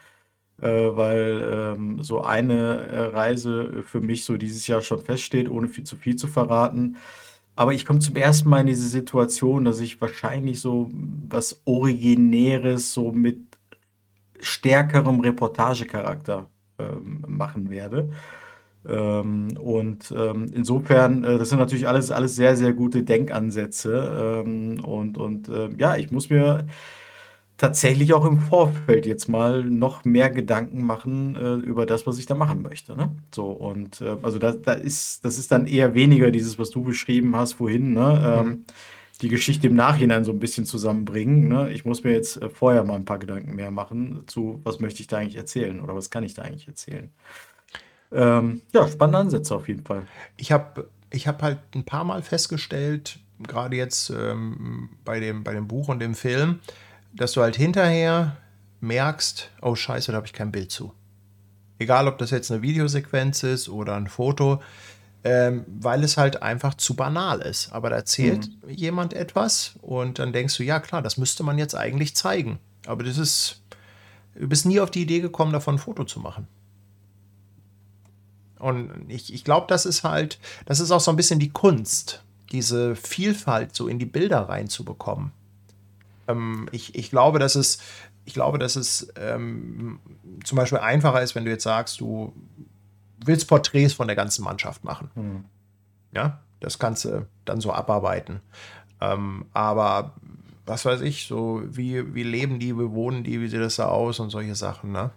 [0.60, 5.68] äh, weil ähm, so eine äh, Reise für mich so dieses Jahr schon feststeht, ohne
[5.68, 6.96] viel zu viel zu verraten.
[7.56, 10.90] Aber ich komme zum ersten Mal in diese Situation, dass ich wahrscheinlich so
[11.28, 13.38] was Originäres, so mit
[14.40, 16.48] stärkerem Reportagecharakter
[16.78, 18.10] ähm, machen werde.
[18.88, 24.42] Ähm, und ähm, insofern, äh, das sind natürlich alles, alles sehr, sehr gute Denkansätze.
[24.46, 26.66] Ähm, und und äh, ja, ich muss mir
[27.58, 32.26] tatsächlich auch im Vorfeld jetzt mal noch mehr Gedanken machen äh, über das, was ich
[32.26, 32.96] da machen möchte.
[32.96, 33.10] Ne?
[33.34, 36.82] So, und äh, also da, da ist, das ist dann eher weniger dieses, was du
[36.82, 38.38] beschrieben hast, vorhin, ne?
[38.40, 38.64] Ähm,
[39.20, 41.48] die Geschichte im Nachhinein so ein bisschen zusammenbringen.
[41.48, 41.72] Ne?
[41.72, 45.00] Ich muss mir jetzt äh, vorher mal ein paar Gedanken mehr machen zu, was möchte
[45.00, 47.10] ich da eigentlich erzählen oder was kann ich da eigentlich erzählen.
[48.12, 50.06] Ähm, ja, spannende Ansätze auf jeden Fall.
[50.36, 55.52] Ich habe ich hab halt ein paar Mal festgestellt, gerade jetzt ähm, bei, dem, bei
[55.52, 56.60] dem Buch und dem Film,
[57.14, 58.36] dass du halt hinterher
[58.80, 60.92] merkst, oh scheiße, da habe ich kein Bild zu.
[61.78, 64.60] Egal, ob das jetzt eine Videosequenz ist oder ein Foto,
[65.24, 67.72] ähm, weil es halt einfach zu banal ist.
[67.72, 71.74] Aber da erzählt jemand etwas und dann denkst du, ja klar, das müsste man jetzt
[71.74, 72.58] eigentlich zeigen.
[72.86, 73.62] Aber das ist,
[74.34, 76.46] du bist nie auf die Idee gekommen, davon ein Foto zu machen.
[78.58, 82.24] Und ich, ich glaube, das ist halt, das ist auch so ein bisschen die Kunst,
[82.50, 85.32] diese Vielfalt so in die Bilder reinzubekommen.
[86.26, 87.78] Ähm, ich, ich glaube, dass es,
[88.24, 90.00] ich glaube, dass es ähm,
[90.44, 92.32] zum Beispiel einfacher ist, wenn du jetzt sagst, du
[93.24, 95.10] willst Porträts von der ganzen Mannschaft machen.
[95.14, 95.44] Hm.
[96.12, 98.40] Ja, das kannst du dann so abarbeiten.
[99.00, 100.14] Ähm, aber
[100.66, 103.86] was weiß ich, so wie, wie leben die, wie wohnen die, wie sieht das da
[103.86, 105.10] aus und solche Sachen, ne?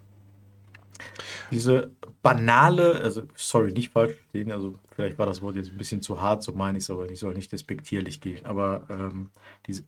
[1.52, 1.92] Diese
[2.22, 6.22] banale, also sorry, nicht falsch verstehen, also vielleicht war das Wort jetzt ein bisschen zu
[6.22, 9.32] hart, so meine ich es aber, ich soll nicht despektierlich gehen, aber ähm,
[9.66, 9.84] diese,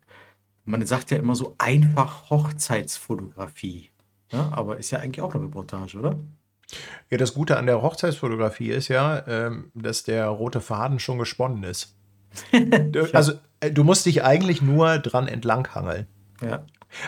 [0.65, 3.90] man sagt ja immer so einfach Hochzeitsfotografie,
[4.31, 4.49] ne?
[4.52, 6.18] aber ist ja eigentlich auch eine Reportage, oder?
[7.10, 11.64] Ja, das Gute an der Hochzeitsfotografie ist ja, ähm, dass der rote Faden schon gesponnen
[11.64, 11.95] ist.
[13.14, 16.07] also äh, du musst dich eigentlich nur dran entlanghangeln.
[16.41, 16.65] Ja.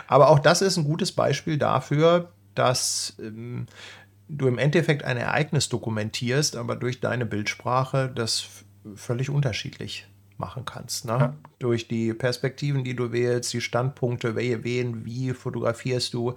[0.07, 3.68] Aber auch das ist ein gutes Beispiel dafür, dass ähm,
[4.27, 8.48] du im Endeffekt ein Ereignis dokumentierst, aber durch deine Bildsprache das
[8.95, 10.07] völlig unterschiedlich
[10.38, 11.06] machen kannst.
[11.06, 11.14] Ne?
[11.14, 11.34] Ja.
[11.60, 16.36] Durch die Perspektiven, die du wählst, die Standpunkte, wen, wie fotografierst du.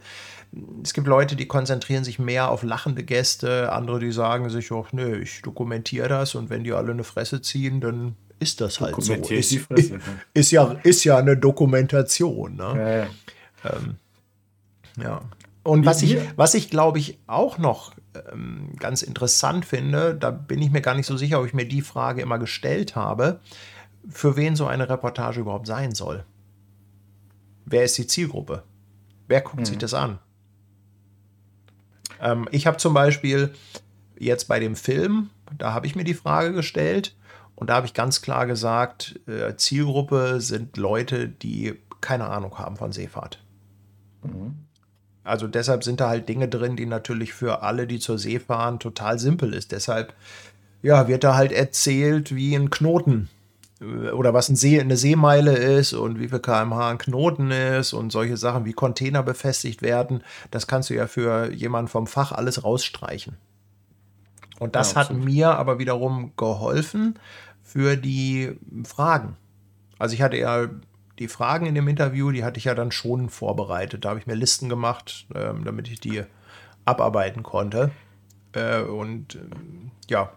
[0.83, 4.93] Es gibt Leute, die konzentrieren sich mehr auf lachende Gäste, andere, die sagen sich, ach
[4.93, 8.95] nö, ich dokumentiere das und wenn die alle eine Fresse ziehen, dann ist das halt
[9.03, 9.13] so.
[9.15, 9.99] Ist, Fresse,
[10.35, 12.55] ist, ja, ist ja eine Dokumentation.
[12.57, 12.75] Ne?
[12.77, 13.07] Ja, ja.
[13.65, 13.97] Ähm,
[15.03, 15.21] ja.
[15.69, 17.93] Und was ich, was ich glaube ich auch noch
[18.33, 21.67] ähm, ganz interessant finde, da bin ich mir gar nicht so sicher, ob ich mir
[21.67, 23.41] die Frage immer gestellt habe,
[24.09, 26.25] für wen so eine Reportage überhaupt sein soll.
[27.67, 28.63] Wer ist die Zielgruppe?
[29.27, 29.65] Wer guckt mhm.
[29.67, 30.19] sich das an?
[32.23, 33.53] Ähm, ich habe zum Beispiel
[34.19, 35.29] jetzt bei dem Film,
[35.59, 37.15] da habe ich mir die Frage gestellt
[37.57, 42.77] und da habe ich ganz klar gesagt, äh, Zielgruppe sind Leute, die keine Ahnung haben
[42.77, 43.45] von Seefahrt.
[44.23, 44.68] Mhm.
[45.29, 48.79] Also deshalb sind da halt Dinge drin, die natürlich für alle, die zur See fahren,
[48.79, 49.73] total simpel ist.
[49.73, 50.15] Deshalb
[50.83, 53.29] ja, wird da halt erzählt, wie ein Knoten
[53.81, 57.93] äh, oder was ein See, eine Seemeile ist und wie viel kmh ein Knoten ist
[57.93, 60.23] und solche Sachen, wie Container befestigt werden.
[60.51, 63.37] Das kannst du ja für jemanden vom Fach alles rausstreichen.
[64.59, 67.19] Und das ja, hat mir aber wiederum geholfen
[67.63, 69.37] für die Fragen.
[69.99, 70.69] Also ich hatte ja
[71.19, 74.05] die Fragen in dem Interview, die hatte ich ja dann schon vorbereitet.
[74.05, 76.23] Da habe ich mir Listen gemacht, ähm, damit ich die
[76.85, 77.91] abarbeiten konnte.
[78.53, 79.39] Äh, und äh,
[80.09, 80.33] ja.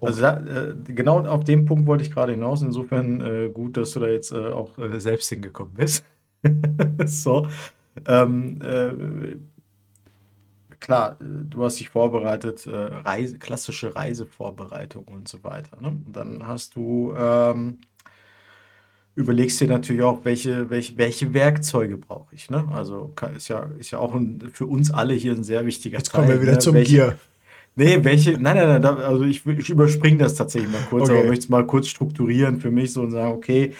[0.00, 2.62] Also da, äh, genau auf den Punkt wollte ich gerade hinaus.
[2.62, 6.04] Insofern äh, gut, dass du da jetzt äh, auch äh, selbst hingekommen bist.
[7.04, 7.46] so.
[8.06, 9.42] Ähm,
[10.78, 15.78] klar, du hast dich vorbereitet, Reise, klassische Reisevorbereitung und so weiter.
[15.82, 15.88] Ne?
[15.88, 17.78] Und dann hast du ähm,
[19.20, 22.50] überlegst dir natürlich auch, welche, welche, welche Werkzeuge brauche ich.
[22.50, 22.66] Ne?
[22.72, 26.12] Also ist ja, ist ja auch ein, für uns alle hier ein sehr wichtiger Jetzt
[26.12, 26.22] Teil.
[26.22, 26.58] Kommen wir wieder ne?
[26.58, 27.18] zum welche, Bier.
[27.76, 31.18] Nee, welche, nein, nein, nein, also ich, ich überspringe das tatsächlich mal kurz, okay.
[31.18, 33.74] aber möchte es mal kurz strukturieren für mich so und sagen, okay,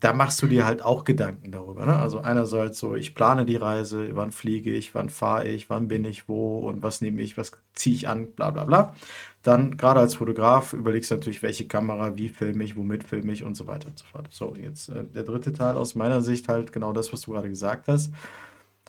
[0.00, 1.84] da machst du dir halt auch Gedanken darüber.
[1.84, 1.94] Ne?
[1.94, 6.04] Also einerseits so, ich plane die Reise, wann fliege ich, wann fahre ich, wann bin
[6.06, 8.94] ich wo und was nehme ich, was ziehe ich an, bla bla bla.
[9.42, 13.42] Dann gerade als Fotograf überlegst du natürlich, welche Kamera, wie filme ich, womit filme ich
[13.42, 14.28] und so weiter und so fort.
[14.30, 17.48] So, jetzt äh, der dritte Teil aus meiner Sicht halt genau das, was du gerade
[17.48, 18.12] gesagt hast,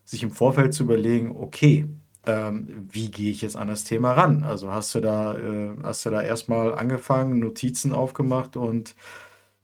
[0.06, 1.88] sich im Vorfeld zu überlegen, okay,
[2.26, 4.44] ähm, wie gehe ich jetzt an das Thema ran?
[4.44, 8.96] Also hast du da, äh, hast du da erstmal angefangen, Notizen aufgemacht und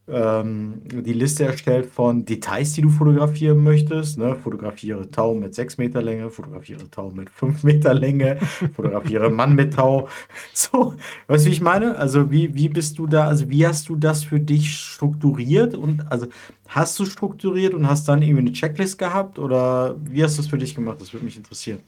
[0.09, 4.17] ähm, die Liste erstellt von Details, die du fotografieren möchtest.
[4.17, 4.35] Ne?
[4.35, 8.37] Fotografiere Tau mit 6 Meter Länge, fotografiere Tau mit 5 Meter Länge,
[8.75, 10.07] fotografiere Mann mit Tau.
[10.53, 10.95] So,
[11.27, 11.97] weißt du, wie ich meine?
[11.97, 15.75] Also, wie, wie bist du da, also wie hast du das für dich strukturiert?
[15.75, 16.27] Und also
[16.67, 20.47] hast du strukturiert und hast dann irgendwie eine Checklist gehabt oder wie hast du es
[20.47, 20.99] für dich gemacht?
[20.99, 21.79] Das würde mich interessieren.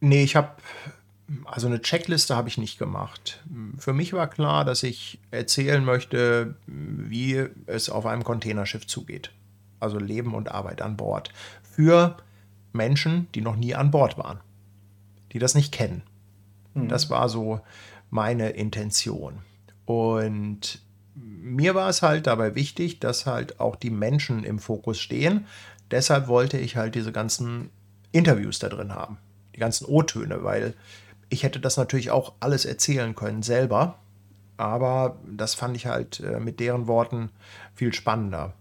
[0.00, 0.50] Nee, ich habe
[1.44, 3.42] also eine Checkliste habe ich nicht gemacht.
[3.78, 9.32] Für mich war klar, dass ich erzählen möchte, wie es auf einem Containerschiff zugeht.
[9.80, 11.30] Also Leben und Arbeit an Bord.
[11.62, 12.16] Für
[12.72, 14.40] Menschen, die noch nie an Bord waren,
[15.32, 16.02] die das nicht kennen.
[16.74, 16.88] Mhm.
[16.88, 17.60] Das war so
[18.10, 19.38] meine Intention.
[19.84, 20.80] Und
[21.14, 25.46] mir war es halt dabei wichtig, dass halt auch die Menschen im Fokus stehen.
[25.90, 27.70] Deshalb wollte ich halt diese ganzen
[28.12, 29.18] Interviews da drin haben.
[29.54, 30.74] Die ganzen O-Töne, weil
[31.32, 33.98] ich hätte das natürlich auch alles erzählen können selber,
[34.58, 37.30] aber das fand ich halt äh, mit deren Worten
[37.74, 38.52] viel spannender.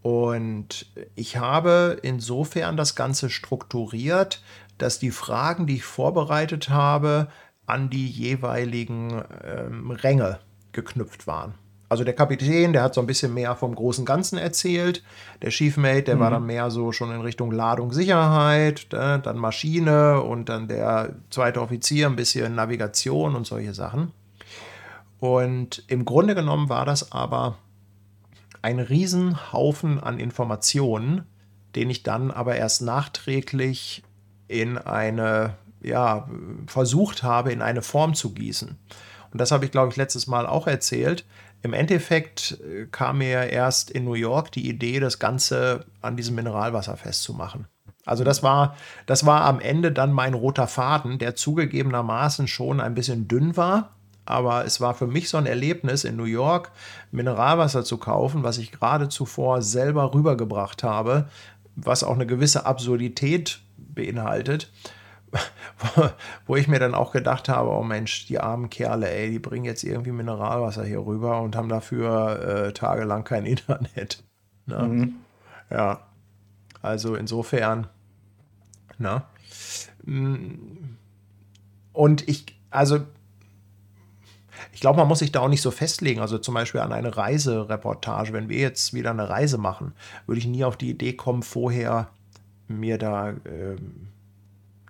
[0.00, 4.42] Und ich habe insofern das Ganze strukturiert,
[4.78, 7.28] dass die Fragen, die ich vorbereitet habe,
[7.66, 10.40] an die jeweiligen ähm, Ränge
[10.72, 11.54] geknüpft waren.
[11.94, 15.04] Also der Kapitän, der hat so ein bisschen mehr vom großen Ganzen erzählt.
[15.42, 16.20] Der Chiefmate, der mhm.
[16.20, 21.62] war dann mehr so schon in Richtung Ladung Sicherheit, dann Maschine und dann der zweite
[21.62, 24.10] Offizier ein bisschen Navigation und solche Sachen.
[25.20, 27.58] Und im Grunde genommen war das aber
[28.60, 31.22] ein Riesenhaufen an Informationen,
[31.76, 34.02] den ich dann aber erst nachträglich
[34.48, 36.28] in eine, ja,
[36.66, 38.76] versucht habe, in eine Form zu gießen.
[39.30, 41.24] Und das habe ich, glaube ich, letztes Mal auch erzählt.
[41.64, 46.34] Im Endeffekt äh, kam mir erst in New York die Idee, das Ganze an diesem
[46.34, 47.66] Mineralwasser festzumachen.
[48.04, 48.76] Also das war,
[49.06, 53.96] das war am Ende dann mein roter Faden, der zugegebenermaßen schon ein bisschen dünn war.
[54.26, 56.70] Aber es war für mich so ein Erlebnis, in New York
[57.12, 61.30] Mineralwasser zu kaufen, was ich gerade zuvor selber rübergebracht habe,
[61.76, 64.70] was auch eine gewisse Absurdität beinhaltet.
[66.46, 69.64] Wo ich mir dann auch gedacht habe, oh Mensch, die armen Kerle, ey, die bringen
[69.64, 74.22] jetzt irgendwie Mineralwasser hier rüber und haben dafür äh, tagelang kein Internet.
[74.66, 74.82] Ne?
[74.82, 75.14] Mhm.
[75.70, 76.06] Ja,
[76.82, 77.88] also insofern,
[78.98, 79.22] ne?
[80.04, 80.96] Mm.
[81.92, 83.00] Und ich, also
[84.72, 86.20] ich glaube, man muss sich da auch nicht so festlegen.
[86.20, 88.32] Also zum Beispiel an eine Reisereportage.
[88.32, 89.92] Wenn wir jetzt wieder eine Reise machen,
[90.26, 92.08] würde ich nie auf die Idee kommen, vorher
[92.66, 94.08] mir da ähm,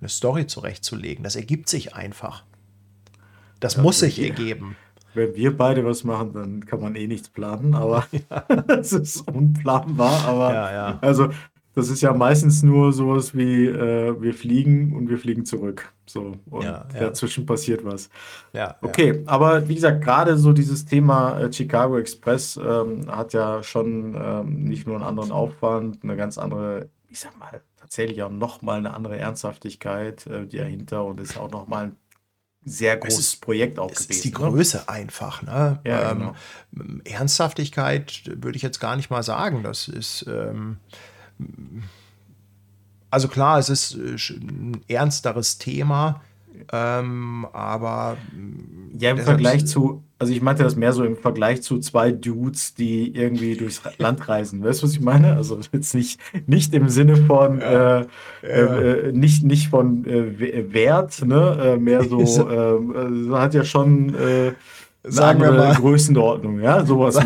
[0.04, 1.24] eine Story zurechtzulegen.
[1.24, 2.44] Das ergibt sich einfach.
[3.58, 4.76] Das ja, muss sich wir, ergeben.
[5.14, 8.06] Wenn wir beide was machen, dann kann man eh nichts planen, aber
[8.68, 10.26] es ist unplanbar.
[10.26, 10.98] Aber ja, ja.
[11.00, 11.30] also
[11.74, 15.92] das ist ja meistens nur sowas wie äh, wir fliegen und wir fliegen zurück.
[16.06, 17.00] So, und ja, ja.
[17.00, 18.10] dazwischen passiert was.
[18.52, 19.32] Ja, okay, ja.
[19.32, 24.64] aber wie gesagt, gerade so dieses Thema äh, Chicago Express ähm, hat ja schon ähm,
[24.64, 27.62] nicht nur einen anderen Aufwand, eine ganz andere, ich sag mal,
[27.94, 31.96] tatsächlich auch nochmal eine andere Ernsthaftigkeit, äh, die dahinter und ist auch nochmal ein
[32.64, 34.10] sehr großes ist, Projekt auch gewesen.
[34.10, 34.34] ist die ne?
[34.34, 34.88] Größe ne?
[34.88, 35.42] einfach.
[35.42, 35.80] Ne?
[35.84, 36.34] Ja, ähm,
[36.72, 37.00] genau.
[37.04, 39.62] Ernsthaftigkeit würde ich jetzt gar nicht mal sagen.
[39.62, 40.78] Das ist ähm,
[43.10, 46.22] also klar, es ist äh, ein ernsteres Thema,
[46.72, 48.16] ähm, aber
[48.98, 52.74] ja im Vergleich zu, also ich meinte das mehr so im Vergleich zu zwei Dudes,
[52.74, 54.62] die irgendwie durchs Land reisen.
[54.62, 55.36] Weißt du, was ich meine?
[55.36, 58.00] Also jetzt nicht, nicht im Sinne von ja.
[58.00, 58.06] Äh,
[58.42, 58.80] ja.
[58.80, 61.74] Äh, nicht, nicht von äh, Wert, ne?
[61.74, 64.14] Äh, mehr so, äh, hat ja schon
[65.06, 65.74] Sagen wir mal.
[65.74, 67.18] Größenordnung, ja, sowas.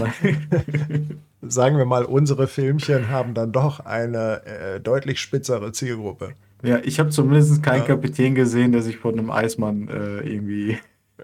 [1.42, 6.32] sagen wir mal, unsere Filmchen haben dann doch eine äh, deutlich spitzere Zielgruppe.
[6.62, 7.86] Ja, ich habe zumindest keinen ja.
[7.86, 10.78] Kapitän gesehen, der sich von einem Eismann äh, irgendwie.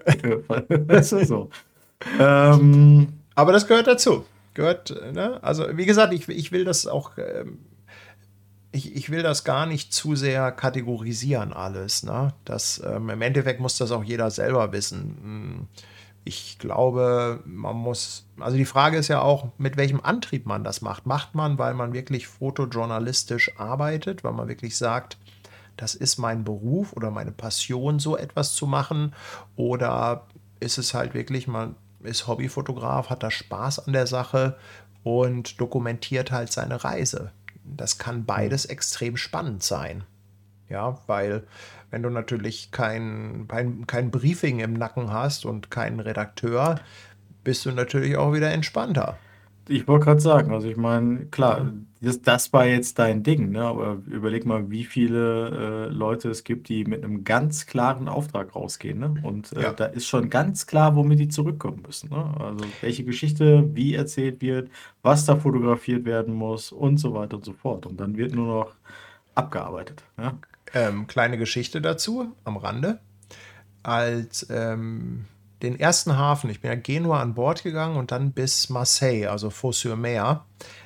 [1.01, 1.49] so.
[2.19, 4.25] ähm, Aber das gehört dazu.
[4.53, 5.43] Gehört, ne?
[5.43, 7.17] Also, wie gesagt, ich, ich will das auch.
[7.17, 7.59] Ähm,
[8.71, 12.03] ich, ich will das gar nicht zu sehr kategorisieren, alles.
[12.03, 12.33] Ne?
[12.43, 15.17] Das, ähm, Im Endeffekt muss das auch jeder selber wissen.
[15.21, 15.67] Hm
[16.25, 20.81] ich glaube, man muss, also die Frage ist ja auch, mit welchem Antrieb man das
[20.81, 21.05] macht.
[21.05, 25.17] Macht man, weil man wirklich fotojournalistisch arbeitet, weil man wirklich sagt,
[25.77, 29.13] das ist mein Beruf oder meine Passion, so etwas zu machen?
[29.55, 30.27] Oder
[30.59, 34.57] ist es halt wirklich, man ist Hobbyfotograf, hat da Spaß an der Sache
[35.03, 37.31] und dokumentiert halt seine Reise?
[37.63, 40.03] Das kann beides extrem spannend sein.
[40.69, 41.43] Ja, weil
[41.91, 46.79] wenn du natürlich kein, kein, kein Briefing im Nacken hast und keinen Redakteur,
[47.43, 49.17] bist du natürlich auch wieder entspannter.
[49.67, 51.71] Ich wollte gerade sagen, also ich meine, klar,
[52.01, 53.63] das, das war jetzt dein Ding, ne?
[53.63, 58.55] aber überleg mal, wie viele äh, Leute es gibt, die mit einem ganz klaren Auftrag
[58.55, 58.99] rausgehen.
[58.99, 59.15] Ne?
[59.23, 59.73] Und äh, ja.
[59.73, 62.11] da ist schon ganz klar, womit die zurückkommen müssen.
[62.11, 62.35] Ne?
[62.39, 64.69] Also welche Geschichte wie erzählt wird,
[65.01, 67.87] was da fotografiert werden muss und so weiter und so fort.
[67.87, 68.75] Und dann wird nur noch
[69.33, 70.03] abgearbeitet.
[70.17, 70.37] Ja?
[70.73, 72.99] Ähm, kleine Geschichte dazu am Rande.
[73.81, 75.25] Als ähm,
[75.61, 79.49] den ersten Hafen, ich bin ja Genua an Bord gegangen und dann bis Marseille, also
[79.49, 80.45] Fos-sur-Mer,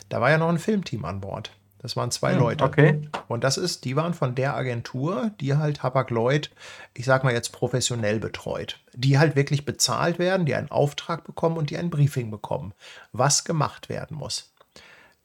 [0.10, 1.52] da war ja noch ein Filmteam an Bord.
[1.80, 2.64] Das waren zwei hm, Leute.
[2.66, 3.02] Okay.
[3.28, 6.52] Und das ist, die waren von der Agentur, die halt Hapag-Lloyd,
[6.94, 8.80] ich sag mal jetzt professionell betreut.
[8.94, 12.74] Die halt wirklich bezahlt werden, die einen Auftrag bekommen und die ein Briefing bekommen,
[13.14, 14.52] was gemacht werden muss.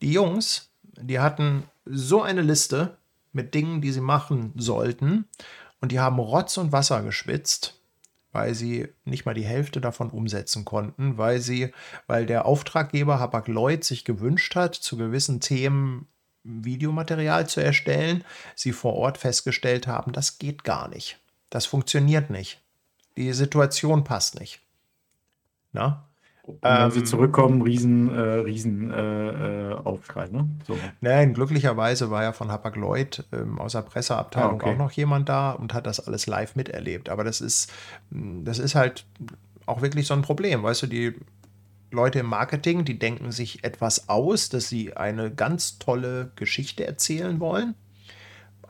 [0.01, 2.97] Die Jungs, die hatten so eine Liste
[3.33, 5.27] mit Dingen, die sie machen sollten.
[5.81, 7.81] Und die haben Rotz und Wasser geschwitzt,
[8.35, 11.73] weil sie nicht mal die Hälfte davon umsetzen konnten, weil sie,
[12.07, 16.09] weil der Auftraggeber Habak Lloyd sich gewünscht hat, zu gewissen Themen
[16.43, 18.25] Videomaterial zu erstellen,
[18.55, 21.19] sie vor Ort festgestellt haben, das geht gar nicht.
[21.49, 22.61] Das funktioniert nicht.
[23.17, 24.61] Die Situation passt nicht.
[25.73, 26.09] Na?
[26.47, 30.49] Und wenn ähm, sie zurückkommen, riesen, äh, riesen äh, äh, Aufschrei, ne?
[30.67, 30.77] So.
[31.01, 34.75] Nein, glücklicherweise war ja von Hapag Lloyd ähm, aus der Presseabteilung ah, okay.
[34.75, 37.09] auch noch jemand da und hat das alles live miterlebt.
[37.09, 37.73] Aber das ist,
[38.11, 39.07] das ist halt
[39.65, 40.63] auch wirklich so ein Problem.
[40.63, 41.15] Weißt du, die
[41.91, 47.41] Leute im Marketing, die denken sich etwas aus, dass sie eine ganz tolle Geschichte erzählen
[47.41, 47.75] wollen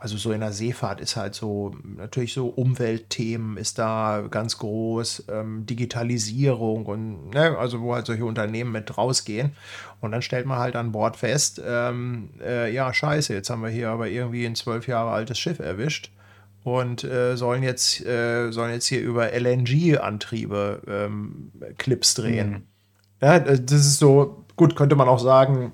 [0.05, 5.23] also so in der Seefahrt ist halt so, natürlich so Umweltthemen ist da ganz groß,
[5.29, 9.53] ähm, Digitalisierung und, ne, also wo halt solche Unternehmen mit rausgehen.
[10.01, 13.69] Und dann stellt man halt an Bord fest, ähm, äh, ja, scheiße, jetzt haben wir
[13.69, 16.11] hier aber irgendwie ein zwölf Jahre altes Schiff erwischt
[16.63, 22.49] und äh, sollen, jetzt, äh, sollen jetzt hier über LNG-Antriebe ähm, Clips drehen.
[22.51, 22.63] Mhm.
[23.23, 25.71] Ja, das ist so, gut, könnte man auch sagen,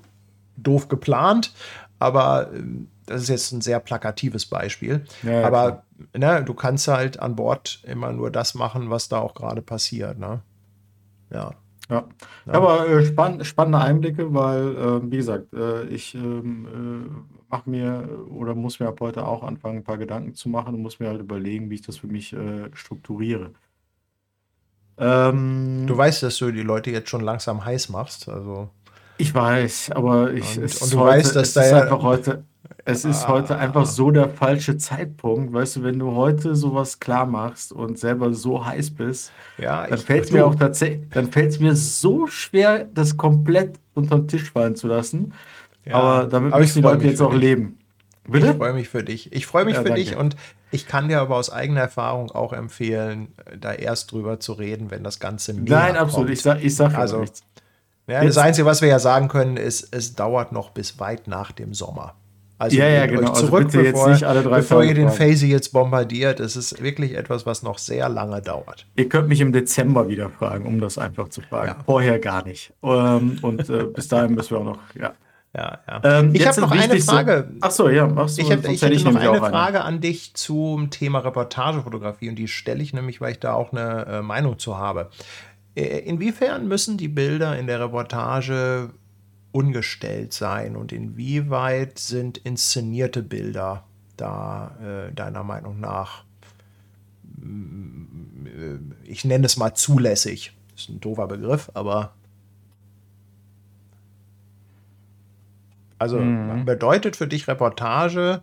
[0.56, 1.52] doof geplant,
[1.98, 5.04] aber ähm, das ist jetzt ein sehr plakatives Beispiel.
[5.22, 5.84] Ja, aber
[6.16, 10.18] ne, du kannst halt an Bord immer nur das machen, was da auch gerade passiert.
[10.18, 10.40] Ne?
[11.30, 11.54] Ja.
[11.90, 12.04] Ja,
[12.46, 12.52] ja.
[12.54, 18.08] aber äh, spann spannende Einblicke, weil, äh, wie gesagt, äh, ich ähm, äh, mache mir
[18.30, 21.08] oder muss mir ab heute auch anfangen, ein paar Gedanken zu machen und muss mir
[21.08, 23.50] halt überlegen, wie ich das für mich äh, strukturiere.
[24.96, 28.70] Ähm, du weißt, dass du die Leute jetzt schon langsam heiß machst, also.
[29.18, 32.44] Ich weiß, aber ich und, und du heute, weißt, dass da ja einfach heute
[32.84, 35.52] es ist ah, heute einfach so der falsche Zeitpunkt.
[35.52, 39.98] Weißt du, wenn du heute sowas klar machst und selber so heiß bist, ja, dann
[39.98, 44.28] fällt es mir auch tatsächlich, dann fällt es mir so schwer, das komplett unter den
[44.28, 45.32] Tisch fallen zu lassen.
[45.84, 47.78] Ja, aber damit müssen die Leute jetzt auch leben.
[48.28, 48.50] Bitte?
[48.50, 49.32] Ich freue mich für dich.
[49.32, 50.02] Ich freue mich ja, für danke.
[50.02, 50.36] dich und
[50.70, 53.28] ich kann dir aber aus eigener Erfahrung auch empfehlen,
[53.58, 56.26] da erst drüber zu reden, wenn das Ganze näher Nein, absolut.
[56.26, 56.38] Kommt.
[56.38, 57.42] Ich sage ich sag also nichts.
[58.06, 61.52] Ja, das Einzige, was wir ja sagen können, ist, es dauert noch bis weit nach
[61.52, 62.14] dem Sommer.
[62.62, 63.30] Also ja, ja, genau.
[63.30, 66.38] Also zurück, also bevor, jetzt alle drei bevor ihr den Phasey jetzt bombardiert.
[66.38, 68.86] Es ist wirklich etwas, was noch sehr lange dauert.
[68.94, 71.74] Ihr könnt mich im Dezember wieder fragen, um das einfach zu fragen.
[71.78, 71.84] Ja.
[71.84, 72.72] Vorher gar nicht.
[72.84, 75.12] Ähm, und äh, bis dahin müssen wir auch noch, ja.
[75.56, 76.00] Ja, ja.
[76.04, 77.50] Ähm, ich habe noch eine Frage.
[77.60, 78.08] Ach so, ja.
[78.14, 79.84] Ach so, ich habe hätte ich noch eine Frage eine.
[79.84, 84.06] an dich zum Thema Reportagefotografie und die stelle ich nämlich, weil ich da auch eine
[84.06, 85.10] äh, Meinung zu habe.
[85.74, 88.90] Äh, inwiefern müssen die Bilder in der Reportage
[89.52, 93.84] ungestellt sein und inwieweit sind inszenierte Bilder
[94.16, 96.24] da äh, deiner Meinung nach,
[97.42, 100.56] äh, ich nenne es mal zulässig.
[100.74, 102.14] Ist ein doofer Begriff, aber
[105.98, 106.64] also mhm.
[106.64, 108.40] bedeutet für dich Reportage,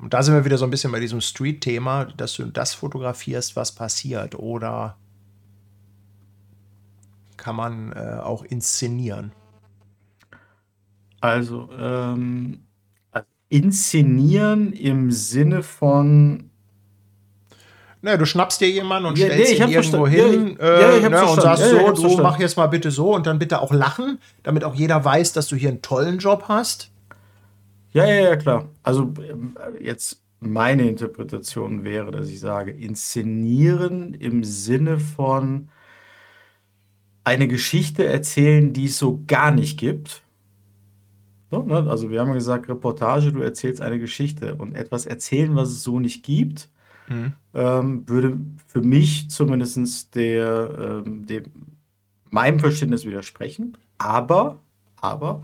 [0.00, 3.56] und da sind wir wieder so ein bisschen bei diesem Street-Thema, dass du das fotografierst,
[3.56, 4.96] was passiert, oder
[7.36, 9.32] kann man äh, auch inszenieren?
[11.26, 12.60] Also, ähm,
[13.48, 16.50] inszenieren im Sinne von.
[18.00, 21.26] Naja, du schnappst dir jemanden und ja, stellst nee, ihn irgendwo hin ja, äh, ne,
[21.26, 24.62] und sagst so, du mach jetzt mal bitte so und dann bitte auch lachen, damit
[24.62, 26.92] auch jeder weiß, dass du hier einen tollen Job hast.
[27.92, 28.68] Ja, ja, ja, klar.
[28.84, 35.70] Also ähm, jetzt meine Interpretation wäre, dass ich sage, inszenieren im Sinne von
[37.24, 40.22] eine Geschichte erzählen, die es so gar nicht gibt
[41.50, 41.88] so, ne?
[41.88, 46.00] Also wir haben gesagt, Reportage, du erzählst eine Geschichte und etwas erzählen, was es so
[46.00, 46.68] nicht gibt,
[47.08, 47.32] mhm.
[47.54, 51.44] ähm, würde für mich zumindest der, ähm, dem,
[52.30, 53.76] meinem Verständnis widersprechen.
[53.98, 54.58] Aber,
[54.96, 55.42] aber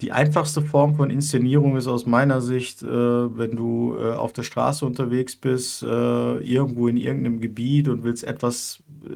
[0.00, 4.42] die einfachste Form von Inszenierung ist aus meiner Sicht, äh, wenn du äh, auf der
[4.42, 9.10] Straße unterwegs bist, äh, irgendwo in irgendeinem Gebiet und willst etwas äh,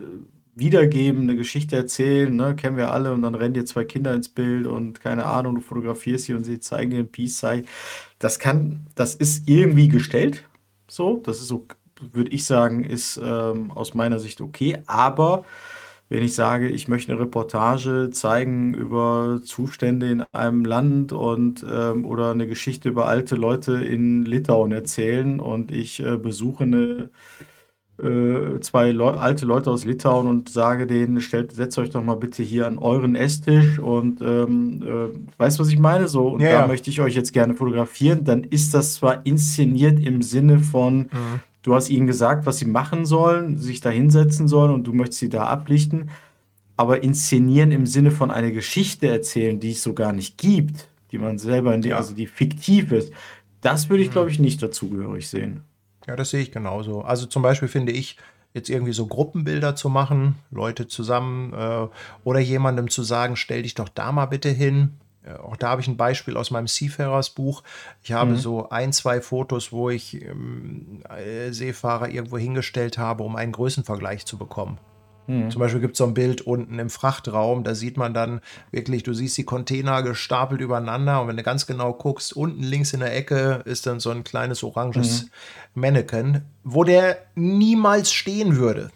[0.57, 4.29] wiedergeben, eine Geschichte erzählen, ne, kennen wir alle, und dann rennen dir zwei Kinder ins
[4.29, 7.67] Bild und keine Ahnung, du fotografierst sie und sie zeigen dir ein Peace Sign.
[8.19, 10.45] Das kann, das ist irgendwie gestellt,
[10.89, 11.67] so, das ist so,
[12.13, 15.45] würde ich sagen, ist ähm, aus meiner Sicht okay, aber
[16.09, 22.05] wenn ich sage, ich möchte eine Reportage zeigen über Zustände in einem Land und ähm,
[22.05, 27.11] oder eine Geschichte über alte Leute in Litauen erzählen und ich äh, besuche eine
[28.03, 32.17] äh, zwei Leu alte Leute aus Litauen und sage denen, stellt, setzt euch doch mal
[32.17, 36.07] bitte hier an euren Esstisch und ähm, äh, weißt du, was ich meine?
[36.07, 36.67] So, und ja, da ja.
[36.67, 38.25] möchte ich euch jetzt gerne fotografieren.
[38.25, 41.41] Dann ist das zwar inszeniert im Sinne von, mhm.
[41.63, 45.21] du hast ihnen gesagt, was sie machen sollen, sich da hinsetzen sollen und du möchtest
[45.21, 46.11] sie da ablichten,
[46.77, 51.19] aber inszenieren im Sinne von eine Geschichte erzählen, die es so gar nicht gibt, die
[51.19, 51.97] man selber, in die, ja.
[51.97, 53.11] also die fiktiv ist,
[53.63, 54.13] das würde ich, mhm.
[54.13, 55.63] glaube ich, nicht dazugehörig sehen.
[56.07, 57.03] Ja, das sehe ich genauso.
[57.03, 58.17] Also zum Beispiel finde ich,
[58.57, 61.89] jetzt irgendwie so Gruppenbilder zu machen, Leute zusammen äh,
[62.25, 64.95] oder jemandem zu sagen, stell dich doch da mal bitte hin.
[65.25, 67.63] Äh, auch da habe ich ein Beispiel aus meinem Seafarers Buch.
[68.03, 68.37] Ich habe mhm.
[68.37, 74.25] so ein, zwei Fotos, wo ich ähm, äh, Seefahrer irgendwo hingestellt habe, um einen Größenvergleich
[74.25, 74.79] zu bekommen.
[75.27, 75.51] Mhm.
[75.51, 78.41] Zum Beispiel gibt es so ein Bild unten im Frachtraum, da sieht man dann
[78.71, 82.93] wirklich, du siehst die Container gestapelt übereinander und wenn du ganz genau guckst, unten links
[82.93, 85.31] in der Ecke ist dann so ein kleines oranges mhm.
[85.75, 88.91] Mannequin, wo der niemals stehen würde.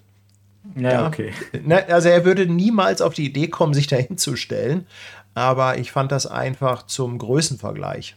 [0.76, 1.32] Ja, ja, okay.
[1.64, 4.86] Ne, also er würde niemals auf die Idee kommen, sich da hinzustellen,
[5.34, 8.16] aber ich fand das einfach zum Größenvergleich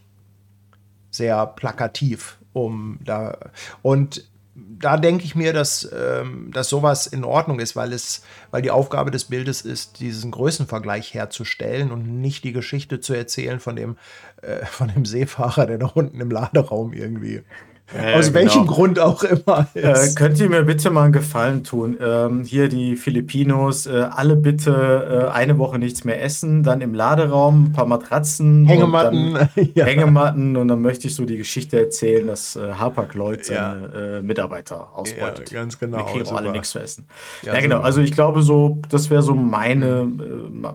[1.10, 3.38] sehr plakativ, um da
[3.82, 8.62] und da denke ich mir, dass, ähm, dass sowas in Ordnung ist, weil es, weil
[8.62, 13.76] die Aufgabe des Bildes ist, diesen Größenvergleich herzustellen und nicht die Geschichte zu erzählen von
[13.76, 13.98] dem,
[14.42, 17.44] äh, von dem Seefahrer, der da unten im Laderaum irgendwie
[17.92, 18.74] Äh, Aus welchem genau.
[18.74, 19.68] Grund auch immer.
[19.74, 21.98] Äh, könnt ihr mir bitte mal einen Gefallen tun?
[22.02, 26.94] Ähm, hier die Filipinos, äh, alle bitte äh, eine Woche nichts mehr essen, dann im
[26.94, 29.86] Laderaum ein paar Matratzen, Hängematten, und ja.
[29.86, 34.18] Hängematten und dann möchte ich so die Geschichte erzählen, dass äh, Hapag Lloyd seine ja.
[34.18, 35.52] Äh, Mitarbeiter ausbeutet.
[35.52, 35.98] Ja, ganz genau.
[35.98, 37.08] Wir kriegen auch alle nichts zu essen.
[37.44, 37.82] Ja, genau.
[37.82, 40.08] Also ich glaube so, das wäre so meine,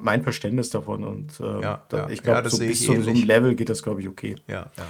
[0.01, 3.83] mein Verständnis davon und da, ich glaube, so bis zu so einem Level geht das,
[3.83, 4.37] glaube ich, okay.
[4.47, 4.85] Ja, ja.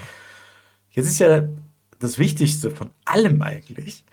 [0.90, 1.42] Jetzt ist ja
[1.98, 4.04] das Wichtigste von allem eigentlich.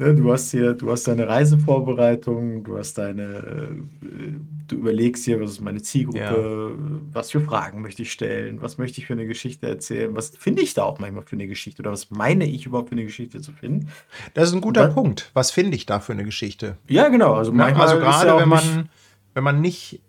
[0.00, 4.32] Ne, du hast hier, du hast deine Reisevorbereitung, du hast deine, äh,
[4.66, 6.88] du überlegst hier, was ist meine Zielgruppe, ja.
[7.12, 10.62] was für Fragen möchte ich stellen, was möchte ich für eine Geschichte erzählen, was finde
[10.62, 13.42] ich da auch manchmal für eine Geschichte oder was meine ich überhaupt für eine Geschichte
[13.42, 13.88] zu finden.
[14.32, 15.30] Das ist ein guter dann, Punkt.
[15.34, 16.78] Was finde ich da für eine Geschichte?
[16.88, 17.34] Ja, genau.
[17.34, 18.88] Also manchmal also gerade ja wenn man,
[19.34, 20.00] wenn man nicht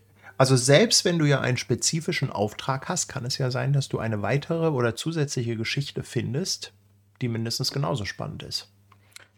[0.42, 4.00] also selbst wenn du ja einen spezifischen Auftrag hast, kann es ja sein, dass du
[4.00, 6.74] eine weitere oder zusätzliche Geschichte findest,
[7.22, 8.74] die mindestens genauso spannend ist.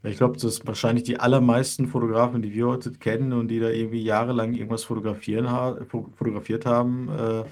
[0.04, 4.02] Ich glaube, dass wahrscheinlich die allermeisten Fotografen, die wir heute kennen und die da irgendwie
[4.02, 5.46] jahrelang irgendwas fotografieren,
[5.90, 7.44] fotografiert haben, äh,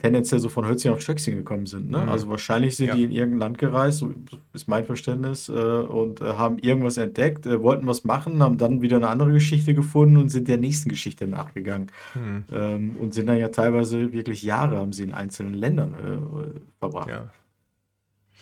[0.00, 1.90] tendenziell so von Hölzchen auf Stöckchen gekommen sind.
[1.90, 1.98] Ne?
[1.98, 2.08] Mhm.
[2.08, 2.94] Also wahrscheinlich sind ja.
[2.94, 4.12] die in irgendein Land gereist, so
[4.52, 8.82] ist mein Verständnis, äh, und äh, haben irgendwas entdeckt, äh, wollten was machen, haben dann
[8.82, 11.90] wieder eine andere Geschichte gefunden und sind der nächsten Geschichte nachgegangen.
[12.14, 12.44] Mhm.
[12.52, 17.10] Ähm, und sind dann ja teilweise wirklich Jahre, haben sie in einzelnen Ländern äh, verbracht.
[17.10, 17.30] Ja.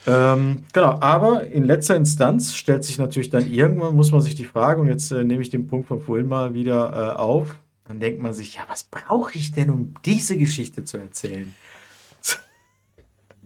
[0.04, 4.44] Ähm, genau, aber in letzter Instanz stellt sich natürlich dann irgendwann, muss man sich die
[4.44, 7.56] Frage, und jetzt äh, nehme ich den Punkt von vorhin mal wieder äh, auf,
[7.92, 11.54] dann denkt man sich, ja, was brauche ich denn, um diese Geschichte zu erzählen?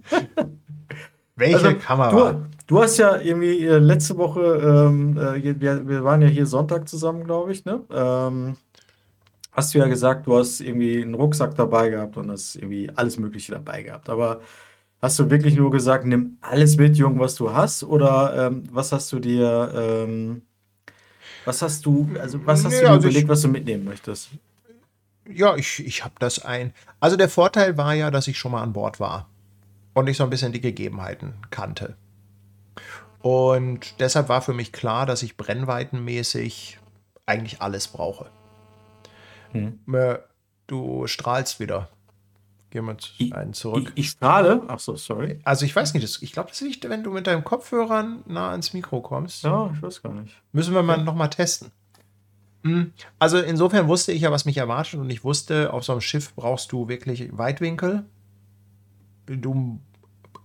[1.35, 2.32] Welche also, Kamera?
[2.32, 6.47] Du, du, hast ja irgendwie äh, letzte Woche, ähm, äh, wir, wir, waren ja hier
[6.47, 7.81] Sonntag zusammen, glaube ich, ne?
[7.90, 8.56] Ähm,
[9.51, 13.18] hast du ja gesagt, du hast irgendwie einen Rucksack dabei gehabt und hast irgendwie alles
[13.18, 14.09] Mögliche dabei gehabt.
[14.09, 14.43] Aber
[15.02, 17.82] hast du wirklich nur gesagt, nimm alles mit, Jung, was du hast?
[17.82, 20.43] Oder ähm, was hast du dir ähm,
[21.47, 24.31] was hast du, also was hast nee, du also überlegt, ich, was du mitnehmen möchtest?
[25.28, 26.74] Ja, ich, ich habe das ein.
[27.01, 29.28] Also der Vorteil war ja, dass ich schon mal an Bord war
[29.94, 31.97] und ich so ein bisschen die Gegebenheiten kannte.
[33.20, 36.78] Und deshalb war für mich klar, dass ich brennweitenmäßig
[37.27, 38.31] eigentlich alles brauche.
[39.52, 39.81] Hm.
[40.66, 41.89] Du strahlst wieder.
[43.19, 43.93] Wir einen zurück.
[43.94, 44.62] Ich, ich strahle?
[44.69, 45.40] Ach so, sorry.
[45.44, 48.51] Also ich weiß nicht, ich glaube, das ist nicht, wenn du mit deinem Kopfhörern nah
[48.51, 49.44] ans Mikro kommst.
[49.44, 50.35] Ja, ich weiß gar nicht.
[50.53, 51.05] Müssen wir mal ja.
[51.05, 51.70] nochmal testen.
[52.62, 52.93] Hm.
[53.19, 56.35] Also insofern wusste ich ja, was mich erwartet und ich wusste, auf so einem Schiff
[56.35, 58.05] brauchst du wirklich Weitwinkel.
[59.27, 59.81] Du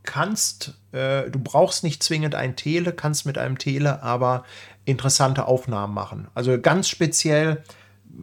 [0.03, 4.44] kannst, äh, du brauchst nicht zwingend ein Tele, kannst mit einem Tele aber
[4.86, 6.28] interessante Aufnahmen machen.
[6.34, 7.64] Also ganz speziell,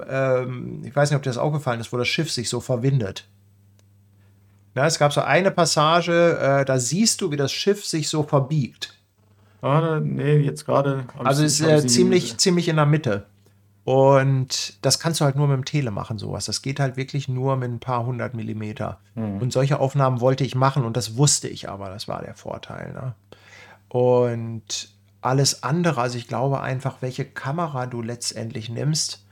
[0.09, 2.61] ähm, ich weiß nicht, ob dir das auch gefallen ist, wo das Schiff sich so
[2.61, 3.29] verwindet.
[4.79, 8.23] Ja, es gab so eine Passage, äh, da siehst du, wie das Schiff sich so
[8.23, 8.95] verbiegt.
[9.61, 11.05] Ah, nee, jetzt gerade.
[11.19, 13.27] Also es ist äh, ziemlich, ziemlich in der Mitte.
[13.83, 16.45] Und das kannst du halt nur mit dem Tele machen, sowas.
[16.45, 19.01] Das geht halt wirklich nur mit ein paar hundert Millimeter.
[19.17, 19.39] Mhm.
[19.39, 22.93] Und solche Aufnahmen wollte ich machen und das wusste ich aber, das war der Vorteil.
[22.93, 23.15] Ne?
[23.89, 24.91] Und
[25.23, 29.27] alles andere, also ich glaube einfach, welche Kamera du letztendlich nimmst,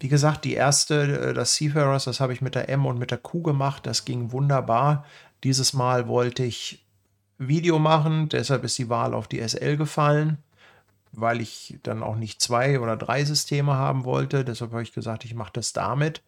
[0.00, 3.10] wie gesagt, die erste, äh, das Seafarers, das habe ich mit der M und mit
[3.10, 3.86] der Q gemacht.
[3.86, 5.04] Das ging wunderbar.
[5.44, 6.84] Dieses Mal wollte ich
[7.38, 10.38] Video machen, deshalb ist die Wahl auf die SL gefallen,
[11.12, 14.44] weil ich dann auch nicht zwei oder drei Systeme haben wollte.
[14.44, 16.22] Deshalb habe ich gesagt, ich mache das damit.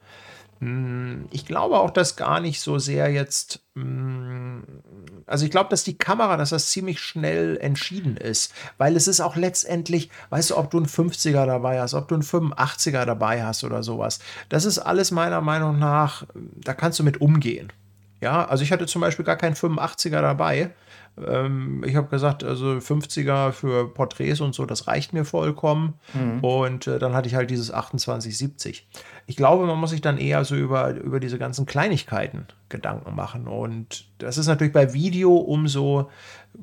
[0.61, 4.63] Hm, ich glaube auch, dass gar nicht so sehr jetzt, hm,
[5.27, 9.21] also ich glaube, dass die Kamera, dass das ziemlich schnell entschieden ist, weil es ist
[9.21, 13.43] auch letztendlich, weißt du, ob du einen 50er dabei hast, ob du einen 85er dabei
[13.43, 14.19] hast oder sowas.
[14.51, 17.73] Das ist alles meiner Meinung nach, da kannst du mit umgehen.
[18.21, 20.71] Ja, also ich hatte zum Beispiel gar keinen 85er dabei.
[21.27, 25.95] Ähm, ich habe gesagt, also 50er für Porträts und so, das reicht mir vollkommen.
[26.15, 26.41] Mhm.
[26.41, 28.87] Und äh, dann hatte ich halt dieses 2870
[29.31, 33.47] ich glaube, man muss sich dann eher so über, über diese ganzen Kleinigkeiten Gedanken machen.
[33.47, 36.11] Und das ist natürlich bei Video umso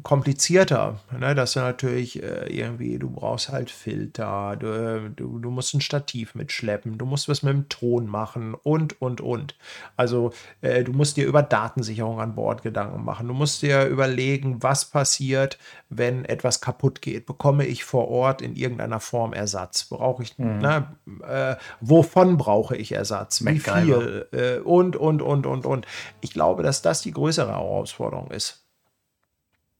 [0.03, 0.99] komplizierter.
[1.17, 1.35] Ne?
[1.35, 6.35] Dass du natürlich äh, irgendwie, du brauchst halt Filter, du, du, du, musst ein Stativ
[6.35, 9.55] mitschleppen, du musst was mit dem Ton machen und, und, und.
[9.95, 10.31] Also
[10.61, 13.27] äh, du musst dir über Datensicherung an Bord Gedanken machen.
[13.27, 15.57] Du musst dir überlegen, was passiert,
[15.89, 17.25] wenn etwas kaputt geht.
[17.25, 19.85] Bekomme ich vor Ort in irgendeiner Form Ersatz?
[19.85, 20.59] Brauche ich, mhm.
[20.59, 20.95] ne?
[21.27, 23.43] Äh, wovon brauche ich Ersatz?
[23.43, 24.27] Wie viel?
[24.31, 25.87] Äh, und, und, und, und, und.
[26.21, 28.66] Ich glaube, dass das die größere Herausforderung ist.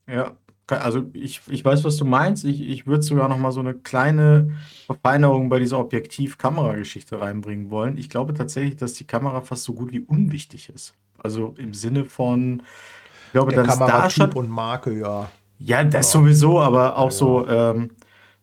[0.07, 0.35] Ja,
[0.67, 2.43] also ich, ich weiß, was du meinst.
[2.43, 4.51] Ich, ich würde sogar noch mal so eine kleine
[4.85, 7.97] Verfeinerung bei dieser Objektiv-Kamera-Geschichte reinbringen wollen.
[7.97, 10.93] Ich glaube tatsächlich, dass die Kamera fast so gut wie unwichtig ist.
[11.17, 12.63] Also im Sinne von,
[13.27, 15.29] Ich glaube, der dass da schon, und Marke, ja.
[15.59, 16.19] Ja, das ja.
[16.19, 17.11] sowieso, aber auch ja.
[17.11, 17.91] so, ähm,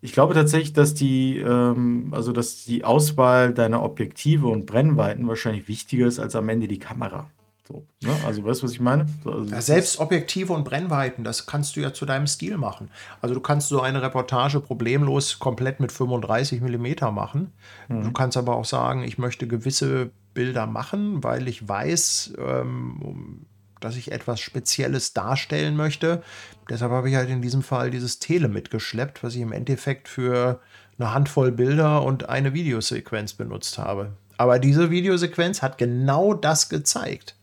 [0.00, 5.68] ich glaube tatsächlich, dass die, ähm, also dass die Auswahl deiner Objektive und Brennweiten wahrscheinlich
[5.68, 7.30] wichtiger ist als am Ende die Kamera.
[7.66, 8.14] So, ne?
[8.26, 9.06] Also weißt du, was ich meine?
[9.24, 12.90] Also, ja, selbst Objektive und Brennweiten, das kannst du ja zu deinem Stil machen.
[13.22, 17.52] Also du kannst so eine Reportage problemlos komplett mit 35 mm machen.
[17.88, 18.02] Mhm.
[18.04, 23.46] Du kannst aber auch sagen, ich möchte gewisse Bilder machen, weil ich weiß, ähm,
[23.80, 26.22] dass ich etwas Spezielles darstellen möchte.
[26.68, 30.60] Deshalb habe ich halt in diesem Fall dieses Tele mitgeschleppt, was ich im Endeffekt für
[30.98, 34.12] eine Handvoll Bilder und eine Videosequenz benutzt habe.
[34.36, 37.36] Aber diese Videosequenz hat genau das gezeigt.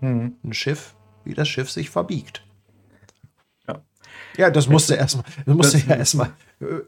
[0.00, 0.36] Mhm.
[0.44, 0.94] Ein Schiff,
[1.24, 2.44] wie das Schiff sich verbiegt.
[3.66, 3.82] Ja,
[4.36, 6.32] ja das musste erstmal, das musste ja erstmal.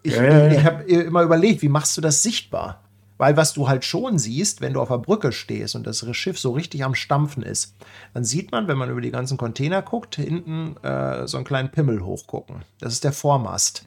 [0.03, 0.53] Ich, ja, ja, ja.
[0.53, 2.83] ich habe immer überlegt, wie machst du das sichtbar?
[3.19, 6.39] Weil was du halt schon siehst, wenn du auf der Brücke stehst und das Schiff
[6.39, 7.75] so richtig am Stampfen ist,
[8.15, 11.71] dann sieht man, wenn man über die ganzen Container guckt, hinten äh, so einen kleinen
[11.71, 12.63] Pimmel hochgucken.
[12.79, 13.87] Das ist der Vormast.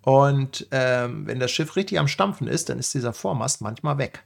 [0.00, 4.24] Und ähm, wenn das Schiff richtig am Stampfen ist, dann ist dieser Vormast manchmal weg.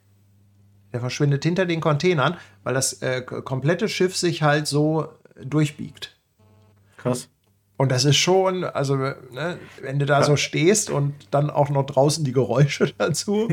[0.93, 5.09] Der verschwindet hinter den Containern, weil das äh, komplette Schiff sich halt so
[5.44, 6.16] durchbiegt.
[6.97, 7.28] Krass.
[7.78, 11.86] Und das ist schon, also, ne, wenn du da so stehst und dann auch noch
[11.86, 13.48] draußen die Geräusche dazu.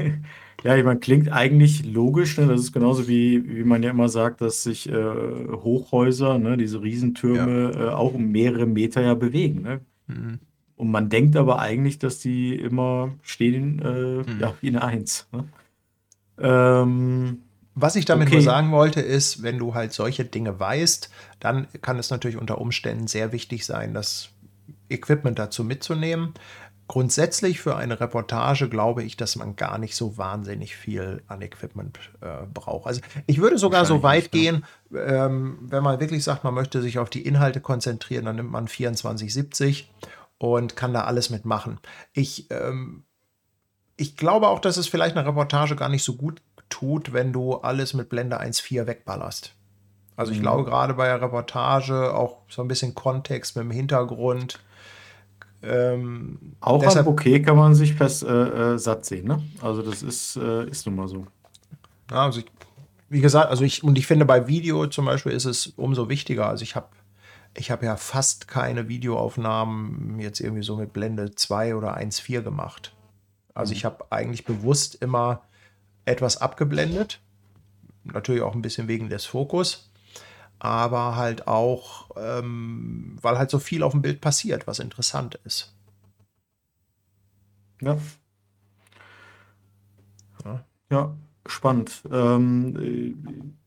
[0.63, 2.39] Ja, ich meine, klingt eigentlich logisch.
[2.39, 2.47] Ne?
[2.47, 6.81] Das ist genauso wie, wie man ja immer sagt, dass sich äh, Hochhäuser, ne, diese
[6.81, 7.85] Riesentürme, ja.
[7.85, 9.61] äh, auch um mehrere Meter ja bewegen.
[9.61, 9.81] Ne?
[10.07, 10.39] Mhm.
[10.75, 14.39] Und man denkt aber eigentlich, dass die immer stehen, äh, mhm.
[14.39, 15.27] ja, wie eine Eins.
[15.31, 15.43] Ne?
[16.39, 17.41] Ähm,
[17.75, 18.37] Was ich damit okay.
[18.37, 21.09] nur sagen wollte, ist, wenn du halt solche Dinge weißt,
[21.39, 24.29] dann kann es natürlich unter Umständen sehr wichtig sein, das
[24.89, 26.33] Equipment dazu mitzunehmen.
[26.87, 31.97] Grundsätzlich für eine Reportage glaube ich, dass man gar nicht so wahnsinnig viel an Equipment
[32.21, 32.85] äh, braucht.
[32.85, 34.29] Also ich würde sogar so weit ne?
[34.39, 38.51] gehen, ähm, wenn man wirklich sagt, man möchte sich auf die Inhalte konzentrieren, dann nimmt
[38.51, 39.91] man 2470
[40.37, 41.79] und kann da alles mitmachen.
[42.13, 43.03] Ich, ähm,
[43.97, 47.55] ich glaube auch, dass es vielleicht eine Reportage gar nicht so gut tut, wenn du
[47.55, 49.53] alles mit Blende 1.4 wegballerst.
[50.17, 50.43] Also ich mhm.
[50.43, 54.59] glaube gerade bei der Reportage auch so ein bisschen Kontext mit dem Hintergrund
[55.65, 59.41] ähm, auch deshalb, am Bouquet kann man sich fest äh, äh, satt sehen, ne?
[59.61, 61.25] Also das ist, äh, ist nun mal so.
[62.11, 62.45] Ja, also ich,
[63.09, 66.47] wie gesagt, also ich, und ich finde bei Video zum Beispiel ist es umso wichtiger.
[66.47, 66.89] Also ich habe
[67.55, 72.93] ich hab ja fast keine Videoaufnahmen jetzt irgendwie so mit Blende 2 oder 1.4 gemacht.
[73.55, 73.77] Also mhm.
[73.77, 75.41] ich habe eigentlich bewusst immer
[76.05, 77.19] etwas abgeblendet.
[78.03, 79.89] Natürlich auch ein bisschen wegen des Fokus
[80.59, 85.75] aber halt auch, ähm, weil halt so viel auf dem Bild passiert, was interessant ist.
[87.81, 87.97] Ja.
[90.43, 91.15] Ja, ja
[91.45, 92.03] spannend.
[92.11, 93.64] Ähm, äh,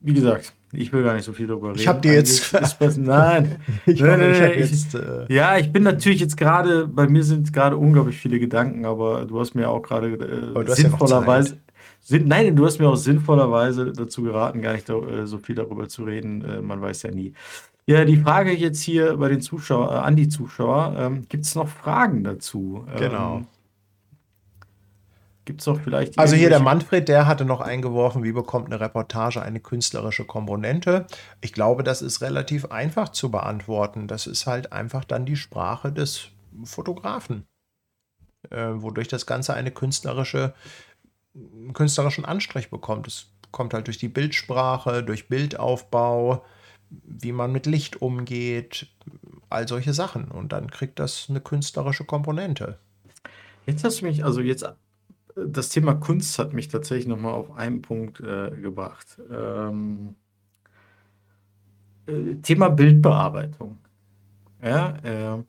[0.00, 1.80] wie gesagt, ich will gar nicht so viel darüber reden.
[1.80, 2.54] Ich habe dir jetzt.
[2.54, 3.56] Ist nein.
[3.86, 7.24] ich nein, nein, nein, ich jetzt, äh ja, ich bin natürlich jetzt gerade, bei mir
[7.24, 11.54] sind gerade unglaublich viele Gedanken, aber du hast mir auch gerade äh, sinnvollerweise.
[11.54, 11.60] Ja
[12.04, 15.88] sind, nein, du hast mir auch sinnvollerweise dazu geraten, gar nicht äh, so viel darüber
[15.88, 16.44] zu reden.
[16.44, 17.32] Äh, man weiß ja nie.
[17.86, 21.54] Ja, die Frage jetzt hier bei den Zuschauern, äh, an die Zuschauer, ähm, gibt es
[21.54, 22.84] noch Fragen dazu?
[22.98, 23.38] Genau.
[23.38, 23.46] Ähm,
[25.44, 26.18] gibt es noch vielleicht.
[26.18, 31.06] Also hier der Manfred, der hatte noch eingeworfen, wie bekommt eine Reportage eine künstlerische Komponente?
[31.40, 34.08] Ich glaube, das ist relativ einfach zu beantworten.
[34.08, 36.28] Das ist halt einfach dann die Sprache des
[36.64, 37.46] Fotografen,
[38.50, 40.54] äh, wodurch das Ganze eine künstlerische
[41.34, 43.06] einen künstlerischen Anstrich bekommt.
[43.06, 46.44] Es kommt halt durch die Bildsprache, durch Bildaufbau,
[46.90, 48.88] wie man mit Licht umgeht,
[49.48, 50.30] all solche Sachen.
[50.30, 52.78] Und dann kriegt das eine künstlerische Komponente.
[53.66, 54.64] Jetzt hast du mich, also jetzt,
[55.36, 59.20] das Thema Kunst hat mich tatsächlich nochmal auf einen Punkt äh, gebracht.
[59.30, 60.16] Ähm,
[62.06, 63.78] äh, Thema Bildbearbeitung.
[64.62, 64.96] Ja,
[65.38, 65.44] äh,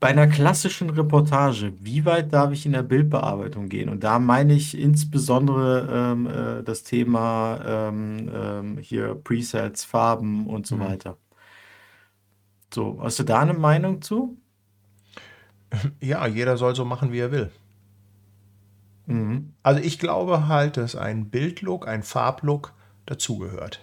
[0.00, 3.88] bei einer klassischen Reportage, wie weit darf ich in der Bildbearbeitung gehen?
[3.90, 7.60] Und da meine ich insbesondere ähm, äh, das Thema
[7.90, 10.80] ähm, ähm, hier Presets, Farben und so Mhm.
[10.80, 11.18] weiter.
[12.72, 14.38] So, hast du da eine Meinung zu?
[16.00, 17.50] Ja, jeder soll so machen, wie er will.
[19.06, 19.54] Mhm.
[19.62, 22.74] Also ich glaube halt, dass ein Bildlook, ein Farblook
[23.06, 23.80] dazugehört.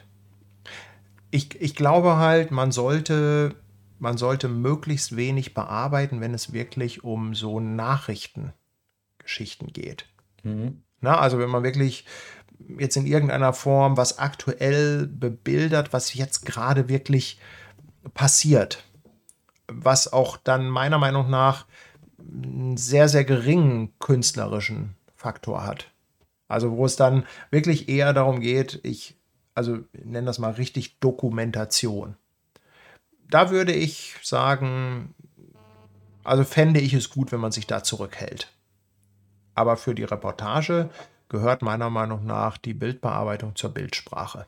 [1.31, 3.55] Ich, ich glaube halt, man sollte
[4.03, 10.09] man sollte möglichst wenig bearbeiten, wenn es wirklich um so Nachrichtengeschichten geht.
[10.43, 10.83] Mhm.
[10.99, 12.03] Na, also wenn man wirklich
[12.77, 17.39] jetzt in irgendeiner Form was aktuell bebildert, was jetzt gerade wirklich
[18.13, 18.83] passiert,
[19.67, 21.65] was auch dann meiner Meinung nach
[22.19, 25.87] einen sehr, sehr geringen künstlerischen Faktor hat.
[26.49, 29.15] Also wo es dann wirklich eher darum geht, ich
[29.55, 32.15] also nennen das mal richtig Dokumentation.
[33.29, 35.15] Da würde ich sagen,
[36.23, 38.51] also fände ich es gut, wenn man sich da zurückhält.
[39.55, 40.89] Aber für die Reportage
[41.29, 44.45] gehört meiner Meinung nach die Bildbearbeitung zur Bildsprache.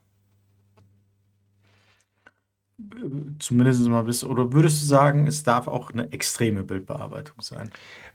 [3.40, 7.72] Zumindest mal bis, oder würdest du sagen, es darf auch eine extreme Bildbearbeitung sein?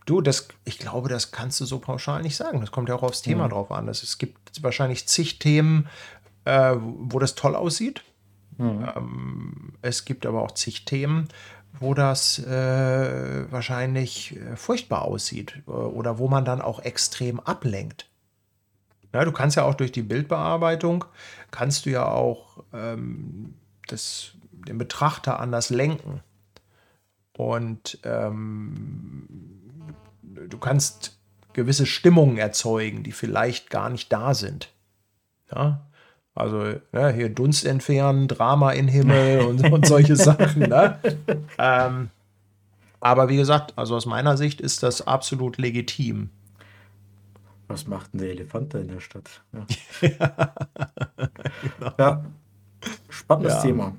[0.07, 2.61] Du, das, ich glaube, das kannst du so pauschal nicht sagen.
[2.61, 3.51] Das kommt ja auch aufs Thema mhm.
[3.51, 3.89] drauf an.
[3.89, 5.89] Es gibt wahrscheinlich zig Themen,
[6.45, 8.03] äh, wo das toll aussieht.
[8.59, 8.89] Mhm.
[8.97, 11.29] Ähm, es gibt aber auch zig Themen,
[11.79, 18.07] wo das äh, wahrscheinlich äh, furchtbar aussieht äh, oder wo man dann auch extrem ablenkt.
[19.13, 21.05] Ja, du kannst ja auch durch die Bildbearbeitung,
[21.51, 23.55] kannst du ja auch ähm,
[23.89, 24.33] das,
[24.67, 26.21] den Betrachter anders lenken.
[27.37, 29.29] Und ähm,
[30.23, 31.19] du kannst
[31.53, 34.73] gewisse Stimmungen erzeugen, die vielleicht gar nicht da sind.
[35.55, 35.87] Ja?
[36.35, 40.61] Also ja, hier Dunst entfernen, Drama in Himmel und, und solche Sachen.
[40.69, 40.99] Ne?
[41.59, 42.11] Ähm,
[43.01, 46.31] aber wie gesagt, also aus meiner Sicht ist das absolut legitim.
[47.69, 49.43] Was macht denn der Elefant da in der Stadt?
[49.53, 49.67] Ja,
[50.01, 51.93] genau.
[51.99, 52.25] ja.
[53.09, 53.63] spannendes ja.
[53.63, 53.95] Thema.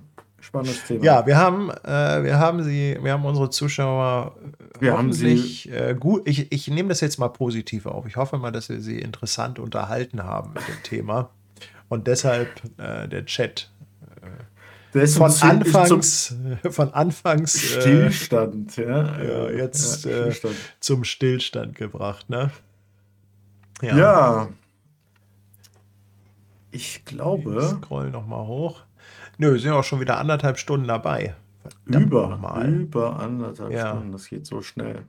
[0.52, 1.04] Spannendes Thema.
[1.06, 4.36] Ja, wir haben, äh, wir haben sie, wir haben unsere Zuschauer
[4.82, 6.28] wir haben sie äh, gut.
[6.28, 8.06] Ich, ich nehme das jetzt mal positiv auf.
[8.08, 11.30] Ich hoffe mal, dass wir sie interessant unterhalten haben mit dem Thema.
[11.88, 13.70] Und deshalb äh, der Chat.
[14.94, 16.36] Äh, von, Anfangs,
[16.70, 19.22] von Anfangs äh, Stillstand, ja.
[19.22, 20.56] ja jetzt ja, äh, Stillstand.
[20.80, 22.52] zum Stillstand gebracht, ne?
[23.82, 23.98] Ja.
[23.98, 24.50] ja.
[26.72, 27.58] Ich glaube.
[27.62, 28.82] Ich scroll noch mal hoch.
[29.42, 31.34] Nö, sind auch schon wieder anderthalb Stunden dabei.
[31.84, 33.90] Verdammt über, über anderthalb ja.
[33.90, 34.12] Stunden.
[34.12, 35.06] Das geht so schnell.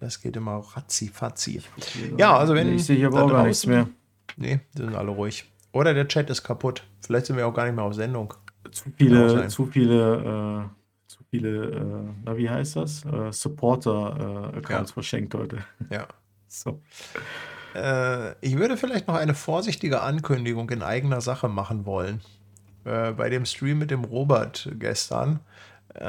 [0.00, 1.62] Das geht immer ratzi fatzi.
[2.18, 2.74] Ja, also wenn.
[2.74, 3.88] Ich sehe hier aber auch gar nichts mehr.
[4.36, 5.50] Nee, die sind alle ruhig.
[5.72, 6.84] Oder der Chat ist kaputt.
[7.00, 8.34] Vielleicht sind wir auch gar nicht mehr auf Sendung.
[8.70, 13.02] Zu viele, zu viele, äh, zu viele, äh, na wie heißt das?
[13.06, 14.94] Äh, Supporter-Accounts ja.
[14.94, 15.64] verschenkt heute.
[15.88, 16.06] Ja.
[16.48, 16.82] so.
[17.74, 22.20] Äh, ich würde vielleicht noch eine vorsichtige Ankündigung in eigener Sache machen wollen.
[22.84, 25.40] Äh, bei dem Stream mit dem Robert gestern
[25.94, 26.04] äh,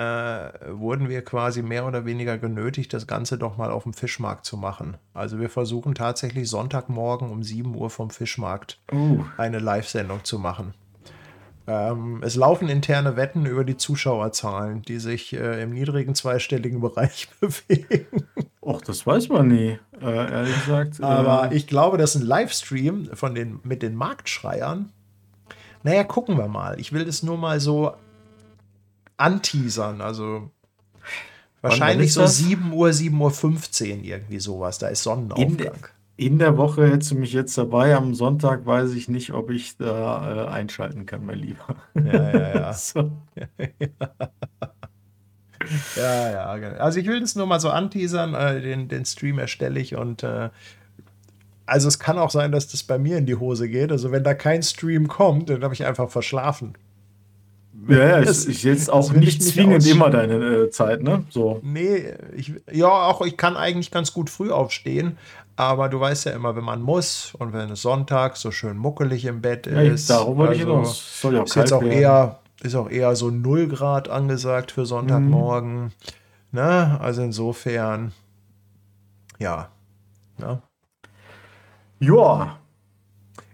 [0.72, 4.58] wurden wir quasi mehr oder weniger genötigt, das Ganze doch mal auf dem Fischmarkt zu
[4.58, 4.98] machen.
[5.14, 9.24] Also wir versuchen tatsächlich Sonntagmorgen um 7 Uhr vom Fischmarkt uh.
[9.38, 10.74] eine Live-Sendung zu machen.
[11.68, 17.28] Ähm, es laufen interne Wetten über die Zuschauerzahlen, die sich äh, im niedrigen zweistelligen Bereich
[17.40, 18.28] bewegen.
[18.62, 21.02] Och, das weiß man nie, äh, ehrlich gesagt.
[21.02, 24.92] Aber äh, ich glaube, dass ein Livestream von den, mit den Marktschreiern,
[25.86, 26.80] naja, gucken wir mal.
[26.80, 27.94] Ich will das nur mal so
[29.18, 30.02] anteasern.
[30.02, 30.50] Also
[31.62, 34.80] wahrscheinlich so 7 Uhr, 7.15 Uhr irgendwie sowas.
[34.80, 35.88] Da ist Sonnenaufgang.
[36.18, 37.96] In, in, der Woche hättest du mich jetzt dabei.
[37.96, 41.76] Am Sonntag weiß ich nicht, ob ich da äh, einschalten kann, mein Lieber.
[41.94, 42.74] Ja, ja, ja.
[42.74, 43.12] so.
[45.98, 46.58] ja, ja.
[46.58, 46.78] Genau.
[46.78, 48.34] Also ich will das nur mal so anteasern.
[48.34, 50.50] Äh, den, den Stream erstelle ich und äh,
[51.66, 53.92] also es kann auch sein, dass das bei mir in die Hose geht.
[53.92, 56.76] Also wenn da kein Stream kommt, dann habe ich einfach verschlafen.
[57.88, 61.24] Ja, ja, ich jetzt auch nicht zwingend immer deine äh, Zeit, ne?
[61.30, 61.60] So.
[61.62, 65.18] Nee, ich, ja, auch ich kann eigentlich ganz gut früh aufstehen,
[65.56, 69.26] aber du weißt ja immer, wenn man muss und wenn es Sonntag so schön muckelig
[69.26, 70.10] im Bett ja, ist.
[70.10, 71.22] Darum wollte also, ich hinaus.
[71.22, 74.86] Soll ja auch ist jetzt auch eher, ist auch eher so 0 Grad angesagt für
[74.86, 75.84] Sonntagmorgen.
[75.84, 75.92] Mhm.
[76.54, 76.98] Ne?
[77.02, 78.14] Also insofern,
[79.38, 79.70] ja.
[80.38, 80.62] Ne?
[82.06, 82.60] Ja.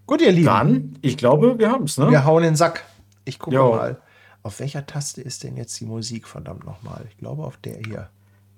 [0.06, 0.46] Gut, ihr Lieben.
[0.46, 2.10] Dann, ich glaube, wir haben es, ne?
[2.10, 2.84] Wir hauen den Sack.
[3.24, 3.76] Ich gucke jo.
[3.76, 4.02] mal.
[4.44, 7.06] Auf welcher Taste ist denn jetzt die Musik, verdammt nochmal?
[7.10, 8.10] Ich glaube auf der hier.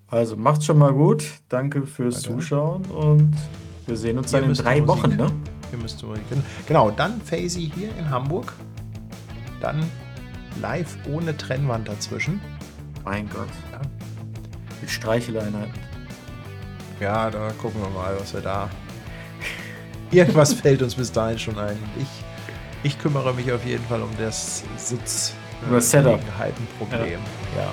[0.07, 1.25] Also macht's schon mal gut.
[1.49, 2.29] Danke fürs Warte.
[2.29, 3.35] Zuschauen und
[3.85, 4.87] wir sehen uns dann in drei Musik.
[4.87, 5.31] Wochen, ne?
[5.71, 6.23] Ihr müsst Musik.
[6.67, 8.53] Genau, dann Faisy hier in Hamburg.
[9.59, 9.83] Dann
[10.61, 12.39] live ohne Trennwand dazwischen.
[13.03, 13.49] Mein Gott.
[13.71, 13.81] Ja.
[14.79, 15.73] Mit Streicheleinheiten.
[16.99, 18.69] Ja, da gucken wir mal, was wir da.
[20.13, 21.77] Irgendwas fällt uns bis dahin schon ein.
[21.97, 22.07] Ich,
[22.83, 25.33] ich kümmere mich auf jeden Fall um das Sitz.
[25.67, 26.19] Über Setup.
[26.77, 27.19] Problem.
[27.55, 27.61] Ja.
[27.61, 27.67] ja.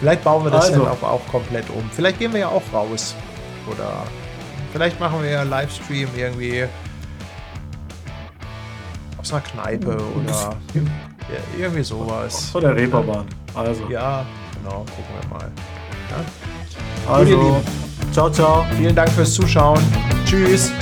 [0.00, 0.80] Vielleicht bauen wir das also.
[0.82, 1.88] Setup auch komplett um.
[1.92, 3.14] Vielleicht gehen wir ja auch raus.
[3.70, 4.04] Oder
[4.72, 6.64] vielleicht machen wir ja Livestream irgendwie
[9.18, 10.32] aus einer Kneipe oder
[10.74, 12.48] ja, irgendwie sowas.
[12.50, 13.26] Von der Reeperbahn.
[13.54, 13.88] Also.
[13.90, 14.24] Ja,
[14.54, 14.78] genau.
[14.78, 15.50] Gucken wir mal.
[16.10, 17.12] Ja?
[17.12, 17.60] Also,
[18.12, 18.64] ciao, ciao.
[18.76, 19.80] Vielen Dank fürs Zuschauen.
[20.24, 20.72] Tschüss.